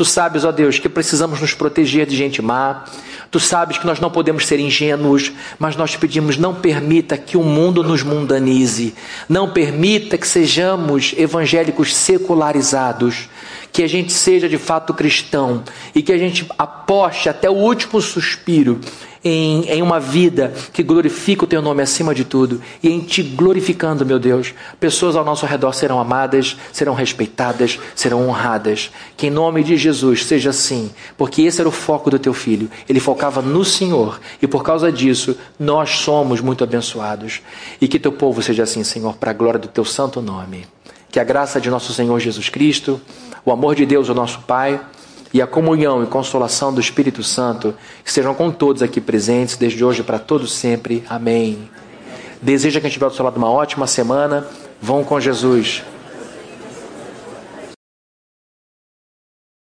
Tu 0.00 0.04
sabes, 0.06 0.46
ó 0.46 0.50
Deus, 0.50 0.78
que 0.78 0.88
precisamos 0.88 1.42
nos 1.42 1.52
proteger 1.52 2.06
de 2.06 2.16
gente 2.16 2.40
má. 2.40 2.86
Tu 3.30 3.38
sabes 3.38 3.76
que 3.76 3.86
nós 3.86 4.00
não 4.00 4.10
podemos 4.10 4.46
ser 4.46 4.58
ingênuos, 4.58 5.30
mas 5.58 5.76
nós 5.76 5.90
te 5.90 5.98
pedimos, 5.98 6.38
não 6.38 6.54
permita 6.54 7.18
que 7.18 7.36
o 7.36 7.42
mundo 7.42 7.82
nos 7.82 8.02
mundanize. 8.02 8.94
Não 9.28 9.50
permita 9.50 10.16
que 10.16 10.26
sejamos 10.26 11.12
evangélicos 11.18 11.94
secularizados. 11.94 13.28
Que 13.70 13.82
a 13.82 13.86
gente 13.86 14.10
seja 14.10 14.48
de 14.48 14.56
fato 14.56 14.94
cristão 14.94 15.62
e 15.94 16.00
que 16.00 16.12
a 16.14 16.16
gente 16.16 16.48
aposte 16.56 17.28
até 17.28 17.50
o 17.50 17.54
último 17.54 18.00
suspiro 18.00 18.80
em, 19.22 19.68
em 19.68 19.82
uma 19.82 20.00
vida 20.00 20.52
que 20.72 20.82
glorifica 20.82 21.44
o 21.44 21.46
teu 21.46 21.60
nome 21.60 21.82
acima 21.82 22.14
de 22.14 22.24
tudo 22.24 22.60
e 22.82 22.88
em 22.88 23.00
te 23.00 23.22
glorificando, 23.22 24.04
meu 24.04 24.18
Deus. 24.18 24.54
Pessoas 24.78 25.14
ao 25.14 25.24
nosso 25.24 25.44
redor 25.44 25.72
serão 25.72 26.00
amadas, 26.00 26.56
serão 26.72 26.94
respeitadas, 26.94 27.78
serão 27.94 28.26
honradas. 28.26 28.90
Que 29.16 29.26
em 29.26 29.30
nome 29.30 29.62
de 29.62 29.76
Jesus 29.76 30.24
seja 30.24 30.50
assim, 30.50 30.90
porque 31.16 31.42
esse 31.42 31.60
era 31.60 31.68
o 31.68 31.72
foco 31.72 32.10
do 32.10 32.18
teu 32.18 32.32
filho. 32.32 32.70
Ele 32.88 33.00
focava 33.00 33.42
no 33.42 33.64
Senhor 33.64 34.20
e 34.40 34.46
por 34.46 34.62
causa 34.62 34.90
disso 34.90 35.36
nós 35.58 35.98
somos 35.98 36.40
muito 36.40 36.64
abençoados. 36.64 37.42
E 37.80 37.86
que 37.86 37.98
teu 37.98 38.12
povo 38.12 38.42
seja 38.42 38.62
assim, 38.62 38.82
Senhor, 38.82 39.16
para 39.16 39.30
a 39.30 39.34
glória 39.34 39.60
do 39.60 39.68
teu 39.68 39.84
santo 39.84 40.22
nome. 40.22 40.66
Que 41.10 41.20
a 41.20 41.24
graça 41.24 41.60
de 41.60 41.68
nosso 41.68 41.92
Senhor 41.92 42.18
Jesus 42.20 42.48
Cristo, 42.48 43.00
o 43.44 43.50
amor 43.50 43.74
de 43.74 43.84
Deus, 43.84 44.08
o 44.08 44.14
nosso 44.14 44.40
Pai 44.42 44.80
e 45.32 45.40
a 45.40 45.46
comunhão 45.46 46.02
e 46.02 46.06
consolação 46.06 46.72
do 46.72 46.80
Espírito 46.80 47.22
Santo 47.22 47.74
estejam 48.04 48.34
com 48.34 48.50
todos 48.50 48.82
aqui 48.82 49.00
presentes, 49.00 49.56
desde 49.56 49.84
hoje 49.84 50.02
para 50.02 50.18
todos 50.18 50.52
sempre. 50.52 51.04
Amém. 51.08 51.68
Deseja 52.42 52.80
que 52.80 52.86
a 52.86 52.88
gente 52.88 52.98
tiver 52.98 53.08
do 53.08 53.14
seu 53.14 53.24
lado 53.24 53.36
uma 53.36 53.50
ótima 53.50 53.86
semana. 53.86 54.46
Vão 54.80 55.04
com 55.04 55.20
Jesus. 55.20 55.82